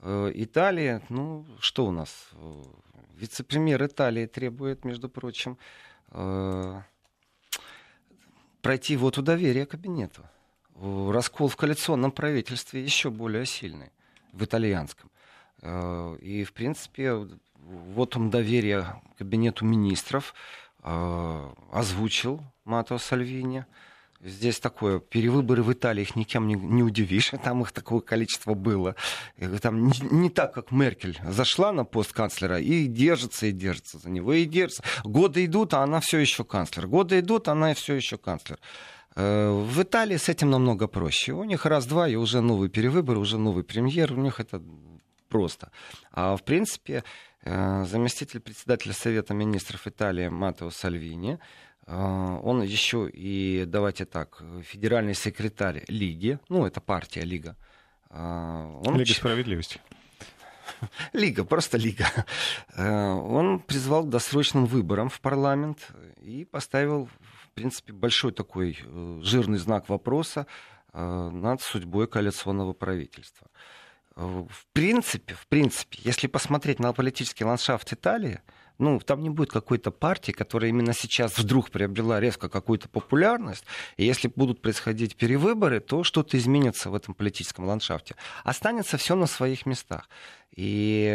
э, 0.00 0.32
Италии, 0.34 1.02
ну 1.08 1.46
что 1.60 1.86
у 1.86 1.92
нас? 1.92 2.30
Вице-премьер 3.14 3.86
Италии 3.86 4.26
требует, 4.26 4.84
между 4.84 5.08
прочим, 5.08 5.56
э, 6.10 6.80
пройти 8.60 8.96
вот 8.96 9.18
у 9.18 9.22
доверия 9.22 9.66
кабинету 9.66 10.24
раскол 10.82 11.46
в 11.46 11.54
коалиционном 11.54 12.10
правительстве 12.10 12.82
еще 12.82 13.10
более 13.10 13.46
сильный 13.46 13.90
в 14.32 14.44
итальянском. 14.44 15.10
Э, 15.62 16.16
и, 16.20 16.44
в 16.44 16.52
принципе, 16.52 17.26
вот 17.94 18.16
он 18.16 18.30
доверие 18.30 19.00
кабинету 19.18 19.64
министров 19.64 20.34
э, 20.82 21.52
озвучил 21.72 22.40
Матео 22.64 22.98
Сальвини. 22.98 23.64
Здесь 24.22 24.60
такое, 24.60 25.00
перевыборы 25.00 25.62
в 25.62 25.72
Италии 25.72 26.02
их 26.02 26.14
никем 26.14 26.46
не, 26.46 26.54
не 26.54 26.82
удивишь, 26.82 27.32
там 27.42 27.62
их 27.62 27.72
такое 27.72 28.00
количество 28.00 28.54
было. 28.54 28.94
Там 29.62 29.86
не, 29.86 29.92
не 30.10 30.30
так, 30.30 30.52
как 30.52 30.72
Меркель 30.72 31.18
зашла 31.26 31.72
на 31.72 31.84
пост 31.84 32.12
канцлера 32.12 32.58
и 32.60 32.86
держится, 32.86 33.46
и 33.46 33.52
держится 33.52 33.98
за 33.98 34.10
него, 34.10 34.34
и 34.34 34.44
держится. 34.44 34.82
Годы 35.04 35.46
идут, 35.46 35.72
а 35.74 35.82
она 35.82 36.00
все 36.00 36.18
еще 36.18 36.44
канцлер. 36.44 36.86
Годы 36.86 37.20
идут, 37.20 37.48
а 37.48 37.52
она 37.52 37.72
все 37.74 37.94
еще 37.94 38.18
канцлер. 38.18 38.58
Э, 39.16 39.50
в 39.50 39.82
Италии 39.82 40.16
с 40.16 40.28
этим 40.28 40.50
намного 40.50 40.86
проще. 40.86 41.32
У 41.32 41.44
них 41.44 41.66
раз-два, 41.66 42.08
и 42.08 42.16
уже 42.16 42.40
новый 42.40 42.68
перевыбор, 42.68 43.18
уже 43.18 43.38
новый 43.38 43.64
премьер. 43.64 44.12
У 44.12 44.16
них 44.16 44.40
это 44.40 44.62
просто. 45.28 45.70
А 46.12 46.36
в 46.36 46.42
принципе, 46.42 47.04
э, 47.42 47.84
заместитель 47.84 48.40
председателя 48.40 48.92
Совета 48.92 49.34
министров 49.34 49.86
Италии 49.86 50.28
Матео 50.28 50.70
Сальвини, 50.70 51.38
э, 51.86 52.40
он 52.42 52.62
еще 52.62 53.08
и, 53.12 53.64
давайте 53.66 54.04
так, 54.04 54.42
федеральный 54.62 55.14
секретарь 55.14 55.84
Лиги, 55.88 56.38
ну, 56.48 56.66
это 56.66 56.80
партия 56.80 57.22
Лига. 57.22 57.56
Он... 58.12 58.96
Лига 58.96 59.12
справедливости. 59.12 59.80
Лига, 61.12 61.44
просто 61.44 61.78
Лига. 61.78 62.06
Он 62.76 63.60
призвал 63.60 64.02
к 64.02 64.08
досрочным 64.08 64.66
выборам 64.66 65.08
в 65.08 65.20
парламент 65.20 65.92
и 66.20 66.44
поставил 66.44 67.08
принципе, 67.60 67.92
большой 67.92 68.32
такой 68.32 68.78
э, 68.82 69.20
жирный 69.22 69.58
знак 69.58 69.90
вопроса 69.90 70.46
э, 70.94 71.30
над 71.30 71.60
судьбой 71.60 72.06
коалиционного 72.06 72.72
правительства. 72.72 73.48
Э, 74.16 74.46
в 74.48 74.66
принципе, 74.72 75.34
в 75.34 75.46
принципе, 75.46 75.98
если 76.02 76.26
посмотреть 76.26 76.80
на 76.80 76.92
политический 76.94 77.44
ландшафт 77.44 77.92
Италии, 77.92 78.40
ну, 78.80 78.98
там 78.98 79.22
не 79.22 79.30
будет 79.30 79.50
какой-то 79.50 79.90
партии, 79.90 80.32
которая 80.32 80.70
именно 80.70 80.92
сейчас 80.92 81.38
вдруг 81.38 81.70
приобрела 81.70 82.18
резко 82.18 82.48
какую-то 82.48 82.88
популярность. 82.88 83.64
И 83.96 84.04
если 84.04 84.28
будут 84.28 84.60
происходить 84.60 85.16
перевыборы, 85.16 85.80
то 85.80 86.02
что-то 86.02 86.38
изменится 86.38 86.90
в 86.90 86.94
этом 86.94 87.14
политическом 87.14 87.66
ландшафте. 87.66 88.16
Останется 88.42 88.96
все 88.96 89.14
на 89.14 89.26
своих 89.26 89.66
местах. 89.66 90.08
И, 90.56 91.14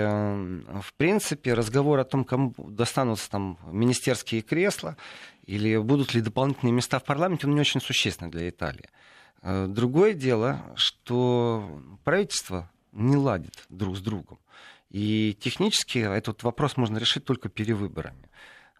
в 0.82 0.93
принципе, 0.93 1.53
разговор 1.53 1.99
о 1.99 2.05
том, 2.05 2.24
кому 2.24 2.53
достанутся 2.57 3.30
там 3.30 3.57
министерские 3.72 4.41
кресла, 4.41 4.95
или 5.45 5.78
будут 5.78 6.13
ли 6.13 6.22
дополнительные 6.22 6.74
места 6.74 6.99
в 6.99 7.03
парламенте, 7.03 7.47
он 7.47 7.55
не 7.55 7.61
очень 7.61 7.82
существенный 7.82 8.32
для 8.32 8.49
Италии. 8.49 8.89
Э, 9.41 9.68
другое 9.68 10.13
дело, 10.13 10.61
что 10.76 11.82
правительство 12.03 12.72
не 12.91 13.18
ладит 13.18 13.66
друг 13.70 13.97
с 13.97 14.01
другом. 14.01 14.39
И 14.90 15.36
технически 15.40 16.00
этот 16.00 16.44
вопрос 16.44 16.78
можно 16.78 16.98
решить 16.98 17.26
только 17.26 17.50
перевыборами. 17.50 18.30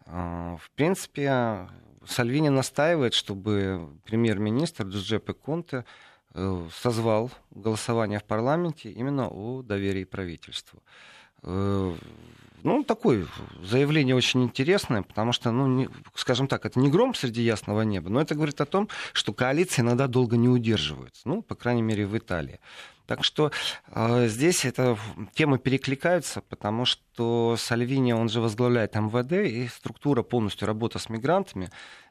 Э, 0.06 0.58
в 0.60 0.72
принципе, 0.76 1.68
Сальвини 2.06 2.50
настаивает, 2.50 3.14
чтобы 3.14 3.90
премьер-министр 4.06 4.86
Джузеппе 4.86 5.34
Конте 5.34 5.86
э, 6.34 6.68
созвал 6.72 7.32
голосование 7.52 8.20
в 8.20 8.24
парламенте 8.24 8.92
именно 8.92 9.28
о 9.30 9.62
доверии 9.62 10.04
правительству 10.04 10.82
ну, 12.66 12.84
такое 12.84 13.28
заявление 13.64 14.16
очень 14.16 14.44
интересное, 14.44 15.04
потому 15.04 15.32
что, 15.32 15.52
ну, 15.52 15.68
не, 15.68 15.90
скажем 16.16 16.48
так, 16.48 16.66
это 16.66 16.80
не 16.80 16.90
гром 16.90 17.14
среди 17.14 17.44
ясного 17.44 17.84
неба, 17.84 18.10
но 18.10 18.20
это 18.20 18.34
говорит 18.34 18.60
о 18.60 18.66
том, 18.66 18.90
что 19.14 19.34
коалиции 19.34 19.82
иногда 19.82 20.08
долго 20.08 20.36
не 20.36 20.50
удерживаются, 20.50 21.22
ну, 21.26 21.42
по 21.44 21.54
крайней 21.54 21.84
мере, 21.84 22.08
в 22.08 22.18
Италии. 22.18 22.60
Так 23.06 23.24
что 23.24 23.52
э, 23.92 24.28
здесь 24.28 24.66
эта 24.66 24.98
темы 25.36 25.60
перекликаются, 25.60 26.42
потому 26.42 26.86
что 26.86 27.56
Сальвини, 27.56 28.14
он 28.14 28.30
же 28.30 28.42
возглавляет 28.42 28.96
МВД, 28.96 29.34
и 29.34 29.68
структура 29.68 30.24
полностью 30.24 30.66
работы 30.66 30.98
с 30.98 31.08
мигрантами 31.08 31.70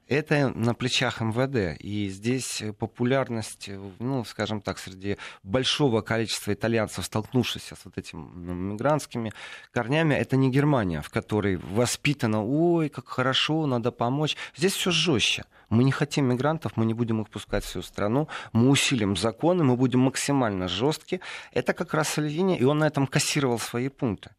это 0.08 0.48
на 0.50 0.74
плечах 0.74 1.20
МВД. 1.20 1.80
И 1.80 2.08
здесь 2.08 2.62
популярность, 2.78 3.70
ну, 3.98 4.24
скажем 4.24 4.60
так, 4.60 4.78
среди 4.78 5.16
большого 5.42 6.00
количества 6.00 6.52
итальянцев, 6.52 7.04
столкнувшихся 7.04 7.76
с 7.76 7.84
вот 7.84 7.98
этими 7.98 8.20
ну, 8.20 8.54
мигрантскими 8.54 9.32
корнями, 9.72 10.14
это 10.14 10.36
не 10.36 10.50
Германия, 10.50 11.00
в 11.00 11.10
которой 11.10 11.56
воспитано, 11.56 12.44
ой, 12.44 12.88
как 12.88 13.08
хорошо, 13.08 13.66
надо 13.66 13.92
помочь. 13.92 14.36
Здесь 14.56 14.74
все 14.74 14.90
жестче. 14.90 15.44
Мы 15.70 15.84
не 15.84 15.92
хотим 15.92 16.26
мигрантов, 16.26 16.76
мы 16.76 16.84
не 16.84 16.94
будем 16.94 17.22
их 17.22 17.28
пускать 17.28 17.64
в 17.64 17.68
свою 17.68 17.82
страну, 17.82 18.28
мы 18.52 18.68
усилим 18.68 19.16
законы, 19.16 19.64
мы 19.64 19.76
будем 19.76 20.00
максимально 20.00 20.68
жесткие. 20.68 21.20
Это 21.52 21.72
как 21.72 21.94
раз 21.94 22.10
Сальвини, 22.10 22.56
и 22.56 22.64
он 22.64 22.78
на 22.78 22.86
этом 22.86 23.06
кассировал 23.06 23.58
свои 23.58 23.88
пункты. 23.88 24.30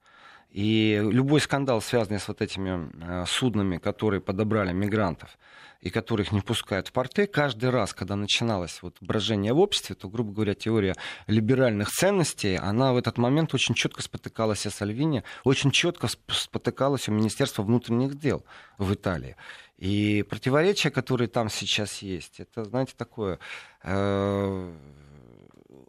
И 0.55 1.01
любой 1.03 1.41
скандал, 1.41 1.81
связанный 1.81 2.17
с 2.17 2.29
вот 2.29 2.41
этими 2.41 2.89
э, 3.03 3.25
суднами, 3.27 3.75
которые 3.75 4.21
подобрали 4.21 4.71
мигрантов 4.71 5.37
и 5.81 5.89
которых 5.89 6.31
не 6.31 6.39
пускают 6.39 6.87
в 6.87 6.93
порты, 6.93 7.27
каждый 7.27 7.71
раз, 7.71 7.93
когда 7.93 8.15
начиналось 8.15 8.81
вот 8.81 8.95
брожение 9.01 9.51
в 9.51 9.59
обществе, 9.59 9.95
то, 9.95 10.07
грубо 10.07 10.31
говоря, 10.31 10.53
теория 10.53 10.95
либеральных 11.27 11.89
ценностей, 11.89 12.55
она 12.55 12.93
в 12.93 12.97
этот 12.97 13.17
момент 13.17 13.53
очень 13.53 13.75
четко 13.75 14.01
спотыкалась 14.01 14.65
о 14.65 14.69
Сальвини, 14.69 15.25
очень 15.43 15.71
четко 15.71 16.07
спотыкалась 16.29 17.09
у 17.09 17.11
Министерства 17.11 17.61
внутренних 17.61 18.17
дел 18.17 18.45
в 18.77 18.93
Италии. 18.93 19.35
И 19.77 20.23
противоречия, 20.29 20.89
которые 20.89 21.27
там 21.27 21.49
сейчас 21.49 22.01
есть, 22.01 22.39
это, 22.39 22.63
знаете, 22.63 22.93
такое... 22.95 23.39
Э- 23.83 24.73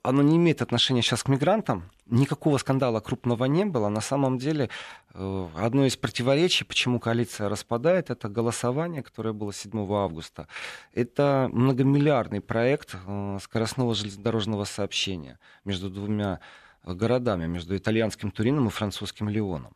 оно 0.08 0.22
не 0.22 0.36
имеет 0.36 0.62
отношения 0.62 1.02
сейчас 1.02 1.22
к 1.22 1.28
мигрантам. 1.28 1.90
Никакого 2.06 2.58
скандала 2.58 3.00
крупного 3.00 3.44
не 3.46 3.64
было. 3.64 3.88
На 3.88 4.00
самом 4.00 4.38
деле, 4.38 4.70
э, 5.14 5.48
одно 5.56 5.84
из 5.84 5.96
противоречий, 5.96 6.64
почему 6.64 7.00
коалиция 7.00 7.48
распадает, 7.48 8.10
это 8.10 8.28
голосование, 8.28 9.02
которое 9.02 9.32
было 9.32 9.52
7 9.52 9.92
августа. 9.92 10.46
Это 10.94 11.50
многомиллиардный 11.52 12.40
проект 12.40 12.94
э, 12.94 13.38
скоростного 13.42 13.94
железнодорожного 13.94 14.64
сообщения 14.64 15.38
между 15.64 15.90
двумя 15.90 16.40
городами, 16.84 17.46
между 17.46 17.76
итальянским 17.76 18.30
Турином 18.30 18.68
и 18.68 18.70
французским 18.70 19.28
Лионом. 19.28 19.72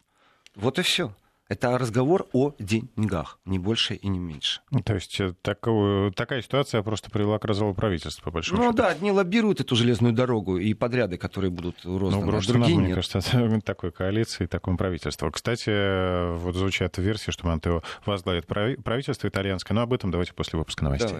Вот 0.54 0.78
и 0.78 0.82
все. 0.82 1.12
Это 1.50 1.76
разговор 1.76 2.28
о 2.32 2.54
деньгах, 2.60 3.40
не 3.44 3.58
больше 3.58 3.96
и 3.96 4.06
не 4.06 4.20
меньше. 4.20 4.60
Ну, 4.70 4.82
то 4.82 4.94
есть 4.94 5.18
э, 5.18 5.34
такую, 5.42 6.12
такая 6.12 6.42
ситуация 6.42 6.80
просто 6.84 7.10
привела 7.10 7.40
к 7.40 7.44
развалу 7.44 7.74
правительства, 7.74 8.22
по 8.22 8.30
большому 8.30 8.62
ну, 8.62 8.68
счету. 8.68 8.76
Ну 8.76 8.84
да, 8.84 8.88
одни 8.90 9.10
лоббируют 9.10 9.60
эту 9.60 9.74
железную 9.74 10.14
дорогу 10.14 10.58
и 10.58 10.72
подряды, 10.74 11.18
которые 11.18 11.50
будут 11.50 11.84
розданы, 11.84 12.24
ну, 12.24 12.38
а 12.38 12.40
другие 12.40 12.58
нам, 12.58 12.70
нет. 12.70 12.78
мне 12.78 12.94
кажется, 12.94 13.20
такой 13.64 13.90
коалиции, 13.90 14.46
такому 14.46 14.76
правительству. 14.76 15.28
Кстати, 15.32 16.36
вот 16.36 16.54
звучат 16.54 16.96
версии, 16.98 17.32
что 17.32 17.48
Монтео 17.48 17.82
возглавит 18.06 18.46
правительство 18.46 19.26
итальянское, 19.26 19.74
но 19.74 19.82
об 19.82 19.92
этом 19.92 20.12
давайте 20.12 20.32
после 20.34 20.56
выпуска 20.56 20.84
новостей. 20.84 21.08
Давай. 21.08 21.18